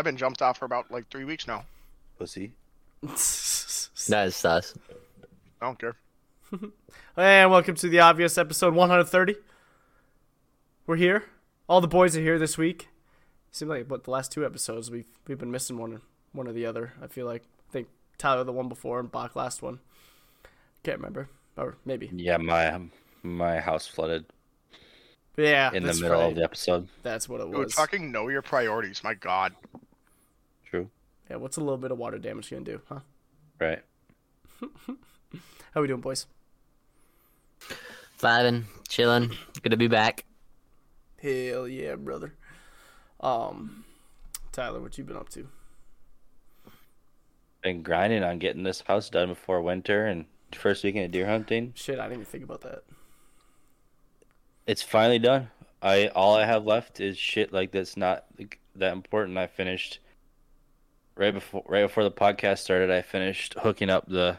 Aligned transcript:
I've 0.00 0.04
been 0.04 0.16
jumped 0.16 0.40
off 0.40 0.56
for 0.56 0.64
about 0.64 0.90
like 0.90 1.10
three 1.10 1.26
weeks 1.26 1.46
now. 1.46 1.66
Pussy. 2.18 2.52
That 3.02 4.28
is 4.28 4.34
sus. 4.34 4.74
I 5.60 5.66
don't 5.66 5.78
care. 5.78 5.96
And 7.18 7.50
welcome 7.50 7.74
to 7.74 7.86
the 7.86 8.00
obvious 8.00 8.38
episode 8.38 8.72
130. 8.72 9.36
We're 10.86 10.96
here. 10.96 11.24
All 11.68 11.82
the 11.82 11.86
boys 11.86 12.16
are 12.16 12.22
here 12.22 12.38
this 12.38 12.56
week. 12.56 12.88
Seems 13.50 13.68
like 13.68 13.88
but 13.88 14.04
the 14.04 14.10
last 14.10 14.32
two 14.32 14.42
episodes 14.42 14.90
we've 14.90 15.04
we've 15.28 15.36
been 15.36 15.50
missing 15.50 15.76
one 15.76 16.00
one 16.32 16.48
or 16.48 16.52
the 16.52 16.64
other. 16.64 16.94
I 17.02 17.06
feel 17.06 17.26
like 17.26 17.42
I 17.68 17.70
think 17.70 17.88
Tyler 18.16 18.42
the 18.42 18.52
one 18.52 18.70
before 18.70 19.00
and 19.00 19.12
Bach 19.12 19.36
last 19.36 19.60
one. 19.60 19.80
Can't 20.82 20.96
remember. 20.96 21.28
Or 21.58 21.76
maybe. 21.84 22.08
Yeah, 22.10 22.38
my 22.38 22.80
my 23.22 23.60
house 23.60 23.86
flooded 23.86 24.24
yeah, 25.36 25.70
in 25.74 25.82
the 25.82 25.92
middle 25.92 26.20
right. 26.20 26.30
of 26.30 26.36
the 26.36 26.42
episode. 26.42 26.88
That's 27.02 27.28
what 27.28 27.42
it 27.42 27.50
Dude, 27.50 27.64
was. 27.64 27.74
fucking 27.74 28.10
know 28.10 28.28
your 28.28 28.42
priorities. 28.42 29.04
My 29.04 29.12
God. 29.12 29.54
True. 31.30 31.36
Yeah, 31.36 31.42
what's 31.42 31.56
a 31.56 31.60
little 31.60 31.78
bit 31.78 31.92
of 31.92 31.98
water 31.98 32.18
damage 32.18 32.50
gonna 32.50 32.64
do, 32.64 32.80
huh? 32.88 33.00
Right. 33.60 33.82
How 35.74 35.80
we 35.80 35.86
doing, 35.86 36.00
boys? 36.00 36.26
Vibing, 38.18 38.64
chilling. 38.88 39.30
Good 39.62 39.70
to 39.70 39.76
be 39.76 39.86
back. 39.86 40.24
Hell 41.22 41.68
yeah, 41.68 41.94
brother. 41.94 42.34
Um 43.20 43.84
Tyler, 44.52 44.80
what 44.80 44.98
you 44.98 45.04
been 45.04 45.16
up 45.16 45.28
to? 45.30 45.46
Been 47.62 47.82
grinding 47.82 48.24
on 48.24 48.38
getting 48.38 48.64
this 48.64 48.80
house 48.80 49.08
done 49.08 49.28
before 49.28 49.62
winter 49.62 50.06
and 50.06 50.24
first 50.52 50.82
weekend 50.82 51.04
of 51.04 51.10
deer 51.12 51.26
hunting. 51.26 51.72
Shit, 51.76 52.00
I 52.00 52.04
didn't 52.04 52.22
even 52.22 52.24
think 52.24 52.42
about 52.42 52.62
that. 52.62 52.82
It's 54.66 54.82
finally 54.82 55.20
done. 55.20 55.50
I 55.80 56.08
all 56.08 56.34
I 56.34 56.44
have 56.44 56.64
left 56.64 57.00
is 57.00 57.16
shit 57.16 57.52
like 57.52 57.70
that's 57.70 57.96
not 57.96 58.24
like, 58.36 58.58
that 58.74 58.92
important. 58.92 59.38
I 59.38 59.46
finished 59.46 60.00
right 61.20 61.34
before 61.34 61.62
right 61.68 61.82
before 61.82 62.02
the 62.02 62.10
podcast 62.10 62.58
started. 62.58 62.90
I 62.90 63.02
finished 63.02 63.54
hooking 63.62 63.90
up 63.90 64.08
the 64.08 64.38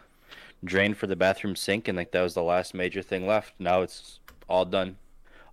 drain 0.64 0.94
for 0.94 1.08
the 1.08 1.16
bathroom 1.16 1.56
sink, 1.56 1.88
and 1.88 1.96
like 1.96 2.12
that 2.12 2.22
was 2.22 2.34
the 2.34 2.44
last 2.44 2.74
major 2.74 3.02
thing 3.02 3.28
left. 3.28 3.54
Now 3.60 3.82
it's 3.84 4.20
all 4.50 4.66
done. 4.66 4.98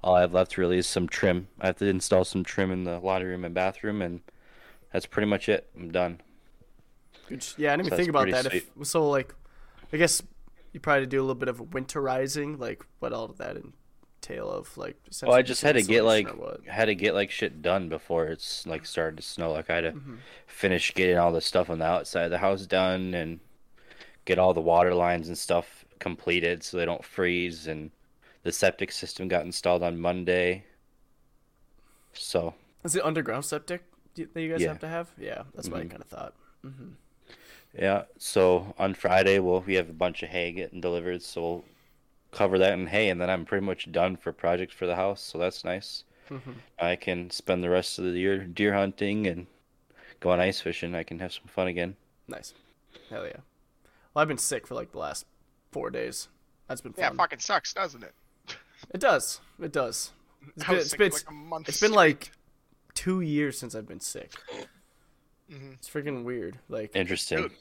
All 0.03 0.15
I 0.15 0.23
have 0.23 0.33
left 0.33 0.57
really 0.57 0.79
is 0.79 0.87
some 0.87 1.09
trim. 1.09 1.49
I 1.61 1.67
have 1.67 1.77
to 1.77 1.87
install 1.87 2.25
some 2.25 2.45
trim 2.45 2.73
in 2.73 2.85
the 2.85 2.99
laundry 2.99 3.31
room 3.31 3.45
and 3.45 3.55
bathroom, 3.55 4.01
and 4.01 4.21
that's 4.93 5.07
pretty 5.07 5.29
much 5.29 5.49
it. 5.49 5.69
I'm 5.77 5.91
done. 5.91 6.21
Yeah, 7.59 7.75
I 7.75 7.77
didn't 7.77 7.87
even 7.87 7.91
So 7.91 7.97
think 7.97 8.09
about 8.09 8.31
that. 8.31 8.55
If 8.55 8.71
so, 8.85 9.09
like, 9.09 9.35
I 9.93 9.99
guess 9.99 10.23
you 10.73 10.81
probably 10.81 11.07
do 11.07 11.19
a 11.19 11.23
little 11.23 11.35
bit 11.35 11.49
of 11.49 11.59
winterizing, 11.59 12.59
like 12.59 12.85
what 13.01 13.13
all 13.13 13.27
did 13.29 13.39
that 13.39 13.57
entail 14.23 14.51
of, 14.51 14.77
like. 14.77 14.97
Well, 15.23 15.33
I 15.35 15.43
just 15.43 15.63
had 15.63 15.75
to 15.77 15.83
get 15.83 16.05
like 16.05 16.27
insulation 16.27 16.41
or 16.41 16.59
what? 16.59 16.67
had 16.67 16.87
to 16.87 16.95
get 16.95 17.15
like 17.15 17.31
shit 17.31 17.63
done 17.63 17.89
before 17.89 18.27
it's 18.27 18.67
like 18.67 18.87
started 18.87 19.17
to 19.19 19.23
snow. 19.23 19.53
Like 19.53 19.71
I 19.71 19.75
had 19.77 19.81
to 19.83 19.93
Mm-hmm. 19.93 20.17
finish 20.47 20.93
getting 20.95 21.19
all 21.19 21.33
the 21.33 21.41
stuff 21.41 21.71
on 21.71 21.79
the 21.79 21.85
outside 21.87 22.25
of 22.25 22.31
the 22.31 22.39
house 22.39 22.67
done 22.67 23.15
and 23.15 23.41
get 24.25 24.39
all 24.39 24.55
the 24.55 24.61
water 24.61 24.95
lines 24.95 25.29
and 25.29 25.39
stuff 25.39 25.85
completed 25.99 26.63
so 26.63 26.77
they 26.77 26.85
don't 26.85 27.05
freeze. 27.05 27.67
And 27.67 27.91
the 28.43 28.53
septic 28.53 28.93
system 28.93 29.29
got 29.29 29.45
installed 29.45 29.83
on 29.83 29.99
Monday. 30.01 30.65
So 32.13 32.55
Is 32.85 32.97
it 32.97 33.05
underground 33.05 33.45
septic 33.45 33.83
that 34.15 34.41
you 34.41 34.51
guys 34.51 34.63
Yeah. 34.63 34.69
have 34.69 34.81
to 34.81 34.89
have? 34.89 35.11
Yeah, 35.19 35.43
that's 35.55 35.69
what 35.69 35.81
I 35.81 35.85
Mhm. 35.85 35.91
kind 35.91 36.03
of 36.03 36.09
thought. 36.09 36.35
yeah, 37.79 38.05
so 38.19 38.75
on 38.79 38.95
Friday 38.95 39.39
we'll 39.39 39.61
we 39.61 39.75
have 39.75 39.89
a 39.89 39.93
bunch 39.93 40.23
of 40.23 40.31
hay 40.31 40.53
getting 40.53 40.81
delivered, 40.81 41.23
so 41.23 41.41
we'll 41.41 41.65
cover 42.31 42.59
that 42.59 42.73
in 42.73 42.87
hay, 42.87 43.09
and 43.09 43.21
then 43.21 43.31
I'm 43.31 43.45
pretty 43.45 43.65
much 43.65 43.91
done 43.91 44.17
for 44.17 44.33
projects 44.33 44.75
for 44.75 44.87
the 44.87 44.97
house. 44.97 45.23
So 45.23 45.39
that's 45.39 45.65
nice. 45.65 46.05
Mm-hmm. 46.31 46.53
I 46.79 46.97
can 46.97 47.31
spend 47.31 47.65
the 47.65 47.71
rest 47.71 47.99
of 47.99 48.05
the 48.05 48.11
year 48.13 48.45
deer 48.45 48.75
hunting 48.75 49.27
and 49.27 49.47
going 50.21 50.41
ice 50.41 50.61
fishing. 50.61 50.95
I 50.95 51.03
can 51.03 51.19
have 51.21 51.33
some 51.33 51.47
fun 51.47 51.69
again. 51.69 51.97
Nice. 52.27 52.55
Hell 53.09 53.25
yeah. 53.25 53.39
Well, 54.13 54.23
I've 54.23 54.29
been 54.29 54.39
sick 54.39 54.67
for 54.67 54.75
like 54.75 54.93
the 54.93 54.99
last 54.99 55.27
four 55.73 55.91
days. 55.91 56.29
That's 56.67 56.81
been 56.81 56.93
fun. 56.93 57.03
Yeah, 57.03 57.11
fucking 57.13 57.39
sucks, 57.39 57.73
doesn't 57.73 58.03
it? 58.03 58.15
It 58.95 59.01
does. 59.01 59.41
It 59.61 59.73
does. 59.73 60.13
It's 60.55 60.65
I 60.65 60.69
been, 60.69 60.77
was 60.77 60.87
it's 60.87 60.95
been, 60.95 61.11
like, 61.11 61.25
a 61.29 61.33
month 61.33 61.69
it's 61.69 61.81
been 61.81 61.93
like 61.93 62.31
two 62.95 63.21
years 63.23 63.59
since 63.59 63.75
I've 63.75 63.89
been 63.89 63.99
sick. 64.01 64.31
Mhm. 65.51 65.75
It's 65.75 65.89
freaking 65.91 66.23
weird. 66.23 66.59
Like 66.69 66.95
Interesting. 66.95 67.39
Dude. 67.39 67.53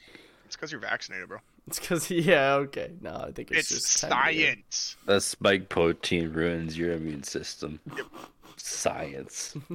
It's 0.46 0.56
because 0.56 0.72
you're 0.72 0.80
vaccinated, 0.80 1.28
bro. 1.28 1.40
It's 1.68 1.80
because 1.80 2.10
yeah, 2.12 2.54
okay. 2.56 2.92
No, 3.02 3.16
I 3.28 3.32
think 3.32 3.52
it's, 3.52 3.72
It's, 3.72 3.82
just 3.98 4.02
time 4.02 4.30
of 4.30 4.34
year. 4.36 4.48
science. 4.54 4.96
The 5.06 5.20
spike 5.22 5.70
protein 5.70 6.32
ruins 6.34 6.78
your 6.78 6.94
immune 6.94 7.24
system. 7.24 7.80
Science. 8.58 9.56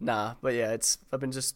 Nah, 0.00 0.34
but 0.42 0.54
yeah, 0.54 0.72
it's 0.72 0.98
I've 1.12 1.20
been 1.20 1.30
just 1.30 1.54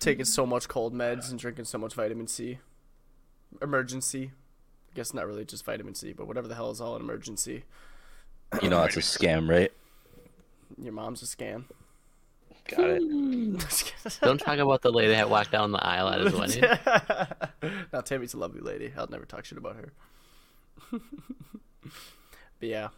taking 0.00 0.24
so 0.24 0.44
much 0.44 0.66
cold 0.66 0.92
meds 0.92 1.30
and 1.30 1.38
drinking 1.38 1.64
so 1.64 1.78
much 1.78 1.94
vitamin 1.94 2.26
C. 2.26 2.58
Emergency. 3.62 4.32
I 4.90 4.96
guess 4.96 5.14
not 5.14 5.24
really 5.28 5.44
just 5.44 5.64
vitamin 5.64 5.94
C, 5.94 6.12
but 6.12 6.26
whatever 6.26 6.48
the 6.48 6.56
hell 6.56 6.72
is 6.72 6.80
all 6.80 6.96
an 6.96 7.02
emergency. 7.02 7.62
You 8.60 8.68
know 8.68 8.80
that's 8.80 8.96
a 8.96 9.00
scam, 9.00 9.48
right? 9.48 9.70
Your 10.76 10.92
mom's 10.92 11.22
a 11.22 11.26
scam. 11.26 11.66
Got 12.68 12.80
it. 12.90 13.02
Hmm. 13.02 13.56
Don't 14.22 14.38
talk 14.38 14.58
about 14.58 14.82
the 14.82 14.90
lady 14.90 15.12
that 15.12 15.28
walked 15.28 15.52
down 15.52 15.70
the 15.72 15.84
aisle 15.84 16.08
at 16.08 16.20
his 16.20 16.32
wedding. 16.34 16.64
now 17.92 18.00
Tammy's 18.00 18.34
a 18.34 18.38
lovely 18.38 18.60
lady. 18.60 18.92
I'll 18.96 19.06
never 19.08 19.24
talk 19.26 19.44
shit 19.44 19.58
about 19.58 19.76
her. 19.76 19.92
but 21.82 22.68
yeah. 22.68 22.88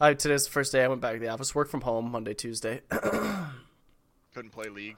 I 0.00 0.14
today's 0.14 0.44
the 0.44 0.50
first 0.50 0.72
day 0.72 0.82
I 0.84 0.88
went 0.88 1.00
back 1.00 1.14
to 1.14 1.20
the 1.20 1.28
office. 1.28 1.54
Work 1.54 1.68
from 1.68 1.82
home 1.82 2.10
Monday, 2.10 2.34
Tuesday. 2.34 2.80
Couldn't 2.90 4.50
play 4.50 4.68
League. 4.68 4.96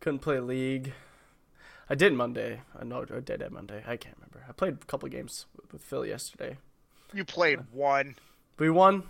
Couldn't 0.00 0.20
play 0.20 0.40
league. 0.40 0.94
I 1.90 1.94
did 1.94 2.14
Monday. 2.14 2.62
I 2.78 2.84
know 2.84 3.04
I 3.14 3.20
did 3.20 3.42
at 3.42 3.52
Monday. 3.52 3.82
I 3.86 3.96
can't 3.98 4.16
remember. 4.16 4.44
I 4.48 4.52
played 4.52 4.74
a 4.80 4.86
couple 4.86 5.06
of 5.06 5.12
games 5.12 5.46
with- 5.56 5.72
with 5.72 5.82
Phil 5.82 6.06
yesterday. 6.06 6.56
You 7.12 7.24
played 7.24 7.60
one, 7.72 8.16
We 8.58 8.70
won. 8.70 9.02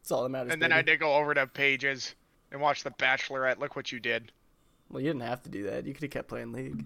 That's 0.00 0.12
all 0.12 0.22
that 0.22 0.28
matters. 0.28 0.52
and 0.52 0.62
then 0.62 0.70
I 0.72 0.82
did 0.82 1.00
go 1.00 1.14
over 1.16 1.34
to 1.34 1.46
Paige's 1.46 2.14
and 2.52 2.60
watch 2.60 2.84
The 2.84 2.90
Bachelorette. 2.90 3.58
Look 3.58 3.76
what 3.76 3.92
you 3.92 4.00
did. 4.00 4.32
Well, 4.90 5.00
you 5.02 5.08
didn't 5.08 5.22
have 5.22 5.42
to 5.42 5.48
do 5.50 5.64
that. 5.64 5.86
You 5.86 5.92
could 5.92 6.02
have 6.04 6.10
kept 6.10 6.28
playing 6.28 6.52
league. 6.52 6.82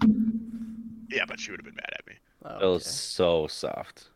Yeah, 1.09 1.25
but 1.27 1.39
she 1.39 1.51
would 1.51 1.61
have 1.61 1.65
been 1.65 1.77
mad 1.77 1.91
at 1.99 2.07
me. 2.07 2.15
Oh, 2.45 2.71
It 2.71 2.73
was 2.73 2.87
so 2.87 3.47
soft. 3.47 4.09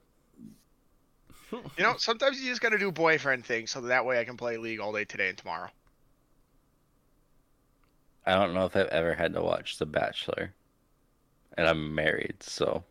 You 1.52 1.62
know, 1.78 1.94
sometimes 1.96 2.40
you 2.40 2.48
just 2.50 2.60
gotta 2.60 2.78
do 2.78 2.90
boyfriend 2.90 3.44
things 3.44 3.70
so 3.70 3.80
that 3.82 4.04
way 4.04 4.18
I 4.20 4.24
can 4.24 4.36
play 4.36 4.56
League 4.56 4.80
all 4.80 4.92
day 4.92 5.04
today 5.04 5.28
and 5.28 5.38
tomorrow. 5.38 5.70
I 8.26 8.34
don't 8.34 8.52
know 8.54 8.64
if 8.64 8.74
I've 8.74 8.88
ever 8.88 9.14
had 9.14 9.32
to 9.34 9.42
watch 9.42 9.78
The 9.78 9.86
Bachelor. 9.86 10.52
And 11.56 11.66
I'm 11.68 11.94
married, 11.94 12.42
so 12.42 12.82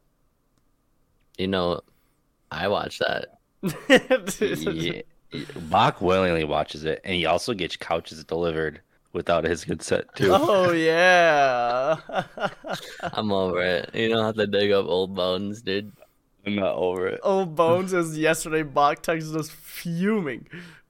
You 1.38 1.48
know, 1.48 1.82
I 2.50 2.68
watch 2.70 3.00
that. 3.00 3.40
yeah. 3.90 5.02
Bach 5.70 6.02
willingly 6.02 6.44
watches 6.44 6.86
it, 6.86 7.02
and 7.04 7.16
he 7.16 7.26
also 7.26 7.54
gets 7.54 7.76
couches 7.76 8.24
delivered 8.24 8.82
without 9.14 9.44
his 9.44 9.66
consent 9.66 10.06
too. 10.16 10.30
oh 10.32 10.72
yeah. 10.72 11.98
I'm 13.02 13.32
over 13.32 13.62
it. 13.62 13.90
You 13.94 14.10
don't 14.10 14.26
have 14.26 14.36
to 14.36 14.48
dig 14.48 14.72
up 14.72 14.86
old 14.86 15.16
bones, 15.16 15.62
dude. 15.62 15.92
I'm 16.46 16.56
not 16.56 16.76
over 16.76 17.08
it. 17.08 17.20
Old 17.24 17.56
Bones 17.56 17.92
is 17.92 18.18
yesterday. 18.18 18.62
Bach 18.62 19.02
texted 19.02 19.36
us 19.36 19.50
fuming. 19.50 20.48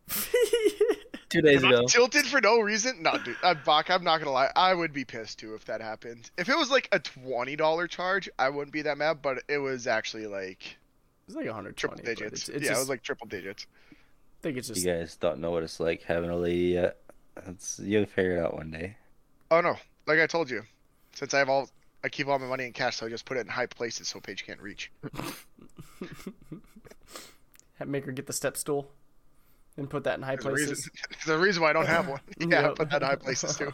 Two 1.29 1.41
days 1.41 1.63
Am 1.63 1.69
I 1.69 1.73
ago. 1.75 1.85
tilted 1.87 2.25
for 2.25 2.39
no 2.41 2.59
reason? 2.59 3.01
No, 3.01 3.17
dude. 3.17 3.37
Uh, 3.41 3.55
Bach, 3.65 3.89
I'm 3.89 4.03
not 4.03 4.19
gonna 4.19 4.31
lie. 4.31 4.51
I 4.55 4.73
would 4.73 4.93
be 4.93 5.05
pissed 5.05 5.39
too 5.39 5.55
if 5.55 5.65
that 5.65 5.81
happened. 5.81 6.29
If 6.37 6.49
it 6.49 6.57
was 6.57 6.69
like 6.69 6.87
a 6.91 6.99
twenty 6.99 7.55
dollar 7.55 7.87
charge, 7.87 8.29
I 8.37 8.49
wouldn't 8.49 8.73
be 8.73 8.81
that 8.83 8.97
mad. 8.97 9.21
But 9.21 9.43
it 9.47 9.57
was 9.57 9.87
actually 9.87 10.27
like 10.27 10.63
it 10.63 11.27
was 11.27 11.35
like 11.35 11.45
120. 11.45 11.73
triple 11.75 11.97
digits. 12.05 12.41
It's, 12.41 12.49
it's 12.49 12.63
yeah, 12.63 12.69
just, 12.69 12.79
it 12.79 12.81
was 12.81 12.89
like 12.89 13.01
triple 13.01 13.27
digits. 13.27 13.65
I 14.45 14.49
think 14.49 14.57
it's 14.59 14.67
just. 14.67 14.85
You 14.85 14.93
guys 14.93 15.15
don't 15.15 15.39
know 15.39 15.49
what 15.49 15.63
it's 15.63 15.79
like 15.79 16.03
having 16.03 16.29
a 16.29 16.37
lady 16.37 16.73
yet. 16.73 16.97
That's 17.47 17.79
you'll 17.79 18.05
figure 18.05 18.37
it 18.37 18.39
out 18.45 18.53
one 18.53 18.69
day. 18.69 18.95
Oh 19.49 19.59
no, 19.59 19.75
like 20.05 20.19
I 20.19 20.27
told 20.27 20.51
you, 20.51 20.61
since 21.15 21.33
I 21.33 21.39
have 21.39 21.49
all, 21.49 21.67
I 22.03 22.09
keep 22.09 22.27
all 22.27 22.37
my 22.37 22.45
money 22.45 22.65
in 22.65 22.71
cash, 22.71 22.97
so 22.97 23.07
I 23.07 23.09
just 23.09 23.25
put 23.25 23.37
it 23.37 23.39
in 23.39 23.47
high 23.47 23.65
places 23.65 24.07
so 24.07 24.19
Paige 24.19 24.45
can't 24.45 24.61
reach. 24.61 24.91
Have- 27.79 27.87
Make 27.87 28.05
her 28.05 28.11
get 28.11 28.27
the 28.27 28.33
step 28.33 28.55
stool 28.55 28.91
and 29.77 29.89
put 29.89 30.03
that 30.03 30.17
in 30.17 30.21
high 30.23 30.35
There's 30.35 30.45
a 30.45 30.51
reason, 30.51 30.67
places. 30.75 30.91
there's 31.25 31.39
a 31.39 31.41
reason 31.41 31.63
why 31.63 31.71
I 31.71 31.73
don't 31.73 31.87
have 31.87 32.07
one. 32.07 32.21
Yeah, 32.39 32.61
Yep. 32.67 32.75
put 32.75 32.89
that 32.91 33.01
in 33.01 33.07
high 33.07 33.15
places 33.15 33.57
too. 33.57 33.73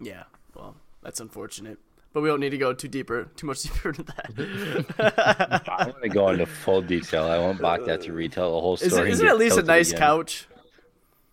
Yeah, 0.00 0.22
well, 0.54 0.76
that's 1.02 1.18
unfortunate. 1.20 1.78
But 2.12 2.20
we 2.22 2.28
don't 2.28 2.40
need 2.40 2.50
to 2.50 2.58
go 2.58 2.74
too 2.74 2.88
deeper, 2.88 3.28
too 3.36 3.46
much 3.46 3.62
deeper 3.62 3.88
into 3.90 4.02
that. 4.02 5.62
I'm 5.68 5.92
gonna 5.92 6.08
go 6.08 6.28
into 6.28 6.46
full 6.46 6.82
detail. 6.82 7.24
I 7.24 7.38
want 7.38 7.60
Bobcat 7.60 8.02
to 8.02 8.12
retell 8.12 8.54
the 8.54 8.60
whole 8.60 8.76
story. 8.76 9.10
isn't 9.10 9.26
it 9.26 9.30
at 9.30 9.38
least 9.38 9.56
a 9.58 9.62
nice 9.62 9.88
again. 9.90 10.00
couch? 10.00 10.46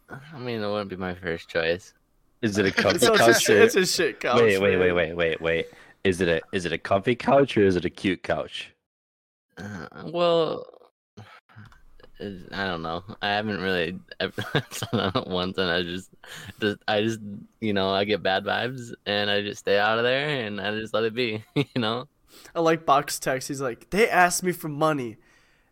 I 0.09 0.39
mean, 0.39 0.61
it 0.63 0.67
wouldn't 0.67 0.89
be 0.89 0.95
my 0.95 1.13
first 1.13 1.49
choice. 1.49 1.93
Is 2.41 2.57
it 2.57 2.65
a 2.65 2.71
comfy 2.81 3.05
it's, 3.05 3.17
couch? 3.17 3.49
a, 3.49 3.53
or- 3.59 3.61
it's 3.63 3.75
a 3.75 3.85
shit 3.85 4.19
couch. 4.21 4.41
wait, 4.41 4.57
wait, 4.59 4.77
man. 4.77 4.79
wait, 4.79 4.91
wait, 4.93 5.15
wait, 5.15 5.41
wait. 5.41 5.65
Is 6.05 6.21
it 6.21 6.29
a 6.29 6.41
is 6.53 6.65
it 6.65 6.71
a 6.71 6.77
comfy 6.77 7.15
couch 7.15 7.57
or 7.57 7.65
is 7.65 7.75
it 7.75 7.83
a 7.83 7.89
cute 7.89 8.23
couch? 8.23 8.71
Uh, 9.57 9.87
well, 10.05 10.59
it- 10.61 10.78
I 12.21 12.65
don't 12.65 12.81
know. 12.81 13.03
I 13.21 13.29
haven't 13.29 13.61
really 13.61 13.97
ever 14.19 14.43
done 14.53 15.11
it 15.15 15.27
once, 15.27 15.57
and 15.57 15.69
I 15.69 15.83
just, 15.83 16.09
just, 16.59 16.79
I 16.87 17.01
just, 17.01 17.19
you 17.61 17.73
know, 17.73 17.91
I 17.91 18.03
get 18.03 18.21
bad 18.21 18.43
vibes, 18.43 18.93
and 19.05 19.29
I 19.29 19.41
just 19.41 19.59
stay 19.59 19.79
out 19.79 19.97
of 19.97 20.03
there, 20.03 20.45
and 20.45 20.59
I 20.59 20.71
just 20.71 20.93
let 20.93 21.03
it 21.03 21.13
be. 21.13 21.43
You 21.55 21.81
know. 21.81 22.07
I 22.55 22.59
like 22.61 22.85
box 22.85 23.19
text. 23.19 23.47
He's 23.47 23.61
like, 23.61 23.89
they 23.89 24.09
asked 24.09 24.43
me 24.43 24.51
for 24.51 24.67
money, 24.67 25.17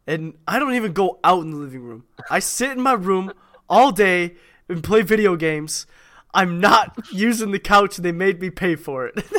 and 0.05 0.35
I 0.47 0.59
don't 0.59 0.73
even 0.73 0.93
go 0.93 1.19
out 1.23 1.41
in 1.41 1.51
the 1.51 1.57
living 1.57 1.81
room. 1.81 2.05
I 2.29 2.39
sit 2.39 2.71
in 2.71 2.81
my 2.81 2.93
room 2.93 3.33
all 3.69 3.91
day 3.91 4.35
and 4.69 4.83
play 4.83 5.01
video 5.01 5.35
games. 5.35 5.85
I'm 6.33 6.59
not 6.59 6.97
using 7.11 7.51
the 7.51 7.59
couch, 7.59 7.97
and 7.97 8.05
they 8.05 8.11
made 8.11 8.39
me 8.39 8.49
pay 8.49 8.75
for 8.75 9.07
it. 9.07 9.23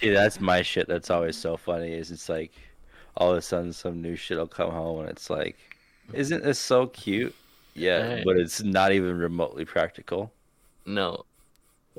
Yeah, 0.00 0.14
that's 0.14 0.40
my 0.40 0.62
shit. 0.62 0.88
That's 0.88 1.10
always 1.10 1.36
so 1.36 1.56
funny. 1.56 1.92
Is 1.92 2.10
it's 2.10 2.28
like 2.28 2.52
all 3.16 3.32
of 3.32 3.36
a 3.38 3.42
sudden 3.42 3.72
some 3.72 4.00
new 4.00 4.16
shit 4.16 4.38
will 4.38 4.46
come 4.46 4.70
home 4.70 5.00
and 5.00 5.08
it's 5.08 5.30
like, 5.30 5.56
isn't 6.12 6.42
this 6.42 6.58
so 6.58 6.86
cute? 6.86 7.34
Yeah, 7.74 8.14
Right. 8.14 8.24
but 8.24 8.36
it's 8.36 8.62
not 8.62 8.92
even 8.92 9.16
remotely 9.18 9.64
practical. 9.64 10.32
No. 10.86 11.24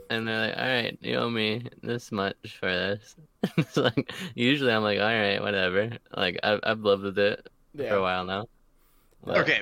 And 0.10 0.28
they're 0.28 0.48
like, 0.48 0.58
all 0.58 0.66
right, 0.66 0.98
you 1.02 1.16
owe 1.16 1.30
me 1.30 1.66
this 1.82 2.12
much 2.12 2.58
for 2.60 2.68
this. 2.70 3.16
it's 3.58 3.78
like, 3.78 4.12
usually 4.36 4.72
I'm 4.72 4.84
like, 4.84 5.00
all 5.00 5.06
right, 5.06 5.42
whatever. 5.42 5.92
Like, 6.16 6.40
I've, 6.44 6.60
I've 6.64 6.80
lived 6.82 7.04
with 7.04 7.20
it 7.20 7.48
for 7.76 7.96
a 7.96 8.02
while 8.02 8.26
now. 8.26 8.48
But- 9.24 9.38
Okay. 9.40 9.62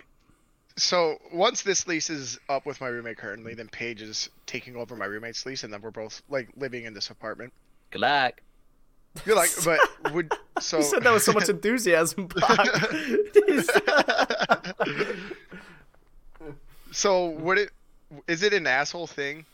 So 0.78 1.18
once 1.34 1.64
this 1.64 1.88
lease 1.88 2.10
is 2.10 2.40
up 2.48 2.66
with 2.66 2.80
my 2.80 2.88
roommate 2.88 3.18
currently, 3.18 3.54
then 3.54 3.68
Paige 3.68 4.02
is 4.02 4.30
taking 4.46 4.78
over 4.78 4.96
my 4.96 5.06
roommate's 5.06 5.46
lease, 5.46 5.66
and 5.66 5.74
then 5.74 5.82
we're 5.82 5.92
both 5.92 6.22
like 6.30 6.48
living 6.56 6.86
in 6.86 6.94
this 6.94 7.10
apartment. 7.10 7.52
Good 7.92 8.00
luck. 8.00 8.40
You're 9.26 9.36
like, 9.36 9.50
but 9.66 9.80
would 10.14 10.32
so? 10.60 10.78
you 10.78 10.84
said 10.84 11.04
that 11.04 11.14
with 11.14 11.24
so 11.24 11.34
much 11.34 11.50
enthusiasm, 11.50 12.30
so 16.92 17.30
would 17.30 17.58
it? 17.58 17.72
Is 18.28 18.44
it 18.44 18.54
an 18.54 18.66
asshole 18.66 19.08
thing 19.08 19.46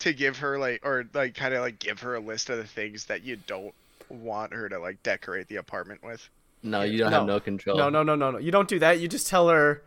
to 0.00 0.12
give 0.12 0.38
her 0.38 0.58
like, 0.58 0.84
or 0.84 1.04
like, 1.12 1.34
kind 1.34 1.54
of 1.54 1.60
like 1.62 1.78
give 1.78 2.00
her 2.00 2.14
a 2.14 2.20
list 2.20 2.48
of 2.50 2.58
the 2.58 2.64
things 2.64 3.06
that 3.06 3.22
you 3.24 3.36
don't 3.46 3.74
want 4.08 4.52
her 4.52 4.68
to 4.68 4.78
like 4.78 5.02
decorate 5.02 5.48
the 5.48 5.56
apartment 5.56 6.02
with? 6.02 6.28
No, 6.62 6.82
you 6.82 6.98
don't 6.98 7.10
No. 7.10 7.18
have 7.18 7.26
no 7.26 7.40
control. 7.40 7.78
No, 7.78 7.88
no, 7.88 8.02
no, 8.02 8.14
no, 8.14 8.30
no. 8.32 8.38
You 8.38 8.50
don't 8.52 8.68
do 8.68 8.78
that. 8.80 9.00
You 9.00 9.08
just 9.08 9.26
tell 9.26 9.48
her. 9.48 9.82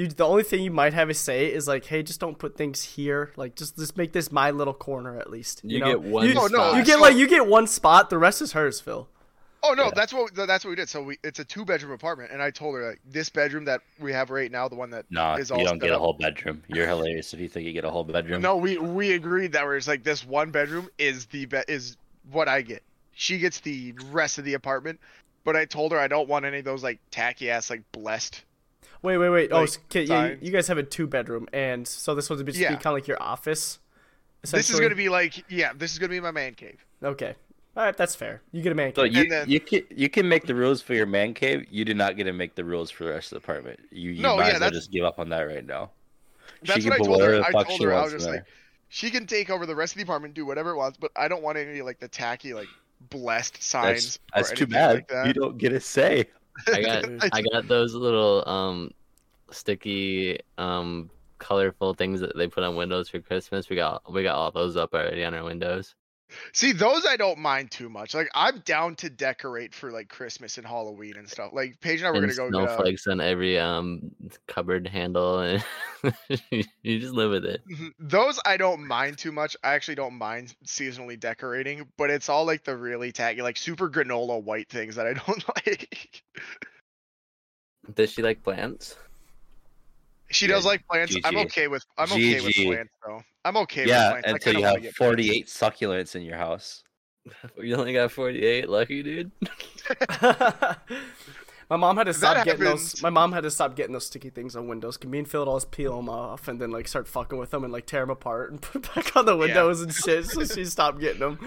You 0.00 0.08
the 0.08 0.24
only 0.26 0.42
thing 0.44 0.62
you 0.62 0.70
might 0.70 0.94
have 0.94 1.08
to 1.08 1.14
say 1.14 1.52
is 1.52 1.68
like, 1.68 1.84
"Hey, 1.84 2.02
just 2.02 2.20
don't 2.20 2.38
put 2.38 2.56
things 2.56 2.82
here. 2.82 3.32
Like, 3.36 3.54
just 3.54 3.76
just 3.76 3.96
make 3.96 4.12
this 4.12 4.32
my 4.32 4.50
little 4.50 4.72
corner 4.74 5.18
at 5.18 5.28
least." 5.30 5.60
You, 5.62 5.74
You 5.74 5.80
know? 5.80 5.86
get 5.86 6.00
one 6.02 6.26
You, 6.26 6.32
Oh, 6.38 6.46
no, 6.46 6.48
spot. 6.48 6.76
you 6.76 6.84
get 6.84 7.00
like 7.00 7.16
you 7.16 7.28
get 7.28 7.46
one 7.46 7.66
spot. 7.66 8.08
The 8.08 8.18
rest 8.18 8.40
is 8.40 8.52
hers, 8.52 8.80
Phil. 8.80 9.08
Oh 9.62 9.74
no, 9.74 9.84
Yeah. 9.84 9.90
that's 9.94 10.12
what 10.14 10.34
that's 10.34 10.64
what 10.64 10.70
we 10.70 10.76
did. 10.76 10.88
So 10.88 11.02
we 11.02 11.18
it's 11.22 11.38
a 11.38 11.44
two 11.44 11.66
bedroom 11.66 11.92
apartment, 11.92 12.30
and 12.32 12.40
I 12.42 12.50
told 12.50 12.74
her 12.76 12.88
like 12.88 13.00
this 13.04 13.28
bedroom 13.28 13.66
that 13.66 13.82
we 13.98 14.10
have 14.14 14.30
right 14.30 14.50
now, 14.50 14.68
the 14.68 14.74
one 14.74 14.88
that 14.90 15.04
Nah, 15.10 15.36
is 15.36 15.50
you 15.50 15.56
all 15.56 15.64
don't 15.64 15.74
set 15.80 15.88
get 15.88 15.92
a 15.92 15.98
whole 15.98 16.14
bedroom. 16.14 16.62
You're 16.68 16.86
hilarious 16.86 17.34
if 17.34 17.40
you 17.40 17.48
think 17.48 17.66
you 17.66 17.74
get 17.74 17.84
a 17.84 17.90
whole 17.90 18.04
bedroom. 18.04 18.40
No, 18.40 18.56
we 18.56 18.78
we 18.78 19.12
agreed 19.12 19.52
that 19.52 19.64
where 19.66 19.76
it's 19.76 19.86
like 19.86 20.02
this 20.02 20.24
one 20.24 20.50
bedroom 20.50 20.88
is 20.96 21.26
the 21.26 21.44
be- 21.44 21.58
is 21.68 21.98
what 22.32 22.48
I 22.48 22.62
get. 22.62 22.82
She 23.12 23.36
gets 23.38 23.60
the 23.60 23.92
rest 24.10 24.38
of 24.38 24.46
the 24.46 24.54
apartment, 24.54 24.98
but 25.44 25.56
I 25.56 25.66
told 25.66 25.92
her 25.92 25.98
I 25.98 26.08
don't 26.08 26.26
want 26.26 26.46
any 26.46 26.60
of 26.60 26.64
those 26.64 26.82
like 26.82 26.98
tacky 27.10 27.50
ass 27.50 27.68
like 27.68 27.82
blessed. 27.92 28.42
Wait, 29.02 29.16
wait, 29.18 29.28
wait. 29.30 29.50
oh, 29.52 29.60
Like, 29.60 29.68
s- 29.68 29.78
okay, 29.90 30.02
yeah, 30.04 30.26
you, 30.28 30.38
you 30.42 30.50
guys 30.50 30.66
have 30.68 30.78
a 30.78 30.82
two 30.82 31.06
bedroom, 31.06 31.48
and 31.52 31.86
so 31.88 32.14
this 32.14 32.28
one's 32.28 32.42
just 32.42 32.46
gonna 32.58 32.58
be 32.58 32.62
Yeah. 32.62 32.68
kind 32.74 32.86
of 32.86 32.92
like 32.94 33.08
your 33.08 33.22
office. 33.22 33.78
This 34.42 34.70
is 34.70 34.80
gonna 34.80 34.94
be 34.94 35.08
like 35.08 35.44
yeah, 35.50 35.72
this 35.76 35.92
is 35.92 35.98
gonna 35.98 36.10
be 36.10 36.20
my 36.20 36.30
man 36.30 36.54
cave. 36.54 36.84
okay. 37.02 37.34
All 37.76 37.84
right, 37.84 37.96
that's 37.96 38.16
fair. 38.16 38.42
You 38.52 38.62
get 38.62 38.72
a 38.72 38.74
man 38.74 38.88
cave. 38.88 38.96
So 38.96 39.02
cave. 39.04 39.14
you 39.14 39.28
then- 39.30 39.48
you 39.48 39.60
can 39.60 39.82
you 39.90 40.08
can 40.10 40.28
make 40.28 40.46
the 40.46 40.54
rules 40.54 40.82
for 40.82 40.94
your 40.94 41.06
man 41.06 41.34
cave. 41.34 41.66
You 41.70 41.84
do 41.84 41.94
not 41.94 42.16
get 42.16 42.24
to 42.24 42.32
make 42.32 42.54
the 42.56 42.64
rules 42.64 42.90
for 42.90 43.04
the 43.04 43.10
rest 43.10 43.32
of 43.32 43.40
the 43.40 43.44
apartment. 43.44 43.78
You, 43.90 44.10
you 44.10 44.22
No, 44.22 44.36
might 44.36 44.48
yeah, 44.48 44.54
as 44.54 44.60
well 44.60 44.70
just 44.70 44.90
give 44.90 45.04
up 45.04 45.18
on 45.18 45.28
that 45.30 45.42
right 45.42 45.64
now. 45.64 45.90
That's 46.62 46.82
she 46.82 46.88
what 46.88 46.94
I 46.94 46.96
can 46.98 47.06
told 47.06 47.20
her. 47.20 47.26
whatever 47.38 47.52
the 47.52 47.58
I 47.58 47.62
told 47.64 47.80
her 47.82 47.94
I 47.94 48.02
was 48.02 48.12
just 48.12 48.28
like, 48.28 48.44
she 48.88 49.10
can 49.10 49.26
take 49.26 49.50
over 49.50 49.66
the 49.66 49.74
rest 49.76 49.92
of 49.94 49.98
the 49.98 50.02
apartment, 50.02 50.34
do 50.34 50.44
whatever 50.44 50.70
it 50.70 50.76
wants, 50.76 50.98
but 50.98 51.10
I 51.16 51.28
don't 51.28 51.42
want 51.42 51.56
any 51.58 51.80
like 51.80 52.00
the 52.00 52.08
tacky 52.08 52.52
like 52.54 52.68
blessed 53.08 53.62
signs. 53.62 54.18
That's, 54.34 54.50
that's 54.50 54.52
or 54.52 54.56
too 54.56 54.66
bad. 54.66 54.94
Like 54.96 55.08
that. 55.08 55.26
you 55.28 55.32
don't 55.32 55.56
get 55.56 55.72
a 55.72 55.80
say. 55.80 56.26
I 56.68 56.82
got 56.82 57.04
I 57.32 57.42
got 57.42 57.68
those 57.68 57.94
little 57.94 58.48
um 58.48 58.90
sticky 59.50 60.38
um 60.58 61.10
colorful 61.38 61.94
things 61.94 62.20
that 62.20 62.36
they 62.36 62.46
put 62.46 62.62
on 62.62 62.76
windows 62.76 63.08
for 63.08 63.20
Christmas. 63.20 63.68
We 63.68 63.76
got 63.76 64.10
we 64.12 64.22
got 64.22 64.36
all 64.36 64.50
those 64.50 64.76
up 64.76 64.94
already 64.94 65.24
on 65.24 65.34
our 65.34 65.44
windows. 65.44 65.94
See, 66.52 66.72
those 66.72 67.04
I 67.06 67.16
don't 67.16 67.38
mind 67.38 67.70
too 67.70 67.88
much. 67.88 68.14
Like 68.14 68.30
I'm 68.34 68.60
down 68.60 68.96
to 68.96 69.10
decorate 69.10 69.74
for 69.74 69.90
like 69.90 70.08
Christmas 70.08 70.58
and 70.58 70.66
Halloween 70.66 71.14
and 71.16 71.28
stuff. 71.28 71.52
Like 71.52 71.80
Paige 71.80 72.00
and 72.00 72.08
I 72.08 72.10
were 72.10 72.18
and 72.18 72.36
gonna 72.36 72.50
go. 72.50 72.64
uh, 72.64 72.66
snowflakes 72.66 73.06
on 73.06 73.20
every 73.20 73.58
um 73.58 74.10
cupboard 74.46 74.86
handle 74.86 75.40
and 75.40 75.64
you 76.82 76.98
just 77.00 77.14
live 77.14 77.30
with 77.30 77.44
it. 77.44 77.62
Mhm. 77.70 77.92
Those 77.98 78.40
I 78.44 78.56
don't 78.56 78.86
mind 78.86 79.18
too 79.18 79.32
much. 79.32 79.56
I 79.62 79.74
actually 79.74 79.96
don't 79.96 80.14
mind 80.14 80.54
seasonally 80.66 81.18
decorating, 81.18 81.88
but 81.96 82.10
it's 82.10 82.28
all 82.28 82.44
like 82.44 82.64
the 82.64 82.76
really 82.76 83.12
tacky, 83.12 83.42
like 83.42 83.56
super 83.56 83.88
granola 83.90 84.42
white 84.42 84.68
things 84.68 84.96
that 84.96 85.06
I 85.06 85.14
don't 85.14 85.44
like. 85.66 86.22
Does 87.94 88.10
she 88.12 88.22
like 88.22 88.42
plants? 88.42 88.96
She 90.30 90.46
Yeah, 90.46 90.54
does 90.54 90.64
like 90.66 90.86
plants. 90.86 91.16
I'm 91.24 91.36
okay 91.38 91.68
with 91.68 91.84
I'm 91.98 92.10
okay 92.12 92.40
with 92.40 92.54
plants 92.54 92.92
though. 93.06 93.22
I'm 93.44 93.56
okay 93.58 93.86
yeah, 93.86 94.14
with 94.14 94.22
plants. 94.24 94.28
I 94.28 94.30
until 94.30 94.52
kinda 94.52 94.60
you 94.60 94.66
have 94.66 94.82
get 94.82 94.96
plants. 94.96 94.98
48 94.98 95.46
succulents 95.46 96.14
in 96.16 96.22
your 96.22 96.36
house. 96.36 96.82
You 97.58 97.76
only 97.76 97.92
got 97.92 98.10
48, 98.12 98.68
lucky 98.68 99.02
dude. 99.02 99.30
my 101.70 101.76
mom 101.76 101.96
had 101.96 102.04
to 102.04 102.14
stop 102.14 102.44
getting 102.44 102.62
happens. 102.64 102.92
those. 102.94 103.02
My 103.02 103.10
mom 103.10 103.32
had 103.32 103.42
to 103.42 103.50
stop 103.50 103.76
getting 103.76 103.92
those 103.92 104.06
sticky 104.06 104.30
things 104.30 104.56
on 104.56 104.66
windows. 104.68 104.96
'cause 104.96 105.08
Me 105.10 105.18
and 105.18 105.28
Phil 105.30 105.40
would 105.42 105.48
always 105.48 105.64
peel 105.66 105.96
them 105.96 106.08
off 106.08 106.48
and 106.48 106.60
then 106.60 106.70
like 106.70 106.88
start 106.88 107.06
fucking 107.06 107.38
with 107.38 107.50
them 107.50 107.62
and 107.64 107.72
like 107.72 107.86
tear 107.86 108.00
them 108.00 108.10
apart 108.10 108.50
and 108.50 108.60
put 108.62 108.92
back 108.94 109.16
on 109.16 109.26
the 109.26 109.36
windows 109.36 109.80
and 109.82 109.92
shit. 109.94 110.26
So 110.26 110.44
she 110.44 110.64
stopped 110.64 110.98
getting 111.00 111.20
them. 111.20 111.38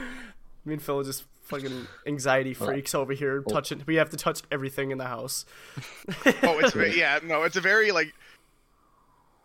Me 0.65 0.73
and 0.73 0.81
Phil 0.81 0.99
are 0.99 1.03
just 1.03 1.25
fucking 1.41 1.87
anxiety 2.07 2.53
freaks 2.53 2.95
over 2.95 3.11
here 3.13 3.41
touching. 3.49 3.83
We 3.85 3.95
have 3.95 4.09
to 4.11 4.17
touch 4.17 4.41
everything 4.51 4.91
in 4.91 4.97
the 4.97 5.07
house. 5.07 5.45
oh, 6.43 6.59
it's 6.59 6.71
very, 6.73 6.97
yeah, 6.97 7.19
no, 7.21 7.43
it's 7.43 7.57
a 7.57 7.61
very 7.61 7.91
like 7.91 8.13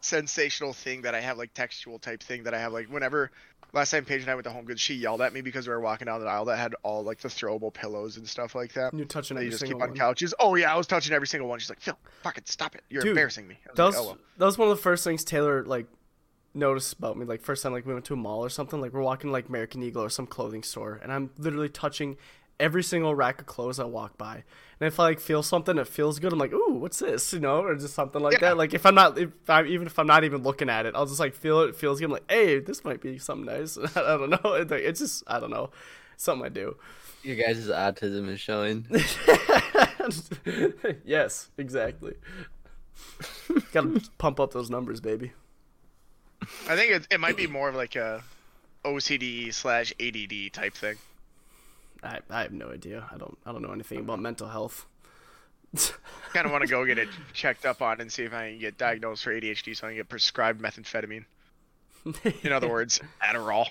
sensational 0.00 0.72
thing 0.72 1.02
that 1.02 1.14
I 1.14 1.20
have 1.20 1.38
like 1.38 1.54
textual 1.54 1.98
type 1.98 2.22
thing 2.22 2.44
that 2.44 2.54
I 2.54 2.58
have 2.60 2.72
like 2.72 2.86
whenever 2.88 3.30
last 3.72 3.90
time 3.90 4.04
Paige 4.04 4.22
and 4.22 4.30
I 4.30 4.34
went 4.34 4.44
to 4.44 4.50
Home 4.50 4.64
Goods, 4.64 4.80
she 4.80 4.94
yelled 4.94 5.20
at 5.20 5.32
me 5.32 5.40
because 5.40 5.66
we 5.66 5.72
were 5.74 5.80
walking 5.80 6.06
down 6.06 6.20
the 6.20 6.26
aisle 6.26 6.46
that 6.46 6.56
had 6.56 6.74
all 6.82 7.02
like 7.02 7.18
the 7.18 7.28
throwable 7.28 7.72
pillows 7.72 8.16
and 8.16 8.26
stuff 8.26 8.54
like 8.54 8.72
that. 8.74 8.94
You're 8.94 9.06
touching 9.06 9.34
That 9.34 9.40
every 9.40 9.46
you 9.46 9.50
just 9.50 9.64
keep 9.64 9.74
on 9.74 9.90
one. 9.90 9.94
couches. 9.96 10.34
Oh 10.40 10.54
yeah, 10.54 10.72
I 10.72 10.76
was 10.76 10.86
touching 10.86 11.12
every 11.12 11.26
single 11.26 11.48
one. 11.48 11.58
She's 11.58 11.68
like, 11.68 11.80
Phil, 11.80 11.98
fucking 12.22 12.44
stop 12.46 12.74
it. 12.74 12.82
You're 12.88 13.02
Dude, 13.02 13.10
embarrassing 13.10 13.46
me. 13.48 13.58
I 13.66 13.82
was 13.82 13.94
like, 13.96 14.02
"Oh, 14.04 14.06
well." 14.08 14.18
that 14.38 14.44
was 14.46 14.56
one 14.58 14.70
of 14.70 14.76
the 14.76 14.82
first 14.82 15.04
things 15.04 15.24
Taylor 15.24 15.64
like 15.64 15.86
noticed 16.54 16.94
about 16.94 17.16
me. 17.16 17.24
Like 17.26 17.40
first 17.42 17.62
time 17.62 17.72
like 17.72 17.86
we 17.86 17.92
went 17.92 18.04
to 18.06 18.14
a 18.14 18.16
mall 18.16 18.40
or 18.44 18.48
something. 18.48 18.80
Like 18.80 18.92
we're 18.92 19.02
walking 19.02 19.30
like 19.32 19.48
American 19.48 19.82
Eagle 19.82 20.02
or 20.02 20.10
some 20.10 20.26
clothing 20.26 20.62
store, 20.62 20.98
and 21.02 21.12
I'm 21.12 21.30
literally 21.38 21.68
touching 21.68 22.16
every 22.60 22.82
single 22.82 23.14
rack 23.14 23.40
of 23.40 23.46
clothes 23.46 23.78
I 23.78 23.84
walk 23.84 24.16
by. 24.16 24.44
And 24.80 24.86
if 24.86 25.00
I 25.00 25.04
like 25.04 25.20
feel 25.20 25.42
something 25.42 25.74
that 25.76 25.88
feels 25.88 26.18
good, 26.20 26.32
I'm 26.32 26.38
like, 26.38 26.52
ooh, 26.52 26.74
what's 26.74 27.00
this? 27.00 27.32
You 27.32 27.40
know, 27.40 27.62
or 27.62 27.74
just 27.74 27.94
something 27.94 28.22
like 28.22 28.34
Yeah. 28.34 28.50
that. 28.50 28.56
Like 28.58 28.74
if 28.74 28.86
I'm 28.86 28.94
not, 28.94 29.18
if 29.18 29.30
I 29.48 29.64
even 29.64 29.86
if 29.88 29.98
I'm 29.98 30.06
not 30.06 30.22
even 30.24 30.42
looking 30.42 30.70
at 30.70 30.86
it, 30.86 30.94
I'll 30.94 31.06
just 31.06 31.18
like 31.20 31.34
feel 31.34 31.62
it. 31.62 31.70
it 31.70 31.76
feels 31.76 31.98
good. 31.98 32.06
I'm 32.06 32.12
like, 32.12 32.30
hey, 32.30 32.60
this 32.60 32.84
might 32.84 33.00
be 33.00 33.18
something 33.18 33.46
nice. 33.46 33.76
I 33.96 34.16
don't 34.16 34.30
know. 34.30 34.52
It's, 34.54 34.70
like, 34.70 34.82
it's 34.82 35.00
just 35.00 35.24
I 35.26 35.40
don't 35.40 35.50
know. 35.50 35.70
Something 36.16 36.46
I 36.46 36.48
do. 36.48 36.76
Your 37.24 37.34
guys' 37.36 37.66
autism 37.66 38.28
is 38.28 38.38
showing. 38.40 38.86
yes, 41.04 41.48
exactly. 41.58 42.14
Gotta 43.72 44.00
pump 44.18 44.40
up 44.40 44.52
those 44.52 44.70
numbers, 44.70 45.00
baby. 45.00 45.32
I 46.68 46.76
think 46.76 46.92
it, 46.92 47.06
it 47.10 47.20
might 47.20 47.36
be 47.36 47.46
more 47.46 47.68
of 47.68 47.74
like 47.74 47.96
a 47.96 48.22
OCD 48.84 49.52
slash 49.52 49.92
ADD 50.00 50.52
type 50.52 50.74
thing. 50.74 50.96
I, 52.02 52.20
I 52.30 52.42
have 52.42 52.52
no 52.52 52.70
idea. 52.70 53.06
I 53.12 53.16
don't 53.16 53.36
I 53.44 53.52
don't 53.52 53.62
know 53.62 53.72
anything 53.72 54.00
about 54.00 54.20
mental 54.20 54.48
health. 54.48 54.86
I 55.76 56.32
kind 56.32 56.46
of 56.46 56.52
want 56.52 56.62
to 56.62 56.68
go 56.68 56.84
get 56.86 56.98
it 56.98 57.08
checked 57.32 57.66
up 57.66 57.82
on 57.82 58.00
and 58.00 58.10
see 58.10 58.22
if 58.24 58.32
I 58.32 58.50
can 58.50 58.58
get 58.58 58.78
diagnosed 58.78 59.24
for 59.24 59.32
ADHD 59.32 59.76
so 59.76 59.86
I 59.86 59.90
can 59.90 59.98
get 59.98 60.08
prescribed 60.08 60.62
methamphetamine. 60.62 61.24
In 62.42 62.52
other 62.52 62.68
words, 62.70 63.00
Adderall. 63.22 63.66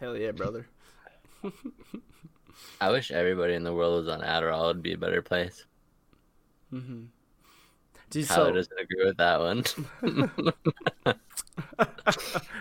Hell 0.00 0.16
yeah, 0.16 0.32
brother. 0.32 0.66
I 2.80 2.90
wish 2.90 3.10
everybody 3.10 3.54
in 3.54 3.62
the 3.62 3.72
world 3.72 4.04
was 4.04 4.08
on 4.12 4.20
Adderall. 4.22 4.70
It'd 4.70 4.82
be 4.82 4.94
a 4.94 4.98
better 4.98 5.22
place. 5.22 5.64
Mm-hmm. 6.72 7.04
Do 8.10 8.20
you, 8.20 8.26
Tyler 8.26 8.50
so, 8.50 8.52
doesn't 8.52 8.80
agree 8.80 9.04
with 9.04 9.16
that 9.16 9.40
one. 9.40 9.64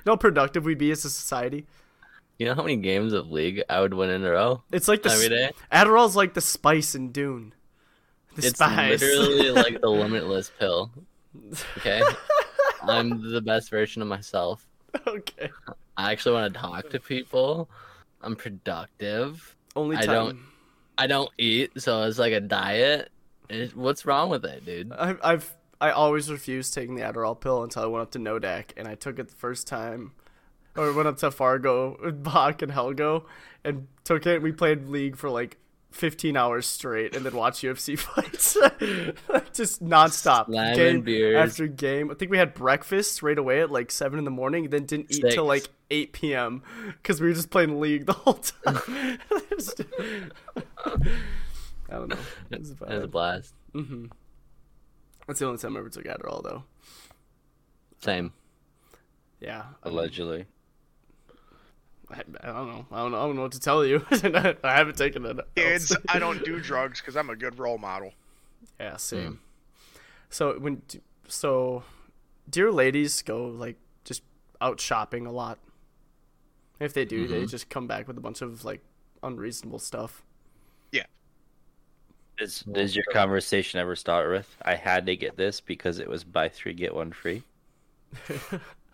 no 0.06 0.18
productive 0.18 0.66
we'd 0.66 0.78
be 0.78 0.92
as 0.92 1.06
a 1.06 1.10
society. 1.10 1.66
You 2.38 2.46
know 2.46 2.54
how 2.56 2.62
many 2.64 2.76
games 2.78 3.14
of 3.14 3.30
League 3.32 3.64
I 3.70 3.80
would 3.82 3.94
win 3.94 4.10
in 4.10 4.24
a 4.26 4.32
row? 4.32 4.64
It's 4.72 4.88
like 4.88 5.04
the 5.04 5.12
Every 5.12 5.30
day? 5.30 5.52
Adderall's 5.72 6.16
like 6.16 6.34
the 6.34 6.42
spice 6.42 6.96
in 6.96 7.12
Dune. 7.12 7.54
The 8.36 8.48
It's 8.48 8.58
spice. 8.58 9.02
literally 9.02 9.50
like 9.52 9.82
the 9.82 9.90
limitless 9.90 10.52
pill. 10.60 10.92
Okay? 11.78 12.02
I'm 12.84 13.32
the 13.32 13.42
best 13.42 13.70
version 13.70 14.02
of 14.02 14.08
myself. 14.08 14.68
okay. 15.08 15.50
I 15.98 16.12
actually 16.12 16.34
want 16.36 16.54
to 16.54 16.60
talk 16.60 16.90
to 16.90 17.00
people. 17.00 17.70
I'm 18.22 18.36
productive. 18.36 19.56
Only 19.76 19.98
I 19.98 20.02
time. 20.02 20.14
don't- 20.16 20.40
I 20.98 21.08
don't 21.08 21.30
eat, 21.38 21.72
so 21.82 22.04
it's 22.04 22.18
like 22.18 22.32
a 22.32 22.40
diet. 22.40 23.12
It- 23.50 23.76
what's 23.76 24.06
wrong 24.06 24.30
with 24.30 24.46
it, 24.46 24.66
dude? 24.66 24.94
I, 24.94 25.16
I've 25.22 25.54
I 25.82 25.92
always 25.92 26.32
refused 26.32 26.74
taking 26.74 26.96
the 26.96 27.02
Adderall 27.02 27.38
pill 27.40 27.62
until 27.64 27.84
I 27.84 27.86
went 27.88 28.02
up 28.04 28.12
to 28.12 28.20
Nodak, 28.20 28.68
and 28.78 28.88
I 28.88 28.96
took 28.96 29.20
it 29.20 29.28
the 29.28 29.36
first 29.36 29.68
time, 29.68 30.14
or 30.78 30.94
went 30.94 31.08
up 31.08 31.18
to 31.18 31.32
Fargo 31.32 31.98
with 32.04 32.24
Bach 32.24 32.62
and 32.62 32.72
Helgo, 32.72 33.26
and 33.64 33.88
took 34.04 34.26
it. 34.26 34.42
We 34.42 34.52
played 34.52 34.88
League 34.88 35.16
for 35.18 35.30
like 35.30 35.58
15 35.92 36.36
hours 36.36 36.66
straight, 36.66 37.16
and 37.16 37.26
then 37.26 37.34
watched 37.36 37.64
UFC 37.64 37.98
fights, 37.98 38.58
just 39.54 39.84
nonstop, 39.84 40.48
Slamming 40.48 40.76
game 40.76 41.02
beers. 41.02 41.52
after 41.52 41.68
game. 41.68 42.12
I 42.12 42.16
think 42.16 42.32
we 42.32 42.38
had 42.38 42.54
breakfast 42.54 43.24
right 43.24 43.38
away 43.38 43.62
at 43.62 43.72
like 43.72 43.92
seven 43.92 44.20
in 44.20 44.26
the 44.26 44.32
morning, 44.32 44.70
then 44.70 44.86
didn't 44.86 45.12
eat 45.12 45.24
till 45.32 45.46
like 45.46 45.68
8 45.92 46.14
p.m. 46.14 46.64
because 47.02 47.22
we 47.22 47.28
were 47.28 47.34
just 47.34 47.50
playing 47.50 47.80
League 47.80 48.06
the 48.08 48.14
whole 48.14 48.34
time. 48.34 48.80
I 51.88 51.94
don't 51.94 52.10
know. 52.10 52.18
It 52.52 52.60
was 52.60 52.72
It 52.72 52.80
was 52.82 53.04
a 53.04 53.08
blast. 53.08 53.54
Mm-hmm. 53.74 54.06
That's 55.28 55.40
the 55.40 55.46
only 55.46 55.58
time 55.58 55.76
I 55.76 55.80
ever 55.80 55.90
took 55.90 56.06
Adderall, 56.06 56.44
though. 56.44 56.64
Same. 58.00 58.34
Yeah, 59.40 59.64
Allegedly. 59.84 60.46
I, 62.12 62.22
I 62.42 62.48
don't 62.48 62.68
know. 62.68 62.86
I 62.92 62.98
don't 62.98 63.12
know. 63.12 63.18
I 63.18 63.26
don't 63.26 63.36
know 63.36 63.42
what 63.44 63.52
to 63.54 63.60
tell 63.60 63.86
you. 63.86 64.06
I 64.12 64.56
haven't 64.64 64.98
taken 64.98 65.26
it. 65.26 65.40
Kids. 65.56 65.96
I 66.10 66.20
don't 66.20 66.44
do 66.44 66.60
drugs 66.60 67.02
because 67.02 67.16
I'm 67.16 67.30
a 67.30 67.36
good 67.36 67.58
role 67.60 67.78
model. 67.78 68.14
yeah, 68.80 68.92
hmm. 68.92 68.98
same. 68.98 69.40
So 70.30 70.60
when, 70.60 70.82
so, 71.28 71.84
do 72.50 72.60
your 72.60 72.72
ladies 72.72 73.22
go 73.22 73.46
like 73.46 73.78
just 74.04 74.24
out 74.62 74.80
shopping 74.80 75.26
a 75.26 75.32
lot? 75.32 75.60
If 76.80 76.94
they 76.94 77.06
do, 77.06 77.28
they 77.28 77.38
mm-hmm. 77.38 77.46
just 77.48 77.70
come 77.70 77.88
back 77.88 78.08
with 78.08 78.18
a 78.18 78.22
bunch 78.22 78.42
of 78.42 78.66
like 78.66 78.82
unreasonable 79.24 79.80
stuff. 79.80 80.24
Yeah. 80.92 81.06
Does, 82.38 82.60
does 82.60 82.96
your 82.96 83.06
conversation 83.12 83.80
ever 83.80 83.96
start 83.96 84.30
with, 84.30 84.58
I 84.62 84.76
had 84.76 85.06
to 85.06 85.16
get 85.16 85.38
this 85.38 85.62
because 85.62 86.00
it 86.00 86.10
was 86.10 86.24
buy 86.26 86.50
three, 86.50 86.74
get 86.74 86.94
one 86.94 87.12
free? 87.12 87.44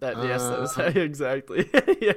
That 0.00 0.16
yes, 0.24 0.42
that 0.42 0.60
was 0.60 0.78
Uh. 0.78 0.82
exactly. 0.96 1.68
yeah. 2.00 2.12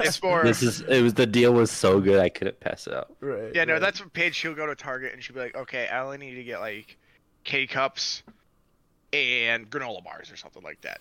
It's 0.00 0.22
more. 0.22 0.44
This 0.44 0.62
is, 0.62 0.80
it 0.82 1.02
was, 1.02 1.14
the 1.14 1.26
deal 1.26 1.52
was 1.52 1.70
so 1.70 2.00
good 2.00 2.20
I 2.20 2.28
couldn't 2.28 2.60
pass 2.60 2.86
it 2.86 2.94
up. 2.94 3.14
right. 3.20 3.50
Yeah, 3.54 3.64
no, 3.64 3.74
right. 3.74 3.80
that's 3.82 4.00
what 4.00 4.12
Paige. 4.12 4.34
She'll 4.36 4.54
go 4.54 4.66
to 4.66 4.74
Target 4.76 5.12
and 5.12 5.22
she'll 5.22 5.34
be 5.34 5.40
like, 5.40 5.56
"Okay, 5.56 5.88
I 5.88 6.00
only 6.00 6.18
need 6.18 6.36
to 6.36 6.44
get 6.44 6.60
like 6.60 6.96
K 7.44 7.66
cups 7.66 8.22
and 9.12 9.68
granola 9.68 10.02
bars 10.04 10.30
or 10.30 10.36
something 10.36 10.62
like 10.62 10.80
that." 10.82 11.00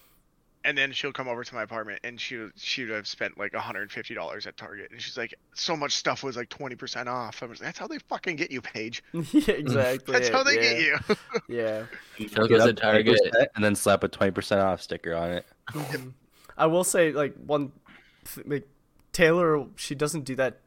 And 0.63 0.77
then 0.77 0.91
she'll 0.91 1.11
come 1.11 1.27
over 1.27 1.43
to 1.43 1.55
my 1.55 1.63
apartment 1.63 2.01
and 2.03 2.21
she 2.21 2.47
she 2.55 2.83
would 2.83 2.93
have 2.93 3.07
spent 3.07 3.37
like 3.37 3.53
$150 3.53 4.47
at 4.47 4.57
Target, 4.57 4.91
and 4.91 5.01
she's 5.01 5.17
like, 5.17 5.33
"So 5.55 5.75
much 5.75 5.95
stuff 5.95 6.23
was 6.23 6.37
like 6.37 6.49
20% 6.49 7.07
off." 7.07 7.41
I 7.41 7.47
was 7.47 7.59
like, 7.59 7.67
"That's 7.67 7.79
how 7.79 7.87
they 7.87 7.97
fucking 7.97 8.35
get 8.35 8.51
you, 8.51 8.61
Paige. 8.61 9.03
yeah, 9.13 9.53
exactly. 9.53 10.13
That's 10.13 10.29
how 10.29 10.43
they 10.43 10.55
yeah. 10.55 10.61
get 10.61 10.79
you." 10.79 11.15
Yeah. 11.47 11.85
Phil 12.15 12.47
Get 12.47 12.57
goes 12.57 12.65
to 12.65 12.73
Target. 12.73 13.19
and 13.55 13.63
then 13.63 13.75
slap 13.75 14.03
a 14.03 14.09
20% 14.09 14.63
off 14.63 14.81
sticker 14.81 15.15
on 15.15 15.31
it. 15.31 15.45
I 16.57 16.67
will 16.67 16.83
say 16.83 17.11
like 17.11 17.35
one, 17.35 17.71
like 18.45 18.67
Taylor, 19.13 19.65
she 19.75 19.95
doesn't 19.95 20.25
do 20.25 20.35
that. 20.35 20.59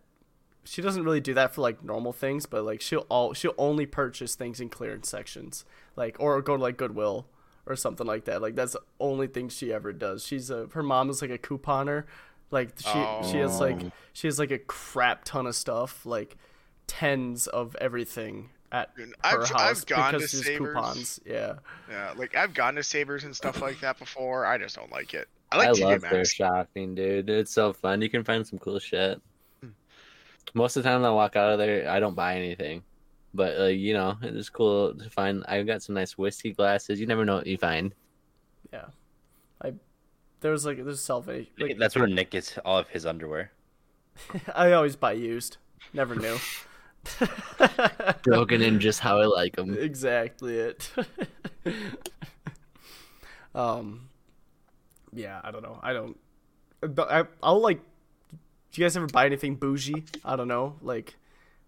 She 0.65 0.83
doesn't 0.83 1.05
really 1.05 1.21
do 1.21 1.35
that 1.35 1.55
for 1.55 1.61
like 1.61 1.85
normal 1.85 2.13
things, 2.13 2.47
but 2.47 2.65
like 2.65 2.81
she'll 2.81 3.07
all 3.09 3.33
she'll 3.33 3.55
only 3.59 3.87
purchase 3.87 4.35
things 4.35 4.61
in 4.61 4.71
clearance 4.71 5.09
sections, 5.09 5.65
like 5.95 6.17
or 6.19 6.41
go 6.43 6.57
to 6.57 6.63
like 6.63 6.77
Goodwill 6.77 7.27
or 7.67 7.77
something 7.77 8.07
like 8.07 8.25
that. 8.27 8.43
Like 8.43 8.55
that's 8.55 8.73
the 8.73 8.83
only 9.01 9.27
thing 9.27 9.49
she 9.49 9.73
ever 9.73 9.93
does. 9.93 10.25
She's 10.25 10.51
a 10.51 10.69
her 10.73 10.83
mom 10.83 11.11
is 11.11 11.23
like 11.23 11.31
a 11.31 11.39
couponer, 11.39 12.05
like 12.51 12.71
she 12.79 13.05
she 13.31 13.39
has 13.39 13.61
like 13.61 13.83
oh. 13.83 13.93
she 14.13 14.27
has 14.27 14.39
like 14.39 14.51
a 14.51 14.59
crap 14.59 15.25
ton 15.25 15.47
of 15.47 15.55
stuff, 15.55 16.05
like 16.05 16.37
tens 16.87 17.47
of 17.47 17.77
everything 17.81 18.51
at 18.73 18.95
Dude, 18.97 19.09
her 19.09 19.15
I've- 19.43 19.53
house 19.53 19.81
I've 19.81 19.87
gone 19.87 20.13
to 20.13 20.19
because 20.19 20.31
she's 20.31 20.45
Savers. 20.45 20.75
coupons. 20.75 21.21
Yeah. 21.25 21.55
Yeah, 21.89 22.13
like 22.17 22.35
I've 22.35 22.55
gone 22.55 22.75
to 22.75 22.83
Savers 22.83 23.25
and 23.25 23.35
stuff 23.35 23.63
like 23.63 23.81
that 23.81 23.99
before. 23.99 24.47
I 24.47 24.59
just 24.59 24.77
don't 24.77 24.91
like 24.91 25.15
it. 25.15 25.29
I 25.53 25.57
I, 25.57 25.59
like 25.59 25.79
TJ 25.79 25.81
love 25.83 26.01
their 26.03 26.25
shopping, 26.25 26.95
dude. 26.95 27.31
It's 27.31 27.53
so 27.53 27.73
fun. 27.73 28.03
You 28.03 28.11
can 28.11 28.25
find 28.25 28.47
some 28.47 28.59
cool 28.59 28.79
shit. 28.81 29.21
Hmm. 29.61 29.69
Most 30.55 30.77
of 30.77 30.83
the 30.83 30.89
time, 30.89 31.05
I 31.05 31.11
walk 31.11 31.37
out 31.37 31.53
of 31.53 31.59
there, 31.59 31.89
I 31.89 32.01
don't 32.01 32.17
buy 32.17 32.37
anything. 32.37 32.83
But 33.35 33.61
uh, 33.61 33.65
you 33.65 33.93
know, 33.93 34.17
it's 34.23 34.49
cool 34.49 34.95
to 34.95 35.11
find. 35.11 35.45
I've 35.49 35.67
got 35.67 35.83
some 35.83 35.97
nice 35.97 36.17
whiskey 36.17 36.53
glasses. 36.53 37.01
You 37.01 37.07
never 37.07 37.25
know 37.25 37.37
what 37.37 37.47
you 37.47 37.59
find. 37.59 37.93
Yeah. 38.73 38.87
I 39.63 39.73
there's 40.41 40.65
like 40.65 40.83
there's 40.85 41.01
salvation. 41.01 41.51
Like, 41.59 41.79
That's 41.79 41.97
where 41.97 42.07
Nick 42.07 42.31
gets 42.31 42.57
all 42.65 42.79
of 42.79 42.89
his 42.89 43.05
underwear. 43.05 43.51
I 44.55 44.73
always 44.73 44.95
buy 44.95 45.13
used. 45.13 45.57
Never 45.93 46.15
knew. 46.15 46.39
Broken 48.23 48.63
in 48.63 48.81
just 48.81 49.01
how 49.01 49.19
I 49.21 49.27
like 49.27 49.57
them. 49.57 49.77
exactly 49.77 50.59
it. 50.59 50.91
um, 53.55 54.09
yeah, 55.13 55.41
I 55.43 55.51
don't 55.51 55.63
know. 55.63 55.79
I 55.83 55.93
don't. 55.93 56.17
I, 56.99 57.25
I'll 57.43 57.61
like. 57.61 57.81
Do 58.73 58.81
you 58.81 58.85
guys 58.85 58.97
ever 58.97 59.07
buy 59.07 59.27
anything 59.27 59.55
bougie? 59.55 60.05
I 60.25 60.35
don't 60.37 60.49
know, 60.49 60.77
like, 60.83 61.17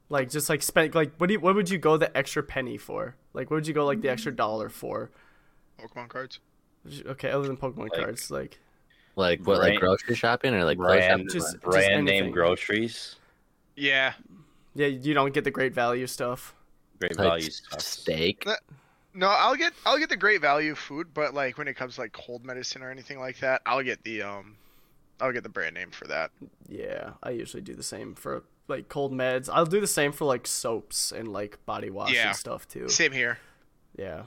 like 0.09 0.31
just 0.31 0.49
like 0.49 0.63
spend 0.63 0.95
like 0.95 1.13
what 1.19 1.27
do 1.29 1.35
you, 1.35 1.41
what 1.41 1.55
would 1.55 1.69
you 1.71 1.79
go 1.79 1.97
the 1.97 2.15
extra 2.17 2.43
penny 2.43 2.79
for? 2.79 3.17
Like, 3.35 3.51
what 3.51 3.57
would 3.57 3.67
you 3.67 3.75
go 3.75 3.85
like 3.87 4.01
the 4.01 4.09
extra 4.11 4.33
dollar 4.35 4.69
for? 4.69 5.11
Pokemon 5.81 6.09
cards. 6.09 6.41
Okay, 7.05 7.31
other 7.31 7.47
than 7.47 7.57
Pokemon 7.57 7.91
Like- 7.91 7.93
cards, 7.93 8.31
like 8.31 8.59
Like 9.17 9.47
what? 9.47 9.59
Like 9.59 9.79
grocery 9.81 10.15
shopping 10.15 10.55
or 10.55 10.65
like 10.65 10.79
Brand, 10.79 11.05
shopping? 11.05 11.29
Just- 11.29 11.53
just 11.55 11.61
brand 11.63 11.85
anything. 11.93 12.05
name 12.25 12.31
groceries. 12.31 13.17
Yeah. 13.75 14.15
yeah, 14.75 14.87
you 14.87 15.13
don't 15.15 15.35
get 15.35 15.45
the 15.45 15.51
great 15.51 15.75
value 15.75 16.07
stuff. 16.07 16.55
Great 17.01 17.19
Like 17.19 17.27
value 17.29 17.51
stuff. 17.51 17.81
steak. 17.81 18.47
No, 19.13 19.29
I'll 19.29 19.57
get 19.57 19.73
I'll 19.85 19.99
get 19.99 20.09
the 20.11 20.17
great 20.17 20.41
value 20.41 20.75
food, 20.75 21.09
but 21.15 21.35
like 21.35 21.59
when 21.59 21.69
it 21.69 21.75
comes 21.75 21.97
to 21.97 22.03
like 22.03 22.13
cold 22.13 22.45
medicine 22.45 22.83
or 22.83 22.91
anything 22.91 23.19
like 23.19 23.39
that, 23.41 23.63
I'll 23.67 23.83
get 23.83 24.03
the 24.05 24.23
um 24.23 24.57
I'll 25.21 25.33
get 25.33 25.43
the 25.43 25.49
brand 25.49 25.75
name 25.75 25.91
for 25.91 26.07
that. 26.09 26.31
Yeah, 26.69 27.11
I 27.23 27.31
usually 27.31 27.63
do 27.63 27.75
the 27.75 27.83
same 27.83 28.15
for 28.15 28.45
like 28.69 28.89
cold 28.89 29.13
meds. 29.13 29.49
I'll 29.53 29.65
do 29.67 29.81
the 29.81 29.87
same 29.87 30.13
for 30.13 30.25
like 30.25 30.47
soaps 30.47 31.13
and 31.13 31.29
like 31.33 31.65
body 31.67 31.91
wash 31.91 32.13
Yeah. 32.13 32.29
and 32.29 32.37
stuff 32.37 32.67
too. 32.69 32.89
Same 32.89 33.13
here. 33.13 33.39
Yeah. 33.97 34.23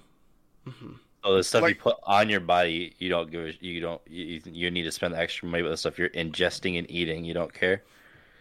So 1.24 1.36
the 1.36 1.43
stuff 1.43 1.67
you 1.67 1.75
put 1.75 1.98
on 2.03 2.29
your 2.29 2.39
body, 2.39 2.96
you 3.00 3.10
don't 3.10 3.29
give. 3.29 3.46
a- 3.46 3.58
You 3.60 3.81
don't. 3.81 4.01
You, 4.08 4.41
you 4.46 4.72
need 4.72 4.84
to 4.84 4.91
spend 4.91 5.13
the 5.13 5.19
extra 5.19 5.48
money, 5.48 5.63
but 5.63 5.69
the 5.69 5.77
stuff 5.77 6.00
you're 6.00 6.10
ingesting 6.10 6.77
and 6.77 6.89
eating, 6.89 7.25
you 7.25 7.34
don't 7.34 7.53
care. 7.53 7.84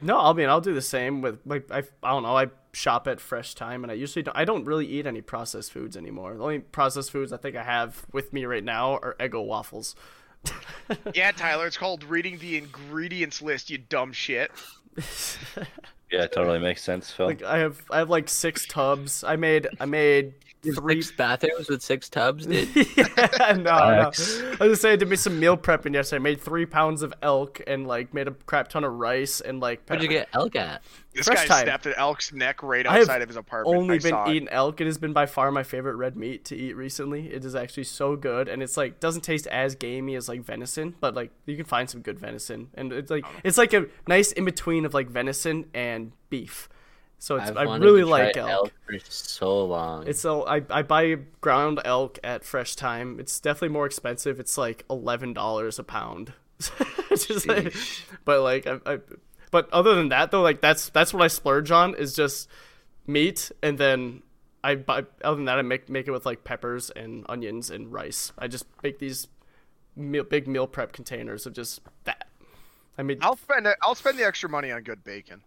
No, 0.01 0.21
I 0.21 0.33
mean 0.33 0.49
I'll 0.49 0.61
do 0.61 0.73
the 0.75 0.81
same 0.83 1.21
with 1.23 1.41
like 1.45 1.69
I, 1.73 1.83
I 2.05 2.11
don't 2.11 2.23
know. 2.23 2.37
I 2.37 2.47
shop 2.73 3.09
at 3.09 3.19
Fresh 3.21 3.55
Thyme 3.55 3.83
and 3.83 3.91
I 3.91 3.95
usually 3.97 4.23
don't. 4.23 4.37
I 4.37 4.45
don't 4.45 4.65
really 4.65 4.87
eat 4.87 5.07
any 5.07 5.21
processed 5.23 5.73
foods 5.73 5.97
anymore. 5.97 6.35
The 6.35 6.43
only 6.43 6.59
processed 6.61 7.11
foods 7.11 7.33
I 7.33 7.37
think 7.37 7.57
I 7.57 7.65
have 7.65 8.07
with 8.13 8.33
me 8.33 8.45
right 8.45 8.63
now 8.63 8.93
are 8.99 9.17
Eggo 9.19 9.45
waffles. 9.45 9.97
Yeah, 11.15 11.33
Tyler, 11.33 11.67
it's 11.67 11.77
called 11.77 12.03
reading 12.05 12.39
the 12.39 12.57
ingredients 12.57 13.43
list, 13.43 13.69
you 13.69 13.77
dumb 13.77 14.13
shit. 14.13 14.51
Yeah, 16.11 16.23
it 16.23 16.33
totally 16.33 16.59
makes 16.59 16.83
sense, 16.83 17.11
Phil. 17.11 17.27
Like 17.27 17.43
I 17.43 17.59
have 17.59 17.83
I 17.91 17.99
have 17.99 18.09
like 18.09 18.31
six 18.31 18.65
tubs. 18.67 19.23
I 19.25 19.37
made 19.37 19.69
I 19.79 19.85
made 19.85 20.33
three 20.63 21.03
Six 21.03 21.17
bathrooms 21.17 21.69
with 21.69 21.83
six 21.83 22.09
tubs, 22.09 22.47
dude. 22.47 22.69
yeah, 22.97 23.53
no, 23.53 23.63
no. 23.63 23.71
I 23.71 24.07
was 24.07 24.17
just 24.59 24.83
saying, 24.83 24.95
I 24.95 24.97
did 24.97 25.09
me 25.09 25.17
some 25.17 25.39
meal 25.39 25.57
prepping 25.57 25.95
yesterday. 25.95 26.17
I 26.17 26.23
made 26.23 26.41
three 26.41 26.67
pounds 26.67 27.03
of 27.03 27.15
elk 27.23 27.61
and 27.67 27.87
like 27.87 28.13
made 28.13 28.29
a 28.29 28.33
crap 28.33 28.69
ton 28.69 28.85
of 28.85 28.93
rice 28.95 29.41
and 29.41 29.61
like. 29.61 29.83
Where'd 29.87 30.03
you 30.03 30.09
get 30.09 30.29
elk 30.33 30.57
at? 30.57 30.83
This 31.15 31.27
Fresh 31.27 31.43
guy 31.43 31.47
time. 31.47 31.65
snapped 31.65 31.87
an 31.87 31.95
elk's 31.97 32.33
neck 32.33 32.63
right 32.63 32.87
I 32.87 33.01
outside 33.01 33.23
of 33.23 33.29
his 33.29 33.37
apartment. 33.37 33.77
Only 33.77 33.97
I 33.97 33.99
been 33.99 34.11
saw 34.11 34.25
it. 34.25 34.35
eating 34.35 34.49
elk. 34.51 34.81
It 34.81 34.87
has 34.87 34.99
been 34.99 35.13
by 35.13 35.27
far 35.27 35.51
my 35.51 35.63
favorite 35.63 35.97
red 35.97 36.17
meat 36.17 36.45
to 36.47 36.57
eat 36.57 36.75
recently. 36.75 37.33
It 37.33 37.45
is 37.45 37.55
actually 37.55 37.85
so 37.85 38.15
good, 38.15 38.49
and 38.49 38.63
it's 38.63 38.77
like 38.77 39.01
doesn't 39.01 39.23
taste 39.23 39.47
as 39.49 39.75
gamey 39.75 40.15
as 40.15 40.29
like 40.29 40.43
venison, 40.43 40.95
but 41.01 41.15
like 41.15 41.31
you 41.47 41.57
can 41.57 41.65
find 41.65 41.89
some 41.89 42.03
good 42.03 42.19
venison, 42.19 42.69
and 42.75 42.93
it's 42.93 43.11
like 43.11 43.25
oh. 43.27 43.41
it's 43.43 43.59
like 43.59 43.73
a 43.73 43.87
nice 44.07 44.33
in 44.33 44.45
between 44.45 44.85
of 44.85 44.95
like 44.95 45.09
venison 45.09 45.67
and 45.75 46.13
beef, 46.31 46.69
So 47.21 47.37
it's, 47.37 47.51
I've 47.51 47.57
I 47.57 47.77
really 47.77 48.03
to 48.03 48.07
try 48.09 48.25
like 48.27 48.37
elk. 48.37 48.49
elk 48.51 48.73
for 48.87 48.99
so 49.11 49.65
long. 49.67 50.07
It's 50.07 50.21
so 50.21 50.47
I, 50.47 50.63
I 50.71 50.83
buy 50.83 51.17
ground 51.41 51.81
elk 51.85 52.19
at 52.23 52.45
Fresh 52.45 52.77
Thyme. 52.77 53.19
It's 53.19 53.41
definitely 53.41 53.71
more 53.71 53.87
expensive. 53.87 54.39
It's 54.39 54.57
like 54.57 54.85
eleven 54.89 55.33
dollars 55.33 55.79
a 55.79 55.85
pound. 55.85 56.33
Just 57.11 57.47
like- 57.49 57.75
but 58.25 58.43
like 58.43 58.67
I, 58.67 58.79
I, 58.87 58.99
but 59.51 59.69
other 59.73 59.95
than 59.95 60.11
that 60.11 60.31
though, 60.31 60.43
like 60.43 60.61
that's 60.61 60.91
that's 60.91 61.13
what 61.13 61.23
I 61.23 61.29
splurge 61.29 61.71
on 61.71 61.95
is 61.95 62.15
just 62.15 62.49
meat, 63.07 63.51
and 63.63 63.79
then 63.79 64.23
I 64.63 64.75
buy. 64.77 65.05
Other 65.25 65.37
than 65.37 65.47
that, 65.47 65.59
I 65.59 65.63
make 65.63 65.89
make 65.89 66.07
it 66.07 66.11
with 66.11 66.27
like 66.27 66.45
peppers 66.45 66.91
and 66.91 67.25
onions 67.29 67.71
and 67.71 67.93
rice. 67.93 68.33
I 68.39 68.47
just 68.49 68.67
make 68.83 68.99
these 68.99 69.27
meal, 69.97 70.25
big 70.25 70.47
meal 70.47 70.67
prep 70.67 70.93
containers 70.93 71.47
of 71.47 71.53
just 71.55 71.81
that. 72.05 72.29
I 72.99 73.03
mean, 73.03 73.19
I'll 73.23 73.37
spend. 73.37 73.67
I'll 73.83 73.95
spend 73.95 74.19
the 74.19 74.27
extra 74.27 74.49
money 74.49 74.71
on 74.71 74.83
good 74.83 75.03
bacon. 75.03 75.43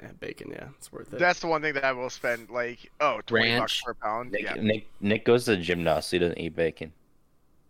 Man, 0.00 0.14
bacon. 0.20 0.50
Yeah, 0.50 0.68
it's 0.78 0.90
worth 0.92 1.12
it. 1.12 1.18
That's 1.18 1.40
the 1.40 1.46
one 1.46 1.62
thing 1.62 1.74
that 1.74 1.84
I 1.84 1.92
will 1.92 2.10
spend. 2.10 2.50
Like, 2.50 2.90
oh, 3.00 3.20
20 3.26 3.58
bucks 3.58 3.82
Ranch. 3.82 3.84
per 3.84 3.94
pound. 3.94 4.32
Nick, 4.32 4.42
Yeah. 4.42 4.54
Nick 4.54 4.86
Nick 5.00 5.24
goes 5.24 5.44
to 5.46 5.52
the 5.52 5.56
gym 5.58 5.82
now, 5.84 6.00
so 6.00 6.16
he 6.16 6.18
doesn't 6.20 6.38
eat 6.38 6.54
bacon. 6.56 6.92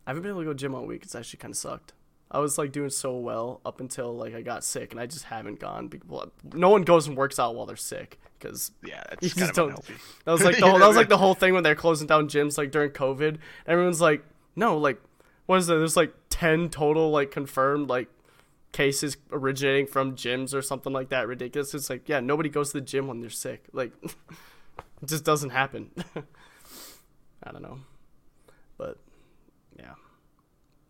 I 0.07 0.11
haven't 0.11 0.23
been 0.23 0.31
able 0.33 0.41
to 0.43 0.47
go 0.47 0.55
gym 0.55 0.75
all 0.75 0.87
week. 0.87 1.03
It's 1.03 1.15
actually 1.15 1.39
kind 1.39 1.53
of 1.53 1.59
sucked. 1.59 1.93
I 2.31 2.41
was 2.41 2.59
like 2.59 2.73
doing 2.73 2.91
so 2.91 3.17
well 3.17 3.61
up 3.65 3.81
until 3.81 4.15
like 4.15 4.35
I 4.35 4.43
got 4.43 4.63
sick, 4.65 4.93
and 4.93 5.01
I 5.01 5.07
just 5.07 5.25
haven't 5.25 5.61
gone. 5.61 5.91
well, 6.07 6.31
No 6.53 6.69
one 6.71 6.83
goes 6.83 7.07
and 7.09 7.17
works 7.17 7.39
out 7.39 7.55
while 7.55 7.65
they're 7.67 7.77
sick 7.77 8.19
because 8.39 8.71
Yeah, 8.85 9.03
you 9.13 9.17
it's 9.23 9.35
just 9.35 9.37
kind 9.39 9.51
of 9.51 9.57
don't. 9.57 9.67
unhealthy. 9.69 9.95
That 10.25 10.33
was 10.33 10.45
like 10.45 10.59
the 10.59 10.67
whole, 10.71 10.79
that 10.79 10.87
was 10.89 10.97
like 10.97 11.09
the 11.09 11.17
whole 11.19 11.35
thing 11.35 11.55
when 11.55 11.63
they're 11.63 11.75
closing 11.75 12.07
down 12.07 12.29
gyms 12.29 12.59
like 12.59 12.71
during 12.71 12.91
COVID. 12.91 13.39
Everyone's 13.67 14.01
like, 14.01 14.23
no, 14.57 14.77
like 14.77 15.01
what 15.47 15.57
is 15.59 15.69
it? 15.71 15.75
There's 15.75 15.97
like 15.97 16.13
ten 16.29 16.69
total 16.69 17.11
like 17.11 17.31
confirmed 17.31 17.89
like 17.89 18.09
cases 18.73 19.17
originating 19.33 19.87
from 19.87 20.15
gyms 20.15 20.55
or 20.55 20.63
something 20.63 20.93
like 20.93 21.09
that. 21.11 21.27
Ridiculous. 21.27 21.75
It's 21.75 21.91
like 21.91 22.09
yeah, 22.09 22.21
nobody 22.21 22.49
goes 22.49 22.73
to 22.73 22.81
the 22.81 22.87
gym 22.87 23.07
when 23.07 23.21
they're 23.21 23.31
sick. 23.31 23.65
Like 23.73 23.93
it 24.03 25.07
just 25.07 25.25
doesn't 25.25 25.51
happen. 25.51 25.91
I 27.43 27.53
don't 27.53 27.63
know, 27.63 27.79
but 28.77 28.99
yeah, 29.79 29.95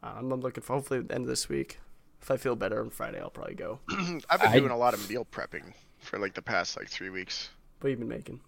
I'm, 0.03 0.33
I'm 0.33 0.41
looking 0.41 0.63
for 0.63 0.75
hopefully 0.75 1.01
the 1.01 1.15
end 1.15 1.25
of 1.25 1.29
this 1.29 1.49
week. 1.49 1.79
If 2.21 2.31
I 2.31 2.37
feel 2.37 2.57
better 2.57 2.81
on 2.81 2.91
Friday, 2.91 3.21
I'll 3.21 3.31
probably 3.31 3.55
go. 3.55 3.79
I've 4.29 4.41
been 4.41 4.51
I- 4.51 4.59
doing 4.59 4.71
a 4.73 4.77
lot 4.77 4.95
of 4.95 5.09
meal 5.09 5.27
prepping 5.31 5.73
for 6.01 6.19
like 6.19 6.35
the 6.35 6.43
past 6.43 6.77
like 6.77 6.89
three 6.89 7.11
weeks. 7.11 7.51
What 7.81 7.91
have 7.91 7.99
you 7.99 8.05
been 8.05 8.09
making? 8.17 8.41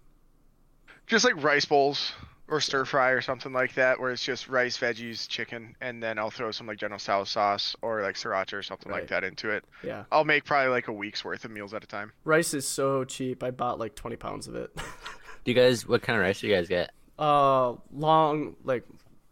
Just 1.06 1.24
like 1.24 1.42
rice 1.42 1.64
bowls 1.64 2.12
or 2.50 2.60
stir 2.60 2.84
fry 2.84 3.10
or 3.10 3.20
something 3.20 3.52
like 3.52 3.74
that, 3.74 3.98
where 4.00 4.10
it's 4.10 4.24
just 4.24 4.48
rice, 4.48 4.76
veggies, 4.78 5.28
chicken, 5.28 5.76
and 5.80 6.02
then 6.02 6.18
I'll 6.18 6.30
throw 6.30 6.50
some 6.50 6.66
like 6.66 6.78
General 6.78 6.98
Tso's 6.98 7.30
sauce 7.30 7.76
or 7.82 8.02
like 8.02 8.16
sriracha 8.16 8.54
or 8.54 8.62
something 8.62 8.90
Right. 8.90 9.02
like 9.02 9.08
that 9.10 9.24
into 9.24 9.50
it. 9.50 9.64
Yeah, 9.82 10.04
I'll 10.10 10.24
make 10.24 10.44
probably 10.44 10.70
like 10.70 10.88
a 10.88 10.92
week's 10.92 11.24
worth 11.24 11.44
of 11.44 11.50
meals 11.50 11.72
at 11.74 11.84
a 11.84 11.86
time. 11.86 12.12
rice 12.24 12.52
is 12.54 12.66
so 12.66 13.04
cheap. 13.04 13.42
I 13.42 13.50
bought 13.50 13.78
like 13.78 13.94
20 13.94 14.16
pounds 14.16 14.48
of 14.48 14.54
it. 14.56 14.70
Do 15.44 15.50
you 15.50 15.54
guys? 15.54 15.86
What 15.86 16.02
kind 16.02 16.18
of 16.18 16.22
rice 16.22 16.40
do 16.40 16.48
you 16.48 16.54
guys 16.54 16.68
get? 16.68 16.90
Uh, 17.18 17.74
long 17.94 18.56
like 18.64 18.84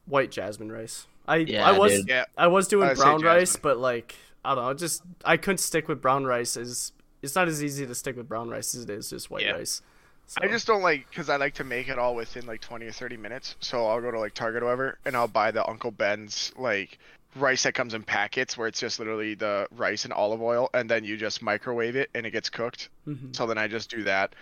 white 0.07 0.31
jasmine 0.31 0.71
rice. 0.73 1.07
I 1.27 1.37
Yeah, 1.39 1.67
I 1.69 1.73
was. 1.73 2.07
Yeah, 2.07 2.25
I 2.37 2.47
was 2.47 2.69
doing 2.69 2.89
I'd 2.89 2.97
brown 2.97 3.21
rice, 3.23 3.57
but 3.57 3.77
like 3.79 4.15
I 4.45 4.55
don't 4.55 4.65
know, 4.65 4.73
just 4.75 5.03
I 5.25 5.37
couldn't 5.37 5.59
stick 5.59 5.87
with 5.89 6.01
brown 6.01 6.25
rice. 6.25 6.57
Is 6.57 6.93
it's 7.21 7.35
not 7.35 7.49
as 7.49 7.63
easy 7.63 7.85
to 7.87 7.95
stick 7.95 8.17
with 8.17 8.29
brown 8.29 8.49
rice 8.49 8.75
as 8.75 8.85
it 8.85 8.91
is 8.91 9.11
just 9.11 9.29
white 9.31 9.43
Yeah. 9.43 9.53
rice. 9.53 9.83
So, 10.29 10.41
I 10.43 10.49
just 10.49 10.67
don't 10.67 10.83
like 10.83 11.09
because 11.09 11.31
I 11.31 11.37
like 11.37 11.55
to 11.55 11.65
make 11.65 11.89
it 11.89 11.99
all 11.99 12.15
within 12.15 12.45
like 12.45 12.61
20 12.61 12.87
or 12.87 12.93
30 12.93 13.17
minutes. 13.17 13.57
So 13.61 13.87
I'll 13.87 14.01
go 14.03 14.11
to 14.11 14.21
like 14.21 14.35
Target 14.35 14.63
or 14.63 14.67
whatever, 14.67 14.99
and 15.07 15.17
I'll 15.17 15.27
buy 15.27 15.51
the 15.51 15.67
Uncle 15.67 15.91
Ben's 15.91 16.53
like 16.57 16.99
rice 17.35 17.63
that 17.63 17.73
comes 17.73 17.95
in 17.95 18.03
packets, 18.03 18.57
where 18.59 18.69
it's 18.69 18.79
just 18.79 18.99
literally 18.99 19.35
the 19.35 19.67
rice 19.75 20.05
and 20.05 20.13
olive 20.13 20.43
oil, 20.43 20.69
and 20.75 20.89
then 20.89 21.03
you 21.03 21.17
just 21.17 21.41
microwave 21.41 21.97
it 21.97 22.11
and 22.15 22.27
it 22.27 22.31
gets 22.31 22.51
cooked. 22.51 22.91
Mhm. 23.07 23.35
So 23.35 23.47
then 23.47 23.57
I 23.57 23.69
just 23.69 23.91
do 23.91 24.05
that, 24.05 24.35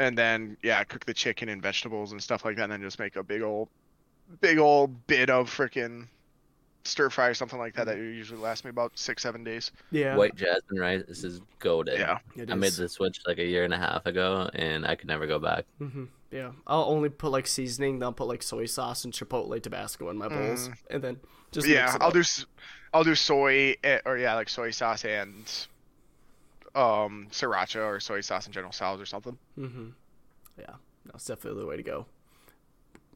and 0.00 0.18
then 0.18 0.56
yeah, 0.62 0.82
cook 0.82 1.04
the 1.04 1.14
chicken 1.14 1.48
and 1.48 1.62
vegetables 1.62 2.10
and 2.10 2.20
stuff 2.20 2.44
like 2.44 2.56
that, 2.56 2.64
and 2.64 2.72
then 2.72 2.80
just 2.82 2.98
make 2.98 3.14
a 3.14 3.22
big 3.22 3.42
old, 3.42 3.68
big 4.40 4.58
old 4.58 5.06
bit 5.06 5.30
of 5.30 5.48
freaking 5.48 6.08
stir 6.88 7.10
fry 7.10 7.28
or 7.28 7.34
something 7.34 7.58
like 7.58 7.74
that 7.74 7.86
that 7.86 7.96
usually 7.98 8.40
lasts 8.40 8.64
me 8.64 8.70
about 8.70 8.98
six 8.98 9.22
seven 9.22 9.44
days. 9.44 9.70
yeah, 9.90 10.16
White 10.16 10.34
jasmine 10.34 10.80
rice. 10.80 11.02
This 11.06 11.24
is 11.24 11.40
goaded. 11.58 11.98
Yeah. 11.98 12.18
it 12.36 12.50
I 12.50 12.54
made 12.54 12.72
the 12.72 12.88
switch 12.88 13.20
like 13.26 13.38
a 13.38 13.44
year 13.44 13.64
and 13.64 13.74
a 13.74 13.78
half 13.78 14.06
ago, 14.06 14.50
and 14.54 14.86
I 14.86 14.94
could 14.94 15.08
never 15.08 15.26
go 15.26 15.38
back. 15.38 15.64
hmm 15.78 16.04
Yeah, 16.30 16.52
I'll 16.66 16.84
only 16.84 17.08
put 17.08 17.30
like 17.30 17.46
seasoning. 17.46 17.98
Then 17.98 18.06
I'll 18.08 18.12
put 18.12 18.28
like 18.28 18.42
soy 18.42 18.66
sauce 18.66 19.04
and 19.04 19.12
chipotle 19.12 19.60
Tabasco 19.62 20.08
in 20.10 20.16
my 20.18 20.28
bowls, 20.28 20.70
and 20.90 21.02
then 21.02 21.18
just 21.52 21.66
yeah, 21.68 21.96
I'll 22.00 22.08
up. 22.08 22.12
do 22.14 22.20
s- 22.20 22.46
I'll 22.92 23.04
do 23.04 23.14
soy 23.14 23.76
eh, 23.84 24.00
or 24.06 24.16
yeah, 24.18 24.34
like 24.34 24.48
soy 24.48 24.70
sauce 24.70 25.04
and 25.04 25.44
um 26.74 27.28
sriracha 27.30 27.84
or 27.84 28.00
soy 28.00 28.20
sauce 28.20 28.44
and 28.44 28.54
General 28.54 28.72
Tso's 28.72 29.00
or 29.00 29.06
something. 29.06 29.38
Mm-hmm. 29.58 29.88
Yeah, 30.58 30.74
that's 31.06 31.24
definitely 31.24 31.60
the 31.60 31.66
way 31.66 31.76
to 31.76 31.82
go. 31.82 32.06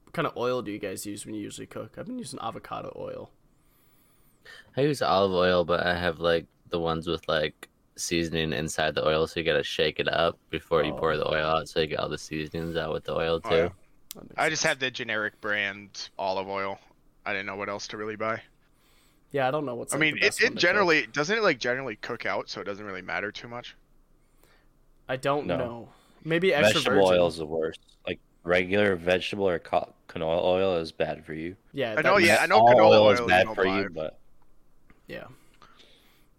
What 0.04 0.12
kind 0.14 0.26
of 0.26 0.36
oil 0.36 0.62
do 0.62 0.70
you 0.70 0.78
guys 0.78 1.06
use 1.06 1.24
when 1.24 1.34
you 1.34 1.40
usually 1.42 1.66
cook? 1.66 1.94
I've 1.98 2.06
been 2.06 2.18
using 2.18 2.38
avocado 2.40 2.92
oil. 2.98 3.30
I 4.76 4.82
use 4.82 5.02
olive 5.02 5.32
oil, 5.32 5.64
but 5.64 5.84
I 5.86 5.94
have 5.96 6.18
like 6.20 6.46
the 6.70 6.78
ones 6.80 7.06
with 7.06 7.26
like 7.28 7.68
seasoning 7.96 8.52
inside 8.52 8.94
the 8.94 9.06
oil, 9.06 9.26
so 9.26 9.40
you 9.40 9.44
gotta 9.46 9.62
shake 9.62 10.00
it 10.00 10.08
up 10.08 10.38
before 10.50 10.82
you 10.84 10.92
pour 10.92 11.12
Oh. 11.12 11.18
the 11.18 11.28
oil 11.28 11.44
out, 11.46 11.68
so 11.68 11.80
you 11.80 11.86
get 11.86 11.98
all 12.00 12.08
the 12.08 12.18
seasonings 12.18 12.76
out 12.76 12.92
with 12.92 13.04
the 13.04 13.14
oil 13.14 13.40
oh, 13.44 13.48
too. 13.50 13.54
Oh, 13.56 13.62
yeah. 14.16 14.20
I 14.36 14.48
just 14.50 14.62
have 14.64 14.78
the 14.78 14.90
generic 14.90 15.40
brand 15.40 16.08
olive 16.18 16.48
oil. 16.48 16.78
I 17.24 17.32
didn't 17.32 17.46
know 17.46 17.56
what 17.56 17.68
else 17.68 17.86
to 17.88 17.96
really 17.96 18.16
buy. 18.16 18.40
Yeah, 19.30 19.48
I 19.48 19.50
don't 19.50 19.64
know 19.64 19.74
what's. 19.74 19.92
I 19.94 19.96
like, 19.96 20.00
mean, 20.00 20.14
the 20.14 20.20
it, 20.20 20.22
best 20.28 20.40
one 20.42 20.46
it 20.46 20.48
to 20.48 20.52
cook. 20.54 20.60
generally 20.60 21.06
doesn't 21.06 21.36
it 21.38 21.42
like 21.42 21.58
generally 21.58 21.96
cook 21.96 22.26
out, 22.26 22.50
so 22.50 22.60
it 22.60 22.64
doesn't 22.64 22.84
really 22.84 23.02
matter 23.02 23.30
too 23.32 23.48
much. 23.48 23.76
I 25.08 25.16
don't 25.16 25.46
No. 25.46 25.56
know. 25.56 25.88
Maybe 26.24 26.54
extra 26.54 26.80
vegetable 26.80 27.06
virgin. 27.06 27.20
oil 27.20 27.26
is 27.28 27.36
the 27.36 27.46
worst. 27.46 27.80
Like 28.06 28.20
regular 28.44 28.94
vegetable 28.96 29.48
or 29.48 29.58
canola 29.58 30.42
oil 30.44 30.76
is 30.76 30.92
bad 30.92 31.24
for 31.24 31.34
you. 31.34 31.56
Yeah, 31.72 31.94
I 31.96 32.02
know, 32.02 32.16
yeah, 32.18 32.38
I 32.40 32.46
know 32.46 32.60
canola 32.62 32.80
oil 32.90 33.02
oil 33.02 33.10
is 33.12 33.20
bad 33.22 33.46
for 33.54 33.64
buy. 33.64 33.80
you, 33.80 33.88
but 33.90 34.18
Yeah. 35.12 35.26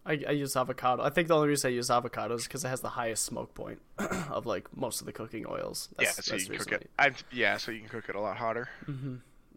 I, 0.05 0.19
I 0.27 0.31
use 0.31 0.55
avocado. 0.57 1.01
I 1.01 1.09
think 1.09 1.29
the 1.29 1.35
only 1.35 1.47
reason 1.47 1.71
I 1.71 1.73
use 1.75 1.89
avocado 1.89 2.35
is 2.35 2.43
because 2.43 2.65
it 2.65 2.67
has 2.67 2.81
the 2.81 2.89
highest 2.89 3.23
smoke 3.23 3.53
point 3.55 3.79
of 4.29 4.45
like 4.45 4.75
most 4.75 4.99
of 4.99 5.05
the 5.05 5.13
cooking 5.13 5.45
oils. 5.49 5.87
yeah, 5.99 6.11
so 6.11 6.31
that's 6.33 6.43
you 6.43 6.49
can 6.57 6.59
cook 6.65 6.81
it. 6.81 6.89
I've, 6.99 7.23
yeah, 7.31 7.55
so 7.55 7.71
you 7.71 7.79
can 7.79 7.87
cook 7.87 8.09
it 8.09 8.15
a 8.15 8.19
lot 8.19 8.35
hotter. 8.35 8.67
why- 8.85 8.93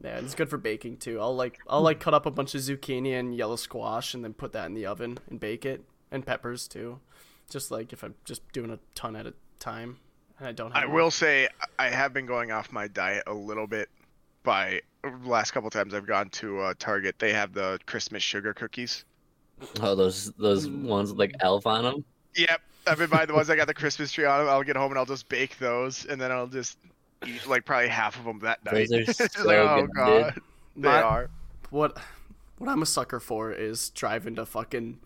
Yeah, 0.04 0.18
it's 0.18 0.34
good 0.36 0.48
for 0.48 0.58
baking 0.58 0.98
too. 0.98 1.20
I'll 1.20 1.34
like 1.34 1.58
I'll 1.68 1.82
like 1.82 1.98
cut 1.98 2.14
up 2.14 2.26
a 2.26 2.30
bunch 2.30 2.54
of 2.54 2.60
zucchini 2.60 3.18
and 3.18 3.34
yellow 3.34 3.56
squash 3.56 4.14
and 4.14 4.22
then 4.22 4.34
put 4.34 4.52
that 4.52 4.66
in 4.66 4.74
the 4.74 4.86
oven 4.86 5.18
and 5.28 5.40
bake 5.40 5.64
it, 5.66 5.82
and 6.12 6.24
peppers 6.24 6.68
too. 6.68 7.00
Just 7.50 7.70
like 7.72 7.92
if 7.92 8.04
I'm 8.04 8.14
just 8.24 8.42
doing 8.52 8.70
a 8.70 8.78
ton 8.94 9.16
at 9.16 9.26
a 9.26 9.34
time, 9.58 9.98
and 10.38 10.46
I 10.46 10.52
don't 10.52 10.70
have. 10.72 10.82
I 10.84 10.86
will 10.86 11.10
say 11.10 11.48
I 11.78 11.88
have 11.88 12.12
been 12.12 12.26
going 12.26 12.52
off 12.52 12.70
my 12.70 12.86
diet 12.86 13.24
a 13.26 13.34
little 13.34 13.66
bit. 13.66 13.88
By 14.44 14.82
last 15.24 15.52
couple 15.52 15.68
times 15.70 15.94
I've 15.94 16.06
gone 16.06 16.28
to 16.30 16.60
uh, 16.60 16.74
Target, 16.78 17.16
they 17.18 17.32
have 17.32 17.52
the 17.52 17.78
Christmas 17.86 18.22
sugar 18.22 18.52
cookies. 18.54 19.04
Oh, 19.80 19.94
those 19.94 20.32
those 20.32 20.68
ones 20.68 21.10
with 21.10 21.18
like 21.18 21.32
elf 21.40 21.66
on 21.66 21.84
them. 21.84 22.04
Yep, 22.34 22.60
I've 22.86 22.98
been 22.98 23.08
buying 23.10 23.26
the 23.26 23.34
ones 23.34 23.48
that 23.48 23.56
got 23.56 23.66
the 23.66 23.74
Christmas 23.74 24.12
tree 24.12 24.24
on 24.26 24.40
them. 24.40 24.48
I'll 24.48 24.62
get 24.62 24.76
home 24.76 24.92
and 24.92 24.98
I'll 24.98 25.06
just 25.06 25.28
bake 25.28 25.58
those, 25.58 26.04
and 26.04 26.20
then 26.20 26.30
I'll 26.30 26.46
just 26.46 26.76
eat 27.26 27.46
like 27.46 27.64
probably 27.64 27.88
half 27.88 28.18
of 28.18 28.24
them 28.24 28.38
that 28.40 28.62
night. 28.64 28.88
Those 28.90 29.08
are 29.20 29.28
so 29.28 29.44
like, 29.44 29.56
oh 29.56 29.76
good, 29.76 29.86
dude. 29.86 29.94
god, 29.94 30.34
they 30.76 30.88
My- 30.88 31.02
are. 31.02 31.30
what 31.70 31.96
what 32.58 32.70
I'm 32.70 32.82
a 32.82 32.86
sucker 32.86 33.20
for 33.20 33.50
is 33.52 33.90
driving 33.90 34.34
to 34.36 34.44
fucking 34.46 34.98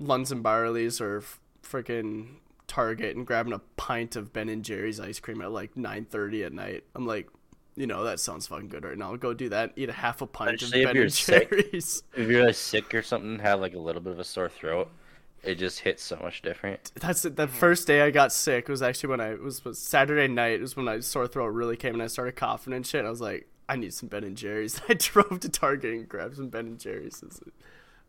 Lunds 0.00 0.30
and 0.32 0.42
Byerlys 0.44 1.00
or 1.00 1.22
freaking 1.62 2.36
Target 2.66 3.16
and 3.16 3.26
grabbing 3.26 3.52
a 3.52 3.58
pint 3.76 4.14
of 4.16 4.32
Ben 4.32 4.48
and 4.48 4.62
Jerry's 4.64 5.00
ice 5.00 5.18
cream 5.20 5.40
at 5.42 5.50
like 5.52 5.74
9:30 5.74 6.46
at 6.46 6.52
night. 6.52 6.84
I'm 6.94 7.06
like, 7.06 7.28
you 7.78 7.86
know, 7.86 8.02
that 8.02 8.18
sounds 8.18 8.48
fucking 8.48 8.68
good 8.68 8.84
right 8.84 8.98
now. 8.98 9.12
I'll 9.12 9.16
go 9.16 9.32
do 9.32 9.48
that. 9.50 9.72
Eat 9.76 9.88
a 9.88 9.92
half 9.92 10.20
a 10.20 10.26
pint 10.26 10.54
Especially 10.54 10.82
of 10.82 10.88
Ben 10.88 10.94
you're 10.96 11.04
and 11.04 11.12
sick. 11.12 11.48
Jerry's. 11.50 12.02
if 12.16 12.28
you're 12.28 12.44
like 12.44 12.56
sick 12.56 12.92
or 12.92 13.02
something, 13.02 13.38
have 13.38 13.60
like 13.60 13.74
a 13.74 13.78
little 13.78 14.02
bit 14.02 14.12
of 14.12 14.18
a 14.18 14.24
sore 14.24 14.48
throat, 14.48 14.90
it 15.44 15.54
just 15.54 15.78
hits 15.80 16.02
so 16.02 16.18
much 16.20 16.42
different. 16.42 16.90
That's 16.96 17.24
it. 17.24 17.36
The 17.36 17.46
first 17.46 17.86
day 17.86 18.02
I 18.02 18.10
got 18.10 18.32
sick 18.32 18.68
was 18.68 18.82
actually 18.82 19.10
when 19.10 19.20
I 19.20 19.32
it 19.32 19.40
was, 19.40 19.64
was 19.64 19.78
Saturday 19.78 20.26
night. 20.26 20.60
was 20.60 20.74
when 20.74 20.86
my 20.86 20.98
sore 20.98 21.28
throat 21.28 21.48
really 21.48 21.76
came 21.76 21.94
and 21.94 22.02
I 22.02 22.08
started 22.08 22.34
coughing 22.34 22.72
and 22.72 22.84
shit. 22.84 23.04
I 23.04 23.10
was 23.10 23.20
like, 23.20 23.46
I 23.68 23.76
need 23.76 23.94
some 23.94 24.08
Ben 24.08 24.24
and 24.24 24.36
Jerry's. 24.36 24.80
I 24.88 24.94
drove 24.94 25.38
to 25.38 25.48
Target 25.48 25.94
and 25.94 26.08
grabbed 26.08 26.36
some 26.36 26.48
Ben 26.48 26.66
and 26.66 26.80
Jerry's. 26.80 27.22
It's, 27.24 27.40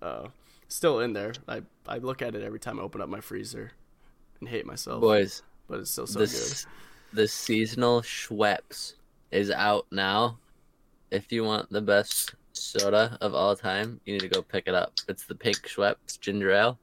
Uh, 0.01 0.29
still 0.67 0.99
in 0.99 1.13
there. 1.13 1.34
I 1.47 1.62
I 1.88 1.97
look 1.97 2.23
at 2.23 2.34
it 2.34 2.41
every 2.41 2.60
time 2.60 2.79
I 2.79 2.84
open 2.84 3.01
up 3.01 3.10
my 3.10 3.19
freezer 3.21 3.73
and 4.39 4.49
hate 4.49 4.65
myself. 4.65 5.01
Boys, 5.01 5.43
but 5.67 5.79
it's 5.79 5.91
still 5.91 6.08
so 6.08 6.19
this 6.19 6.65
the 7.13 7.27
seasonal 7.27 8.01
Schweppes 8.01 8.93
is 9.31 9.51
out 9.51 9.87
now. 9.91 10.37
If 11.11 11.31
you 11.31 11.43
want 11.43 11.69
the 11.71 11.81
best 11.81 12.35
soda 12.53 13.17
of 13.21 13.33
all 13.33 13.55
time, 13.55 13.99
you 14.05 14.13
need 14.13 14.21
to 14.21 14.27
go 14.27 14.41
pick 14.41 14.67
it 14.67 14.75
up. 14.75 14.93
It's 15.07 15.25
the 15.25 15.35
pink 15.35 15.57
Schweppes 15.67 16.19
ginger 16.19 16.51
ale. 16.51 16.79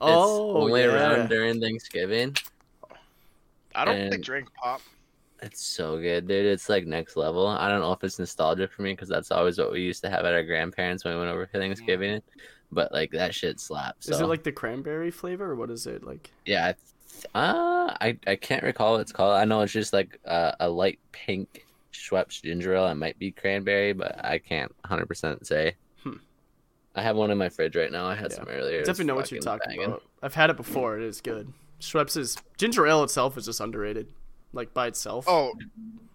Oh, 0.00 0.56
it's 0.56 0.64
only 0.64 0.80
yeah. 0.82 0.94
around 0.94 1.28
during 1.28 1.60
Thanksgiving. 1.60 2.36
I 3.74 3.84
don't 3.84 4.10
think 4.10 4.24
drink 4.24 4.48
pop. 4.54 4.80
It's 5.42 5.64
so 5.64 5.98
good, 6.00 6.28
dude. 6.28 6.46
It's 6.46 6.68
like 6.68 6.86
next 6.86 7.16
level. 7.16 7.46
I 7.46 7.68
don't 7.68 7.80
know 7.80 7.92
if 7.92 8.04
it's 8.04 8.18
nostalgia 8.18 8.68
for 8.68 8.82
me 8.82 8.92
because 8.92 9.08
that's 9.08 9.32
always 9.32 9.58
what 9.58 9.72
we 9.72 9.80
used 9.80 10.02
to 10.02 10.10
have 10.10 10.24
at 10.24 10.34
our 10.34 10.44
grandparents 10.44 11.04
when 11.04 11.14
we 11.14 11.20
went 11.20 11.32
over 11.32 11.46
for 11.46 11.58
Thanksgiving. 11.58 12.16
Mm. 12.16 12.22
But 12.70 12.92
like 12.92 13.10
that 13.10 13.34
shit 13.34 13.60
slaps. 13.60 14.08
Is 14.08 14.20
it 14.20 14.26
like 14.26 14.44
the 14.44 14.52
cranberry 14.52 15.10
flavor 15.10 15.50
or 15.50 15.56
what 15.56 15.70
is 15.70 15.86
it 15.86 16.04
like? 16.04 16.30
Yeah, 16.46 16.68
I 16.68 16.74
Uh, 17.34 17.94
I 18.00 18.18
I 18.26 18.36
can't 18.36 18.62
recall 18.62 18.92
what 18.92 19.00
it's 19.02 19.12
called. 19.12 19.34
I 19.36 19.44
know 19.44 19.60
it's 19.60 19.72
just 19.72 19.92
like 19.92 20.18
a, 20.24 20.54
a 20.60 20.68
light 20.68 20.98
pink 21.12 21.64
Schweppes 21.92 22.42
ginger 22.42 22.74
ale. 22.74 22.86
It 22.88 22.94
might 22.94 23.18
be 23.18 23.30
cranberry, 23.30 23.92
but 23.92 24.24
I 24.24 24.38
can't 24.38 24.70
100 24.82 25.06
percent 25.06 25.46
say. 25.46 25.76
Hmm. 26.02 26.14
I 26.94 27.02
have 27.02 27.16
one 27.16 27.30
in 27.30 27.38
my 27.38 27.48
fridge 27.48 27.76
right 27.76 27.90
now. 27.92 28.06
I 28.06 28.14
had 28.14 28.30
Yeah. 28.30 28.36
some 28.38 28.48
earlier. 28.48 28.78
It's 28.80 28.88
Definitely 28.88 29.06
know 29.06 29.14
what 29.16 29.30
you're 29.30 29.40
talking 29.40 29.70
banging. 29.70 29.84
about. 29.86 30.02
I've 30.22 30.34
had 30.34 30.50
it 30.50 30.56
before. 30.56 30.98
It 30.98 31.04
is 31.04 31.20
good. 31.20 31.52
Schweppes 31.80 32.16
is 32.16 32.36
ginger 32.58 32.86
ale 32.86 33.02
itself 33.02 33.36
is 33.36 33.46
just 33.46 33.60
underrated, 33.60 34.08
like 34.52 34.72
by 34.74 34.86
itself. 34.88 35.24
Oh, 35.28 35.52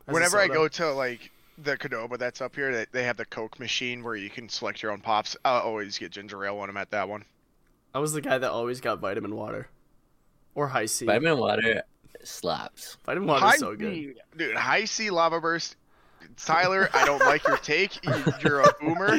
whenever 0.05 0.39
I 0.39 0.47
go 0.47 0.67
to 0.67 0.91
like 0.93 1.31
the 1.57 1.75
Qdoba 1.77 2.17
that's 2.17 2.39
up 2.41 2.55
here, 2.55 2.71
they, 2.71 2.85
they 2.91 3.03
have 3.03 3.17
the 3.17 3.25
Coke 3.25 3.59
machine 3.59 4.03
where 4.03 4.15
you 4.15 4.29
can 4.29 4.47
select 4.49 4.81
your 4.83 4.91
own 4.91 5.01
pops. 5.01 5.35
I 5.43 5.59
always 5.59 5.97
get 5.97 6.11
ginger 6.11 6.45
ale 6.45 6.57
when 6.57 6.69
I'm 6.69 6.77
at 6.77 6.91
that 6.91 7.09
one. 7.09 7.25
I 7.93 7.99
was 7.99 8.13
the 8.13 8.21
guy 8.21 8.37
that 8.37 8.49
always 8.51 8.79
got 8.79 8.99
vitamin 8.99 9.35
water, 9.35 9.67
or 10.57 10.67
Hi-C. 10.67 11.05
Vitamin 11.05 11.37
water 11.37 11.83
slaps. 12.23 12.97
Vitamin 13.05 13.27
water 13.29 13.45
High 13.45 13.53
is 13.53 13.59
so 13.59 13.75
good. 13.75 13.93
C, 13.93 14.13
dude. 14.35 14.55
Hi-C 14.57 15.09
lava 15.11 15.39
burst. 15.39 15.75
Tyler, 16.35 16.89
I 16.93 17.05
don't 17.05 17.19
like 17.21 17.47
your 17.47 17.57
take. 17.57 18.03
You- 18.05 18.33
You're 18.43 18.61
a 18.61 18.73
boomer. 18.81 19.17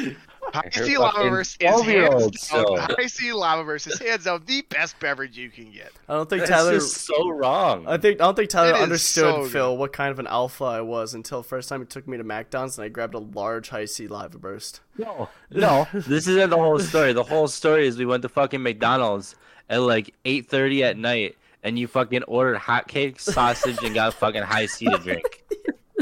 High 0.52 0.70
You're 0.74 0.98
lava 1.00 1.30
burst 1.30 1.62
is 1.62 1.70
12-year-old, 1.70 2.34
hands 2.34 2.48
down. 2.48 2.64
Hi-C 2.96 3.32
lava 3.32 3.64
burst 3.64 3.86
is 3.86 3.98
hands 4.00 4.24
down 4.24 4.42
the 4.46 4.62
best 4.62 4.98
beverage 4.98 5.36
you 5.38 5.48
can 5.50 5.70
get. 5.70 5.92
I 6.08 6.14
don't 6.14 6.28
think 6.28 6.40
That's 6.40 6.50
Tyler. 6.50 6.72
is 6.74 6.92
so 6.92 7.28
wrong. 7.30 7.86
I 7.86 7.98
think 7.98 8.20
I 8.20 8.24
don't 8.24 8.34
think 8.34 8.50
Tyler 8.50 8.70
It 8.72 8.76
is 8.76 8.82
understood 8.82 9.24
so 9.34 9.42
good. 9.42 9.52
Phil 9.52 9.76
what 9.76 9.92
kind 9.92 10.10
of 10.10 10.18
an 10.18 10.26
alpha 10.26 10.64
I 10.64 10.80
was 10.80 11.14
until 11.14 11.42
first 11.44 11.68
time 11.68 11.80
he 11.80 11.86
took 11.86 12.08
me 12.08 12.16
to 12.16 12.24
McDonald's 12.24 12.78
and 12.78 12.84
I 12.84 12.88
grabbed 12.88 13.14
a 13.14 13.18
large 13.18 13.68
Hi-C 13.68 14.08
lava 14.08 14.38
burst. 14.38 14.80
No, 14.96 15.28
no. 15.50 15.86
this 15.94 16.26
isn't 16.26 16.50
the 16.50 16.56
whole 16.56 16.78
story. 16.80 17.12
The 17.12 17.22
whole 17.24 17.46
story 17.48 17.86
is 17.86 17.96
we 17.96 18.06
went 18.06 18.22
to 18.22 18.28
fucking 18.28 18.62
McDonald's 18.62 19.36
at 19.68 19.78
like 19.78 20.14
8:30 20.24 20.82
at 20.82 20.96
night, 20.98 21.36
and 21.62 21.78
you 21.78 21.86
fucking 21.86 22.22
ordered 22.24 22.58
hotcakes, 22.58 23.20
sausage, 23.20 23.78
and 23.82 23.94
got 23.94 24.14
fucking 24.14 24.42
Hi-C 24.42 24.86
to 24.86 24.98
drink. 25.02 25.44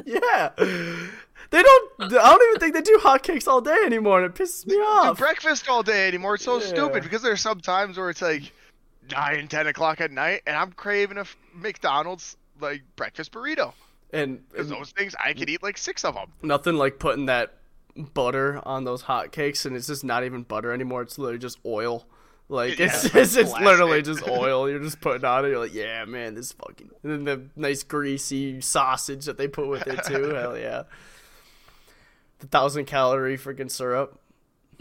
Yeah. 0.05 0.51
They 1.51 1.63
don't. 1.63 1.93
I 2.01 2.09
don't 2.09 2.43
even 2.49 2.61
think 2.61 2.75
they 2.75 2.83
do 2.83 2.99
hotcakes 3.03 3.47
all 3.47 3.61
day 3.61 3.79
anymore, 3.85 4.23
and 4.23 4.27
it 4.27 4.41
pisses 4.41 4.67
me 4.67 4.75
do 4.75 4.81
off. 4.83 5.19
breakfast 5.19 5.69
all 5.69 5.83
day 5.83 6.09
anymore. 6.09 6.35
It's 6.35 6.45
so 6.45 6.59
Yeah. 6.61 6.67
stupid 6.67 7.03
because 7.05 7.23
there's 7.23 7.41
some 7.41 7.61
times 7.61 7.97
where 7.99 8.11
it's 8.11 8.21
like 8.23 8.53
nine, 9.13 9.47
ten 9.49 9.67
o'clock 9.69 10.01
at 10.01 10.11
night, 10.11 10.43
and 10.47 10.57
I'm 10.57 10.73
craving 10.73 11.19
a 11.19 11.25
McDonald's 11.55 12.37
like 12.61 12.83
breakfast 12.97 13.33
burrito. 13.33 13.73
And, 14.13 14.49
Because 14.51 14.69
those 14.71 14.91
things, 14.93 15.15
I 15.23 15.33
could 15.35 15.49
eat 15.51 15.63
like 15.63 15.77
six 15.77 16.05
of 16.05 16.15
them. 16.15 16.31
nothing 16.43 16.75
like 16.77 16.99
putting 16.99 17.27
that 17.27 17.55
butter 18.15 18.61
on 18.65 18.85
those 18.85 19.03
hotcakes, 19.05 19.67
and 19.67 19.77
it's 19.77 19.87
just 19.89 20.05
not 20.05 20.25
even 20.25 20.43
butter 20.43 20.73
anymore. 20.73 21.03
It's 21.03 21.19
literally 21.19 21.39
just 21.39 21.59
oil. 21.67 22.07
Like 22.49 22.79
Yeah, 22.79 22.87
it's 22.87 23.05
it's 23.07 23.15
it's, 23.15 23.37
it's 23.37 23.53
literally 23.53 24.03
just 24.03 24.27
oil. 24.29 24.71
You're 24.71 24.83
just 24.83 25.01
putting 25.01 25.25
on 25.25 25.45
it. 25.45 25.49
You're 25.49 25.59
like, 25.59 25.75
yeah, 25.75 26.05
man, 26.05 26.35
this 26.35 26.53
fucking. 26.53 26.91
And 27.03 27.13
then 27.13 27.25
the 27.25 27.61
nice 27.61 27.83
greasy 27.83 28.61
sausage 28.61 29.25
that 29.27 29.37
they 29.37 29.49
put 29.49 29.67
with 29.67 29.87
it 29.87 30.05
too. 30.05 30.31
Hell 30.35 30.57
yeah. 30.57 30.85
The 32.39 32.47
thousand 32.47 32.85
calorie 32.85 33.37
freaking 33.39 33.71
syrup. 33.71 34.21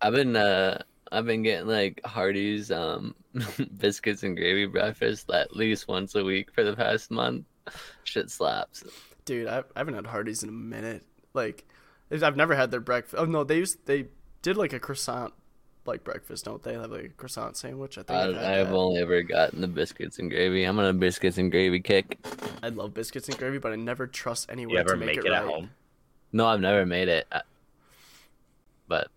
I've 0.00 0.14
been 0.14 0.34
uh 0.34 0.82
I've 1.12 1.26
been 1.26 1.42
getting 1.42 1.68
like 1.68 2.00
Hardee's 2.04 2.70
um 2.72 3.14
biscuits 3.76 4.24
and 4.24 4.36
gravy 4.36 4.66
breakfast 4.66 5.30
at 5.30 5.54
least 5.54 5.86
once 5.86 6.14
a 6.14 6.24
week 6.24 6.52
for 6.52 6.64
the 6.64 6.74
past 6.74 7.10
month. 7.10 7.44
Shit 8.04 8.30
slaps. 8.30 8.84
Dude, 9.24 9.46
I, 9.46 9.58
I 9.58 9.78
haven't 9.78 9.94
had 9.94 10.06
Hardee's 10.06 10.42
in 10.42 10.48
a 10.48 10.52
minute. 10.52 11.04
Like, 11.34 11.66
I've 12.10 12.36
never 12.36 12.54
had 12.54 12.70
their 12.70 12.80
breakfast. 12.80 13.16
Oh 13.18 13.26
no, 13.26 13.44
they 13.44 13.58
used 13.58 13.84
they 13.84 14.06
did 14.42 14.56
like 14.56 14.72
a 14.72 14.78
croissant 14.80 15.32
like 15.86 16.04
breakfast, 16.04 16.44
don't 16.44 16.62
they? 16.62 16.74
Have 16.74 16.90
like 16.90 17.04
a 17.04 17.08
croissant 17.10 17.56
sandwich. 17.56 17.96
I 17.98 18.02
think 18.02 18.10
I, 18.18 18.22
I've 18.28 18.36
I've 18.36 18.68
that. 18.68 18.74
only 18.74 19.00
ever 19.00 19.22
gotten 19.22 19.60
the 19.60 19.68
biscuits 19.68 20.18
and 20.18 20.30
gravy. 20.30 20.64
I'm 20.64 20.78
on 20.78 20.84
a 20.86 20.92
biscuits 20.92 21.38
and 21.38 21.50
gravy 21.50 21.80
kick. 21.80 22.18
I 22.62 22.68
love 22.68 22.92
biscuits 22.94 23.28
and 23.28 23.38
gravy, 23.38 23.58
but 23.58 23.72
I 23.72 23.76
never 23.76 24.06
trust 24.06 24.50
anyone 24.50 24.74
You 24.74 24.80
ever 24.80 24.90
to 24.90 24.96
make, 24.96 25.06
make 25.06 25.18
it, 25.18 25.26
it 25.26 25.30
right. 25.30 25.42
at 25.42 25.48
home? 25.48 25.70
No, 26.32 26.46
I've 26.46 26.60
never 26.60 26.84
made 26.84 27.08
it, 27.08 27.26
uh, 27.32 27.40
but 28.86 29.08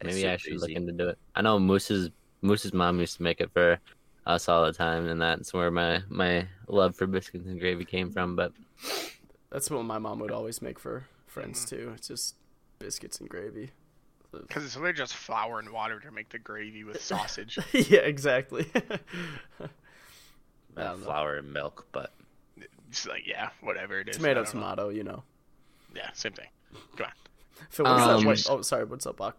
It's 0.00 0.14
maybe 0.14 0.28
I 0.28 0.36
super 0.36 0.38
should 0.38 0.60
look 0.60 0.70
easy. 0.70 0.76
into 0.76 1.08
it. 1.08 1.18
I 1.34 1.42
know 1.42 1.58
Moose's 1.58 2.10
Moose's 2.42 2.72
mom 2.72 3.00
used 3.00 3.16
to 3.16 3.22
make 3.24 3.40
it 3.40 3.50
for 3.52 3.80
us 4.24 4.48
all 4.48 4.64
the 4.66 4.72
time, 4.72 5.08
and 5.08 5.20
that's 5.20 5.52
where 5.52 5.70
my 5.72 6.02
my 6.08 6.46
love 6.68 6.94
for 6.94 7.06
biscuits 7.08 7.46
and 7.46 7.58
gravy 7.58 7.84
came 7.84 8.12
from. 8.12 8.36
But 8.36 8.52
That's 9.50 9.68
what 9.70 9.84
my 9.84 9.98
mom 9.98 10.20
would 10.20 10.30
always 10.30 10.62
make 10.62 10.78
for 10.78 11.06
friends 11.26 11.64
too. 11.64 11.92
It's 11.96 12.08
just 12.08 12.36
biscuits 12.78 13.18
and 13.18 13.28
gravy. 13.28 13.70
Because 14.42 14.64
it's 14.64 14.76
literally 14.76 14.94
just 14.94 15.14
flour 15.14 15.58
and 15.58 15.70
water 15.70 16.00
to 16.00 16.10
make 16.10 16.28
the 16.30 16.38
gravy 16.38 16.84
with 16.84 17.00
sausage. 17.02 17.58
yeah, 17.72 18.00
exactly. 18.00 18.66
I 18.74 19.64
Uh, 20.80 20.84
know. 20.92 20.96
flour 20.98 21.36
and 21.36 21.52
milk, 21.52 21.86
but 21.92 22.12
it's 22.88 23.06
like, 23.06 23.26
yeah, 23.26 23.50
whatever 23.62 23.98
it 24.00 24.08
is. 24.08 24.16
I 24.16 24.18
Tomato, 24.18 24.40
know. 24.42 24.50
tomato, 24.50 24.88
you 24.90 25.04
know. 25.04 25.22
Yeah, 25.94 26.10
same 26.12 26.32
thing. 26.32 26.48
Come 26.96 27.06
on. 27.06 27.12
Phil, 27.70 27.84
what's 27.86 28.02
Um, 28.02 28.20
that? 28.22 28.28
Wait, 28.28 28.46
oh, 28.50 28.60
sorry. 28.62 28.84
What's 28.84 29.06
up, 29.06 29.16
Bach? 29.16 29.36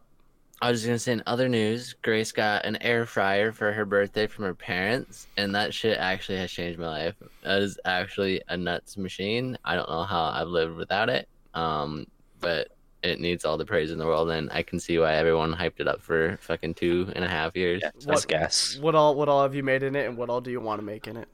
I 0.60 0.72
was 0.72 0.80
just 0.82 0.88
gonna 0.88 0.98
say 0.98 1.12
in 1.12 1.22
other 1.28 1.48
news, 1.48 1.94
Grace 2.02 2.32
got 2.32 2.66
an 2.66 2.78
air 2.82 3.06
fryer 3.06 3.52
for 3.52 3.72
her 3.72 3.86
birthday 3.86 4.26
from 4.26 4.46
her 4.46 4.56
parents, 4.56 5.28
and 5.38 5.54
that 5.54 5.72
shit 5.72 6.00
actually 6.00 6.40
has 6.40 6.50
changed 6.52 6.80
my 6.80 6.88
life. 6.88 7.16
That 7.44 7.62
is 7.62 7.80
actually 7.86 8.42
a 8.48 8.58
nuts 8.58 8.98
machine. 8.98 9.56
I 9.64 9.76
don't 9.76 9.88
know 9.88 10.02
how 10.04 10.24
I've 10.24 10.48
lived 10.48 10.76
without 10.76 11.10
it, 11.10 11.30
um, 11.54 12.08
but 12.40 12.70
it 13.08 13.20
needs 13.20 13.46
all 13.46 13.58
the 13.58 13.66
praise 13.66 13.92
in 13.92 13.98
the 13.98 14.06
world, 14.06 14.30
and 14.30 14.50
I 14.52 14.64
can 14.64 14.80
see 14.80 15.00
why 15.00 15.16
everyone 15.16 15.54
hyped 15.54 15.80
it 15.80 15.88
up 15.88 16.02
for 16.02 16.38
fucking 16.42 16.76
two 16.76 17.12
and 17.16 17.24
a 17.24 17.28
half 17.28 17.56
years. 17.56 17.82
yeah, 17.84 17.92
that's 18.06 18.26
gas. 18.26 18.78
What 18.80 18.96
all? 18.96 19.16
What 19.16 19.30
all 19.30 19.44
have 19.44 19.56
you 19.56 19.64
made 19.64 19.84
in 19.84 19.96
it, 19.96 20.08
and 20.08 20.18
what 20.18 20.30
all 20.30 20.42
do 20.42 20.52
you 20.52 20.62
want 20.62 20.80
to 20.80 20.86
make 20.86 21.08
in 21.08 21.18
it? 21.18 21.28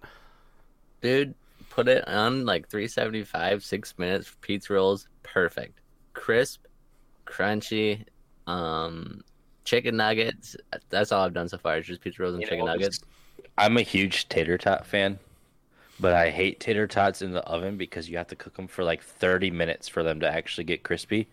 Dude, 1.01 1.35
put 1.69 1.87
it 1.87 2.07
on 2.07 2.45
like 2.45 2.69
375, 2.69 3.63
six 3.63 3.97
minutes, 3.97 4.31
pizza 4.41 4.73
rolls, 4.73 5.07
perfect. 5.23 5.79
Crisp, 6.13 6.65
crunchy, 7.25 8.05
um, 8.47 9.23
chicken 9.65 9.97
nuggets. 9.97 10.55
That's 10.89 11.11
all 11.11 11.25
I've 11.25 11.33
done 11.33 11.49
so 11.49 11.57
far. 11.57 11.77
Is 11.77 11.87
just 11.87 12.01
pizza 12.01 12.21
rolls 12.21 12.35
and 12.35 12.41
You 12.41 12.47
chicken 12.47 12.65
know, 12.65 12.73
nuggets. 12.73 12.99
I'm 13.57 13.77
a 13.77 13.81
huge 13.81 14.29
tater 14.29 14.57
tot 14.57 14.85
fan, 14.85 15.19
but 15.99 16.13
I 16.13 16.29
hate 16.29 16.59
tater 16.59 16.87
tots 16.87 17.21
in 17.21 17.31
the 17.31 17.43
oven 17.43 17.77
because 17.77 18.09
you 18.09 18.17
have 18.17 18.27
to 18.27 18.35
cook 18.35 18.55
them 18.55 18.67
for 18.67 18.83
like 18.83 19.03
30 19.03 19.51
minutes 19.51 19.87
for 19.87 20.03
them 20.03 20.19
to 20.21 20.31
actually 20.31 20.63
get 20.63 20.83
crispy. 20.83 21.27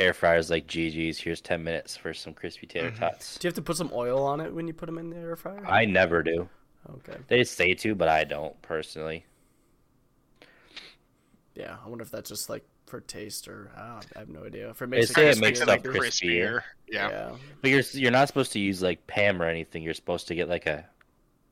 Air 0.00 0.14
fryers 0.14 0.50
like 0.50 0.66
GG's. 0.66 1.18
Here's 1.18 1.40
10 1.40 1.62
minutes 1.62 1.96
for 1.96 2.14
some 2.14 2.32
crispy 2.32 2.66
tater 2.66 2.90
mm-hmm. 2.90 2.98
tots. 2.98 3.38
Do 3.38 3.46
you 3.46 3.48
have 3.48 3.54
to 3.56 3.62
put 3.62 3.76
some 3.76 3.90
oil 3.92 4.24
on 4.24 4.40
it 4.40 4.52
when 4.52 4.66
you 4.66 4.72
put 4.72 4.86
them 4.86 4.98
in 4.98 5.10
the 5.10 5.16
air 5.16 5.36
fryer? 5.36 5.64
I 5.66 5.84
never 5.84 6.22
do. 6.22 6.48
Okay. 6.88 7.18
They 7.28 7.44
say 7.44 7.74
to, 7.74 7.94
but 7.94 8.08
I 8.08 8.24
don't 8.24 8.60
personally. 8.62 9.26
Yeah, 11.54 11.76
I 11.84 11.88
wonder 11.88 12.02
if 12.02 12.10
that's 12.10 12.30
just 12.30 12.48
like 12.48 12.64
for 12.86 13.00
taste 13.00 13.46
or 13.46 13.70
I, 13.76 14.00
I 14.16 14.18
have 14.20 14.30
no 14.30 14.44
idea. 14.44 14.70
If 14.70 14.80
it 14.80 14.86
makes 14.86 15.10
say 15.10 15.28
it 15.28 15.36
it 15.36 15.38
crispy 15.38 15.40
makes 15.40 15.60
it, 15.60 15.68
like, 15.68 15.84
not. 15.84 15.94
crispier. 15.94 16.60
Yeah. 16.88 17.10
Yeah. 17.10 17.36
But 17.60 17.70
you're 17.70 17.82
you're 17.92 18.10
not 18.10 18.28
supposed 18.28 18.52
to 18.52 18.58
use 18.58 18.82
like 18.82 19.06
Pam 19.06 19.42
or 19.42 19.46
anything. 19.46 19.82
You're 19.82 19.94
supposed 19.94 20.26
to 20.28 20.34
get 20.34 20.48
like 20.48 20.66
a 20.66 20.86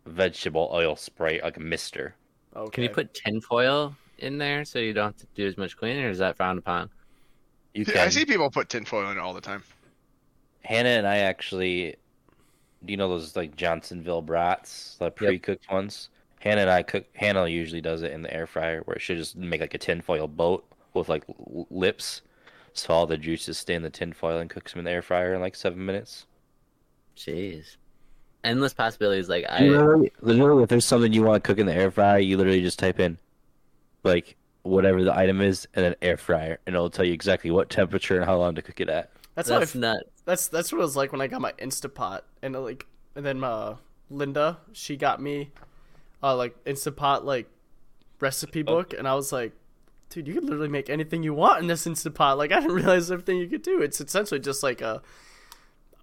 vegetable 0.07 0.71
oil 0.73 0.97
spray, 0.97 1.41
like 1.43 1.59
a 1.59 1.61
mister. 1.61 2.15
Okay. 2.57 2.71
Can 2.71 2.85
you 2.85 2.91
put 2.91 3.13
tinfoil 3.13 3.95
in 4.19 4.39
there 4.39 4.65
so 4.65 4.79
you 4.79 4.95
don't 4.95 5.07
have 5.07 5.17
to 5.17 5.27
do 5.35 5.47
as 5.47 5.59
much 5.59 5.77
cleaning, 5.77 6.05
or 6.05 6.11
is 6.11 6.19
that 6.19 6.37
frowned 6.37 6.59
upon? 6.59 6.91
You 7.75 7.85
Yeah, 7.87 7.95
can. 7.95 8.07
I 8.07 8.09
see 8.11 8.25
people 8.25 8.51
put 8.51 8.69
tinfoil 8.69 9.11
in 9.11 9.17
it 9.17 9.21
all 9.21 9.35
the 9.35 9.41
time. 9.41 9.63
Hannah 10.65 10.91
and 10.91 11.07
I 11.07 11.19
actually, 11.19 11.97
do 12.85 12.93
you 12.93 12.97
know 12.97 13.09
those 13.09 13.37
like 13.37 13.57
Johnsonville 13.57 14.23
brats, 14.23 14.97
the 14.99 15.11
pre-cooked 15.11 15.71
ones? 15.71 16.11
Hannah 16.41 16.63
and 16.63 16.71
I 16.71 16.83
cook. 16.83 17.07
Hannah 17.15 17.47
usually 17.49 17.81
does 17.81 18.03
it 18.03 18.13
in 18.13 18.23
the 18.23 18.33
air 18.35 18.47
fryer, 18.47 18.83
where 18.83 18.99
she 18.99 19.15
just 19.17 19.37
make 19.37 19.61
like 19.61 19.75
a 19.75 19.79
tinfoil 19.79 20.29
boat 20.29 20.67
with 20.95 21.09
like 21.09 21.25
l- 21.29 21.67
lips, 21.71 22.23
so 22.75 22.95
all 22.95 23.07
the 23.07 23.19
juices 23.19 23.59
stay 23.59 23.75
in 23.75 23.83
the 23.83 23.91
tinfoil 23.91 24.39
and 24.39 24.51
cooks 24.51 24.73
them 24.73 24.81
in 24.81 24.85
the 24.87 24.93
air 24.93 25.03
fryer 25.03 25.35
in 25.35 25.41
like 25.41 25.57
seven 25.57 25.85
minutes. 25.87 26.27
Jeez, 27.17 27.77
endless 28.45 28.75
possibilities. 28.75 29.29
Like 29.29 29.47
I, 29.49 29.83
literally, 29.83 30.13
literally, 30.21 30.63
if 30.63 30.69
there's 30.69 30.85
something 30.85 31.13
you 31.13 31.23
want 31.23 31.43
to 31.43 31.47
cook 31.47 31.59
in 31.59 31.67
the 31.67 31.75
air 31.75 31.91
fryer, 31.91 32.19
you 32.19 32.37
literally 32.37 32.63
just 32.63 32.79
type 32.79 33.01
in, 33.01 33.19
like 34.05 34.37
whatever 34.69 35.03
the 35.03 35.17
item 35.17 35.41
is, 35.41 35.67
and 35.75 35.85
then 35.85 35.95
air 36.03 36.17
fryer, 36.17 36.59
and 36.67 36.75
it'll 36.77 36.91
tell 36.91 37.05
you 37.05 37.13
exactly 37.13 37.51
what 37.51 37.71
temperature 37.71 38.17
and 38.17 38.25
how 38.25 38.37
long 38.39 38.55
to 38.55 38.63
cook 38.63 38.81
it 38.81 38.89
at. 38.89 39.11
That's, 39.35 39.49
that's 39.49 39.71
f- 39.75 39.81
nuts. 39.81 40.03
that's 40.25 40.49
that's 40.49 40.73
what 40.73 40.79
it 40.79 40.83
was 40.83 40.97
like 40.97 41.13
when 41.13 41.21
I 41.21 41.27
got 41.29 41.41
my 41.41 41.53
Instapot 41.53 42.23
and 42.43 42.57
uh, 42.57 42.61
like 42.61 42.87
and 43.15 43.25
then 43.25 43.45
uh 43.45 43.77
Linda 44.11 44.59
she 44.73 44.97
got 44.97 45.23
me 45.23 45.53
uh 46.25 46.35
like 46.35 46.65
Instapot 46.65 47.23
like 47.23 47.49
recipe 48.19 48.63
book 48.63 48.93
and 48.93 49.07
I 49.07 49.15
was 49.15 49.31
like 49.33 49.53
dude 50.11 50.27
you 50.27 50.35
could 50.35 50.43
literally 50.43 50.69
make 50.69 50.91
anything 50.91 51.23
you 51.23 51.35
want 51.35 51.61
in 51.63 51.69
this 51.69 51.87
Instapot 51.87 52.37
like 52.37 52.51
I 52.57 52.59
didn't 52.59 52.75
realize 52.75 53.13
everything 53.13 53.39
you 53.39 53.47
could 53.47 53.63
do 53.63 53.81
it's 53.81 54.01
essentially 54.01 54.41
just 54.41 54.65
like 54.65 54.81
a 54.81 55.03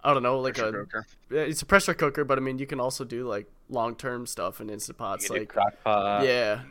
I 0.02 0.14
don't 0.14 0.22
know 0.22 0.38
like 0.40 0.54
Pressure 0.54 0.80
a 0.80 0.86
cooker. 0.86 1.06
it's 1.30 1.60
a 1.60 1.66
pressure 1.66 1.92
cooker 1.92 2.24
but 2.24 2.38
I 2.38 2.40
mean 2.40 2.58
you 2.58 2.66
can 2.66 2.80
also 2.80 3.04
do 3.04 3.28
like 3.28 3.46
long 3.68 3.96
term 3.96 4.26
stuff 4.26 4.62
in 4.62 4.68
Instapots 4.68 5.24
You 5.24 5.28
can 5.28 5.34
do 5.34 5.40
like 5.40 5.48
crock 5.50 5.74
pot. 5.84 6.24
yeah 6.24 6.62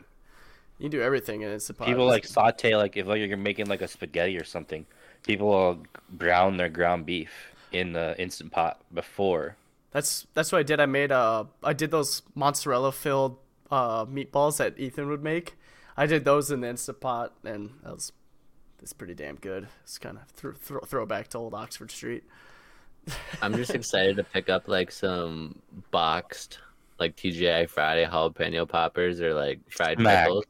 you 0.78 0.84
can 0.84 0.90
do 0.90 1.02
everything 1.02 1.44
and 1.44 1.52
it's 1.52 1.68
in 1.68 1.76
Instapot 1.76 1.86
People 1.86 2.06
like 2.06 2.26
saute 2.26 2.76
like 2.76 2.96
if 2.96 3.06
like 3.06 3.20
you're 3.20 3.36
making 3.36 3.66
like 3.66 3.82
a 3.82 3.88
spaghetti 3.88 4.38
or 4.38 4.44
something. 4.44 4.86
People 5.24 5.48
will 5.48 5.82
brown 6.10 6.56
their 6.56 6.68
ground 6.68 7.06
beef 7.06 7.30
in 7.72 7.92
the 7.92 8.18
instant 8.20 8.52
pot 8.52 8.80
before 8.94 9.56
That's 9.90 10.26
that's 10.34 10.52
what 10.52 10.58
I 10.58 10.62
did. 10.62 10.80
I 10.80 10.86
made 10.86 11.12
uh 11.12 11.44
I 11.62 11.72
did 11.72 11.90
those 11.90 12.22
mozzarella 12.34 12.92
filled 12.92 13.38
uh 13.70 14.04
meatballs 14.06 14.58
that 14.58 14.78
Ethan 14.78 15.08
would 15.08 15.22
make. 15.22 15.56
I 15.96 16.06
did 16.06 16.24
those 16.24 16.50
in 16.50 16.60
the 16.60 16.68
Instant 16.68 17.00
Pot, 17.00 17.32
and 17.42 17.70
that 17.82 17.94
was 17.94 18.12
it's 18.82 18.92
pretty 18.92 19.14
damn 19.14 19.36
good. 19.36 19.66
It's 19.82 19.98
kind 19.98 20.18
of 20.18 20.28
throw, 20.28 20.52
throw 20.52 20.80
throwback 20.80 21.28
to 21.28 21.38
old 21.38 21.54
Oxford 21.54 21.90
Street. 21.90 22.24
I'm 23.40 23.54
just 23.54 23.70
excited 23.74 24.16
to 24.16 24.24
pick 24.24 24.50
up 24.50 24.68
like 24.68 24.92
some 24.92 25.60
boxed 25.90 26.58
like 26.98 27.16
TGI 27.16 27.68
Friday 27.68 28.04
jalapeno 28.04 28.68
poppers 28.68 29.20
or 29.20 29.34
like 29.34 29.60
fried 29.70 29.98
Smack. 29.98 30.26
pickles. 30.26 30.44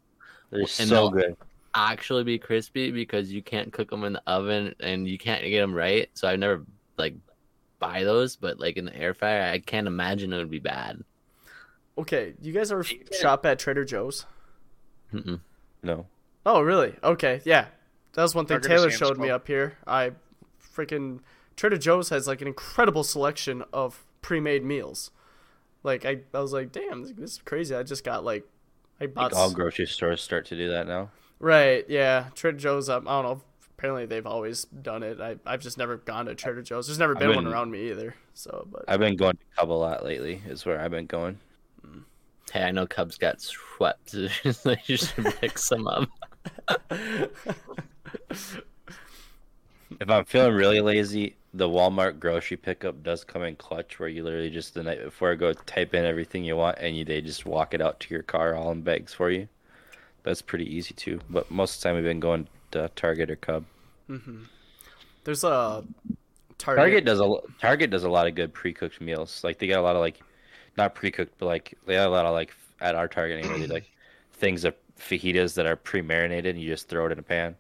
They're 0.50 0.60
And 0.60 0.68
so 0.68 1.10
good. 1.10 1.36
Actually, 1.74 2.24
be 2.24 2.38
crispy 2.38 2.90
because 2.90 3.32
you 3.32 3.42
can't 3.42 3.72
cook 3.72 3.90
them 3.90 4.04
in 4.04 4.14
the 4.14 4.22
oven 4.26 4.74
and 4.80 5.06
you 5.06 5.18
can't 5.18 5.42
get 5.44 5.60
them 5.60 5.74
right. 5.74 6.08
So 6.14 6.26
I've 6.26 6.38
never 6.38 6.64
like 6.96 7.14
buy 7.78 8.04
those, 8.04 8.36
but 8.36 8.58
like 8.58 8.76
in 8.76 8.86
the 8.86 8.96
air 8.96 9.12
fryer, 9.14 9.50
I 9.52 9.58
can't 9.58 9.86
imagine 9.86 10.32
it 10.32 10.38
would 10.38 10.50
be 10.50 10.58
bad. 10.58 11.02
Okay, 11.98 12.34
you 12.40 12.52
guys 12.52 12.72
ever 12.72 12.84
shop 12.84 13.46
at 13.46 13.58
Trader 13.58 13.84
Joe's? 13.84 14.26
Mm-mm. 15.12 15.40
No. 15.82 16.06
Oh, 16.44 16.60
really? 16.60 16.94
Okay, 17.02 17.40
yeah. 17.44 17.66
That 18.14 18.22
was 18.22 18.34
one 18.34 18.46
thing 18.46 18.56
Target 18.60 18.70
Taylor 18.70 18.90
showed 18.90 19.18
me 19.18 19.30
up 19.30 19.46
here. 19.46 19.76
I 19.86 20.12
freaking 20.74 21.20
Trader 21.56 21.78
Joe's 21.78 22.08
has 22.10 22.26
like 22.26 22.40
an 22.40 22.48
incredible 22.48 23.04
selection 23.04 23.64
of 23.72 24.04
pre-made 24.22 24.64
meals. 24.64 25.10
Like 25.82 26.04
I, 26.04 26.20
I 26.34 26.40
was 26.40 26.52
like, 26.52 26.72
damn, 26.72 27.02
this, 27.02 27.12
this 27.12 27.32
is 27.32 27.38
crazy. 27.44 27.74
I 27.74 27.82
just 27.82 28.04
got 28.04 28.24
like, 28.24 28.46
I 29.00 29.06
bought 29.06 29.32
Like 29.32 29.40
all 29.40 29.50
grocery 29.50 29.86
stores 29.86 30.22
start 30.22 30.46
to 30.46 30.56
do 30.56 30.70
that 30.70 30.86
now. 30.86 31.10
right, 31.38 31.84
yeah. 31.88 32.26
Trader 32.34 32.56
Joe's. 32.58 32.88
Um, 32.88 33.06
I 33.08 33.22
don't 33.22 33.24
know. 33.24 33.42
Apparently, 33.78 34.06
they've 34.06 34.26
always 34.26 34.64
done 34.64 35.02
it. 35.02 35.20
I, 35.20 35.36
I've 35.44 35.60
just 35.60 35.76
never 35.76 35.98
gone 35.98 36.26
to 36.26 36.34
Trader 36.34 36.62
Joe's. 36.62 36.86
There's 36.86 36.98
never 36.98 37.12
I've 37.12 37.20
been, 37.20 37.34
one 37.34 37.46
around 37.46 37.70
me 37.70 37.90
either. 37.90 38.14
So, 38.32 38.66
but 38.70 38.84
I've 38.88 39.00
been 39.00 39.16
going 39.16 39.34
to 39.36 39.42
Cub 39.58 39.70
a 39.70 39.72
lot 39.74 40.02
lately. 40.04 40.40
Is 40.46 40.64
where 40.64 40.80
I've 40.80 40.90
been 40.90 41.06
going. 41.06 41.38
Hey, 42.52 42.62
I 42.62 42.70
know 42.70 42.86
Cubs 42.86 43.18
got 43.18 43.40
swept. 43.40 44.10
so 44.10 44.76
you 44.86 44.96
should 44.96 45.24
pick 45.40 45.58
some 45.58 45.86
up. 45.88 46.08
If 50.00 50.10
I'm 50.10 50.24
feeling 50.24 50.54
really 50.54 50.80
lazy, 50.80 51.36
the 51.56 51.68
Walmart 51.68 52.20
grocery 52.20 52.58
pickup 52.58 53.02
does 53.02 53.24
come 53.24 53.42
in 53.42 53.56
clutch, 53.56 53.98
where 53.98 54.10
you 54.10 54.22
literally 54.22 54.50
just 54.50 54.74
the 54.74 54.82
night 54.82 55.02
before 55.02 55.34
go 55.36 55.54
type 55.54 55.94
in 55.94 56.04
everything 56.04 56.44
you 56.44 56.56
want, 56.56 56.76
and 56.78 56.96
you 56.96 57.04
they 57.04 57.22
just 57.22 57.46
walk 57.46 57.72
it 57.72 57.80
out 57.80 57.98
to 58.00 58.14
your 58.14 58.22
car 58.22 58.54
all 58.54 58.70
in 58.72 58.82
bags 58.82 59.14
for 59.14 59.30
you. 59.30 59.48
That's 60.22 60.42
pretty 60.42 60.74
easy 60.74 60.92
too. 60.92 61.20
But 61.30 61.50
most 61.50 61.76
of 61.76 61.80
the 61.80 61.88
time 61.88 61.94
we've 61.96 62.04
been 62.04 62.20
going 62.20 62.46
to 62.72 62.90
Target 62.94 63.30
or 63.30 63.36
Cub. 63.36 63.64
Mm-hmm. 64.10 64.42
there's 65.24 65.44
a 65.44 65.82
Target. 66.58 66.82
Target 66.82 67.04
does 67.04 67.20
a 67.20 67.36
Target 67.60 67.90
does 67.90 68.04
a 68.04 68.08
lot 68.08 68.26
of 68.26 68.34
good 68.34 68.52
pre-cooked 68.52 69.00
meals. 69.00 69.42
Like 69.42 69.58
they 69.58 69.66
got 69.66 69.80
a 69.80 69.82
lot 69.82 69.96
of 69.96 70.00
like, 70.00 70.20
not 70.76 70.94
pre-cooked, 70.94 71.34
but 71.38 71.46
like 71.46 71.74
they 71.86 71.94
got 71.94 72.06
a 72.06 72.10
lot 72.10 72.26
of 72.26 72.32
like 72.32 72.52
at 72.80 72.94
our 72.94 73.08
Target 73.08 73.44
anyway. 73.44 73.66
like 73.66 73.90
things 74.34 74.64
of 74.64 74.74
fajitas 74.98 75.54
that 75.54 75.66
are 75.66 75.76
pre-marinated, 75.76 76.54
and 76.54 76.62
you 76.62 76.70
just 76.70 76.88
throw 76.88 77.06
it 77.06 77.12
in 77.12 77.18
a 77.18 77.22
pan. 77.22 77.56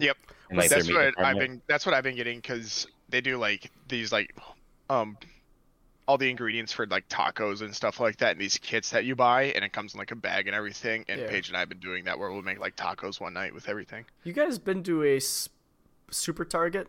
Yep. 0.00 0.16
And, 0.50 0.58
like, 0.58 0.70
that's 0.70 0.88
meat 0.88 0.94
what 0.94 1.18
I've 1.18 1.38
been. 1.38 1.60
That's 1.66 1.84
what 1.86 1.94
I've 1.94 2.04
been 2.04 2.16
getting 2.16 2.38
because 2.38 2.86
they 3.08 3.20
do 3.20 3.36
like 3.36 3.70
these 3.88 4.10
like, 4.12 4.34
um, 4.90 5.16
all 6.06 6.16
the 6.16 6.30
ingredients 6.30 6.72
for 6.72 6.86
like 6.86 7.06
tacos 7.10 7.60
and 7.60 7.74
stuff 7.74 8.00
like 8.00 8.16
that 8.16 8.32
in 8.32 8.38
these 8.38 8.56
kits 8.56 8.90
that 8.90 9.04
you 9.04 9.14
buy, 9.14 9.44
and 9.44 9.62
it 9.64 9.72
comes 9.74 9.92
in 9.94 9.98
like 9.98 10.10
a 10.10 10.16
bag 10.16 10.46
and 10.46 10.56
everything. 10.56 11.04
And 11.08 11.20
Yeah. 11.20 11.28
Paige 11.28 11.48
and 11.48 11.56
I 11.56 11.60
have 11.60 11.68
been 11.68 11.80
doing 11.80 12.04
that 12.04 12.18
where 12.18 12.30
we'll 12.32 12.40
make 12.42 12.58
like 12.58 12.76
tacos 12.76 13.20
one 13.20 13.34
night 13.34 13.52
with 13.52 13.68
everything. 13.68 14.06
You 14.24 14.32
guys 14.32 14.58
been 14.58 14.82
to 14.84 15.04
a 15.04 15.16
s- 15.16 15.50
Super 16.10 16.44
Target? 16.46 16.88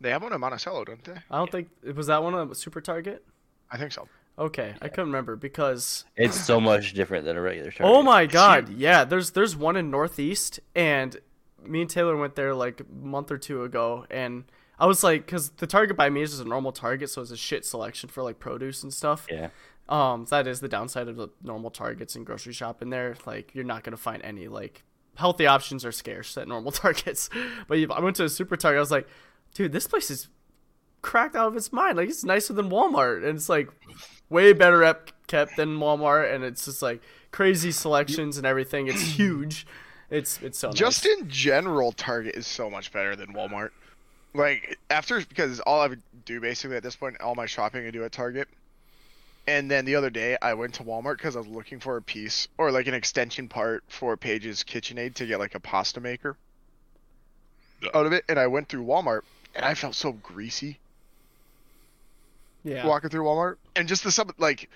They 0.00 0.10
have 0.10 0.22
one 0.22 0.32
in 0.32 0.40
Monticello, 0.40 0.84
don't 0.84 1.02
they? 1.04 1.16
I 1.30 1.38
don't 1.38 1.50
think 1.50 1.68
was 1.94 2.06
that 2.06 2.22
one 2.22 2.34
a 2.34 2.54
Super 2.54 2.80
Target. 2.80 3.24
I 3.70 3.76
think 3.76 3.92
so. 3.92 4.08
Okay, 4.38 4.74
I 4.80 4.88
couldn't 4.88 5.06
remember 5.06 5.34
because 5.36 6.04
It's 6.16 6.40
so 6.40 6.60
much 6.60 6.92
different 6.94 7.24
than 7.24 7.36
a 7.36 7.40
regular 7.40 7.70
Target. 7.72 7.86
oh 7.96 8.02
my 8.02 8.26
god, 8.26 8.68
yeah. 8.68 9.04
There's 9.04 9.32
there's 9.32 9.56
one 9.56 9.76
in 9.76 9.90
Northeast, 9.90 10.60
and 10.76 11.16
me 11.64 11.80
and 11.82 11.90
Taylor 11.90 12.16
went 12.16 12.36
there 12.36 12.54
like 12.54 12.80
a 12.80 12.84
month 13.04 13.30
or 13.32 13.38
two 13.38 13.64
ago, 13.64 14.06
and 14.10 14.44
I 14.78 14.86
was 14.86 15.02
like, 15.02 15.26
because 15.26 15.50
the 15.50 15.66
Target 15.66 15.96
by 15.96 16.08
me 16.08 16.22
is 16.22 16.30
just 16.30 16.42
a 16.44 16.48
normal 16.48 16.70
Target, 16.70 17.10
so 17.10 17.20
it's 17.20 17.32
a 17.32 17.36
shit 17.36 17.66
selection 17.66 18.08
for 18.08 18.22
like 18.22 18.38
produce 18.38 18.82
and 18.84 18.94
stuff. 18.94 19.26
Yeah. 19.28 19.48
Um, 19.88 20.26
that 20.30 20.46
is 20.46 20.60
the 20.60 20.68
downside 20.68 21.08
of 21.08 21.16
the 21.16 21.28
normal 21.42 21.70
Targets 21.70 22.14
and 22.14 22.24
grocery 22.24 22.52
shop 22.52 22.80
in 22.82 22.90
there. 22.90 23.16
Like, 23.26 23.54
you're 23.54 23.64
not 23.64 23.82
gonna 23.82 23.96
find 23.96 24.22
any 24.22 24.46
like 24.46 24.84
healthy 25.16 25.46
options 25.46 25.84
are 25.84 25.90
scarce 25.90 26.38
at 26.38 26.46
normal 26.46 26.70
Targets. 26.84 27.28
But 27.66 27.78
I 27.90 28.00
went 28.00 28.14
to 28.16 28.24
a 28.24 28.28
Super 28.28 28.56
Target. 28.56 28.76
I 28.76 28.80
was 28.80 28.92
like, 28.92 29.08
dude, 29.54 29.72
this 29.72 29.88
place 29.88 30.10
is 30.12 30.28
cracked 31.02 31.36
out 31.36 31.48
of 31.48 31.56
its 31.56 31.72
mind. 31.72 31.96
Like, 31.96 32.08
it's 32.08 32.24
nicer 32.24 32.52
than 32.52 32.70
Walmart, 32.70 33.18
and 33.26 33.36
it's 33.36 33.48
like 33.48 33.68
way 34.30 34.52
better 34.52 34.84
up 34.84 35.10
kept 35.26 35.56
than 35.56 35.78
Walmart, 35.78 36.34
and 36.34 36.44
it's 36.44 36.64
just 36.64 36.82
like 36.82 37.00
crazy 37.30 37.70
selections 37.70 38.36
and 38.36 38.46
everything. 38.46 38.88
It's 38.88 39.00
huge. 39.16 39.66
It's 40.10 40.40
it's 40.42 40.58
so 40.58 40.72
Just 40.72 41.04
nice. 41.04 41.18
in 41.18 41.28
general, 41.28 41.92
Target 41.92 42.34
is 42.34 42.46
so 42.46 42.70
much 42.70 42.92
better 42.92 43.14
than 43.14 43.34
Walmart. 43.34 43.70
Like 44.34 44.78
after 44.90 45.20
because 45.20 45.60
all 45.60 45.80
I 45.80 45.86
would 45.86 46.02
do 46.24 46.40
basically 46.40 46.76
at 46.76 46.82
this 46.82 46.96
point, 46.96 47.20
all 47.20 47.34
my 47.34 47.46
shopping 47.46 47.86
I 47.86 47.90
do 47.90 48.04
at 48.04 48.12
Target. 48.12 48.48
And 49.46 49.70
then 49.70 49.86
the 49.86 49.96
other 49.96 50.10
day 50.10 50.36
I 50.42 50.54
went 50.54 50.74
to 50.74 50.82
Walmart 50.84 51.16
because 51.16 51.34
I 51.34 51.38
was 51.38 51.48
looking 51.48 51.80
for 51.80 51.96
a 51.96 52.02
piece 52.02 52.48
or 52.58 52.70
like 52.70 52.86
an 52.86 52.92
extension 52.94 53.48
part 53.48 53.82
for 53.88 54.14
Paige's 54.16 54.62
KitchenAid 54.62 55.14
to 55.14 55.26
get 55.26 55.38
like 55.38 55.54
a 55.54 55.60
pasta 55.60 56.00
maker 56.00 56.36
out 57.94 58.04
of 58.06 58.12
it. 58.12 58.24
And 58.28 58.38
I 58.38 58.46
went 58.46 58.68
through 58.68 58.84
Walmart 58.84 59.22
and 59.54 59.64
I 59.64 59.74
felt 59.74 59.94
so 59.94 60.12
greasy 60.12 60.78
yeah. 62.64 62.86
walking 62.86 63.10
through 63.10 63.24
Walmart. 63.24 63.56
And 63.76 63.88
just 63.88 64.04
the 64.04 64.10
some 64.10 64.30
like 64.38 64.68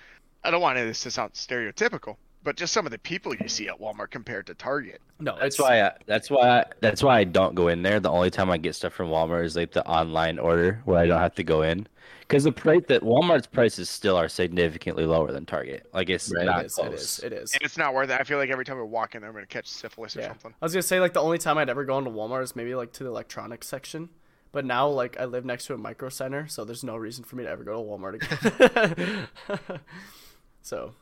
I 0.43 0.51
don't 0.51 0.61
want 0.61 0.77
this 0.77 1.01
to 1.01 1.11
sound 1.11 1.33
stereotypical, 1.33 2.17
but 2.43 2.57
just 2.57 2.73
some 2.73 2.85
of 2.85 2.91
the 2.91 2.99
people 2.99 3.33
you 3.35 3.47
see 3.47 3.67
at 3.69 3.79
Walmart 3.79 4.11
compared 4.11 4.45
to 4.47 4.53
Target. 4.53 5.01
No, 5.19 5.33
That's 5.35 5.55
it's 5.55 5.59
why. 5.59 5.81
I, 5.81 5.91
that's 6.05 6.29
why. 6.29 6.59
I, 6.59 6.65
that's 6.81 7.01
why 7.01 7.19
I 7.19 7.23
don't 7.23 7.55
go 7.55 7.69
in 7.69 7.81
there. 7.81 7.99
The 8.01 8.11
only 8.11 8.29
time 8.29 8.49
I 8.49 8.57
get 8.57 8.75
stuff 8.75 8.93
from 8.93 9.09
Walmart 9.09 9.45
is 9.45 9.55
like 9.55 9.71
the 9.71 9.85
online 9.87 10.37
order 10.39 10.81
where 10.85 10.97
I 10.99 11.05
don't 11.07 11.19
have 11.19 11.35
to 11.35 11.43
go 11.45 11.61
in, 11.61 11.87
because 12.21 12.43
the 12.43 12.51
price 12.51 12.81
that 12.89 13.03
Walmart's 13.03 13.47
prices 13.47 13.89
still 13.89 14.17
are 14.17 14.27
significantly 14.27 15.05
lower 15.05 15.31
than 15.31 15.45
Target. 15.45 15.87
Like 15.93 16.09
it's 16.09 16.29
Right. 16.35 16.45
not 16.45 16.63
it 16.63 16.65
is, 16.65 16.75
close. 16.75 16.93
is. 17.01 17.19
It 17.19 17.31
is. 17.31 17.53
And 17.53 17.61
it's 17.63 17.77
not 17.77 17.93
worth 17.93 18.09
it. 18.09 18.19
I 18.19 18.23
feel 18.25 18.37
like 18.37 18.49
every 18.49 18.65
time 18.65 18.77
I 18.77 18.81
walk 18.81 19.15
in 19.15 19.21
there, 19.21 19.29
I'm 19.29 19.33
gonna 19.35 19.45
catch 19.45 19.67
syphilis 19.67 20.17
or 20.17 20.21
Yeah. 20.21 20.27
something. 20.29 20.53
I 20.61 20.65
was 20.65 20.73
gonna 20.73 20.83
say 20.83 20.99
like 20.99 21.13
the 21.13 21.21
only 21.21 21.37
time 21.37 21.57
I'd 21.57 21.69
ever 21.69 21.85
go 21.85 21.97
into 21.97 22.09
Walmart 22.11 22.43
is 22.43 22.53
maybe 22.53 22.75
like 22.75 22.91
to 22.93 23.03
the 23.05 23.09
electronics 23.09 23.67
section. 23.67 24.09
But 24.53 24.65
now 24.65 24.87
like 24.87 25.19
I 25.19 25.25
live 25.25 25.43
next 25.43 25.65
to 25.65 25.73
a 25.73 25.77
micro 25.77 26.07
center, 26.09 26.47
so 26.47 26.63
there's 26.63 26.83
no 26.83 26.95
reason 26.95 27.25
for 27.25 27.35
me 27.35 27.43
to 27.43 27.49
ever 27.49 27.63
go 27.63 27.73
to 27.73 27.79
Walmart 27.79 28.21
again. 28.95 29.27
so 30.61 30.93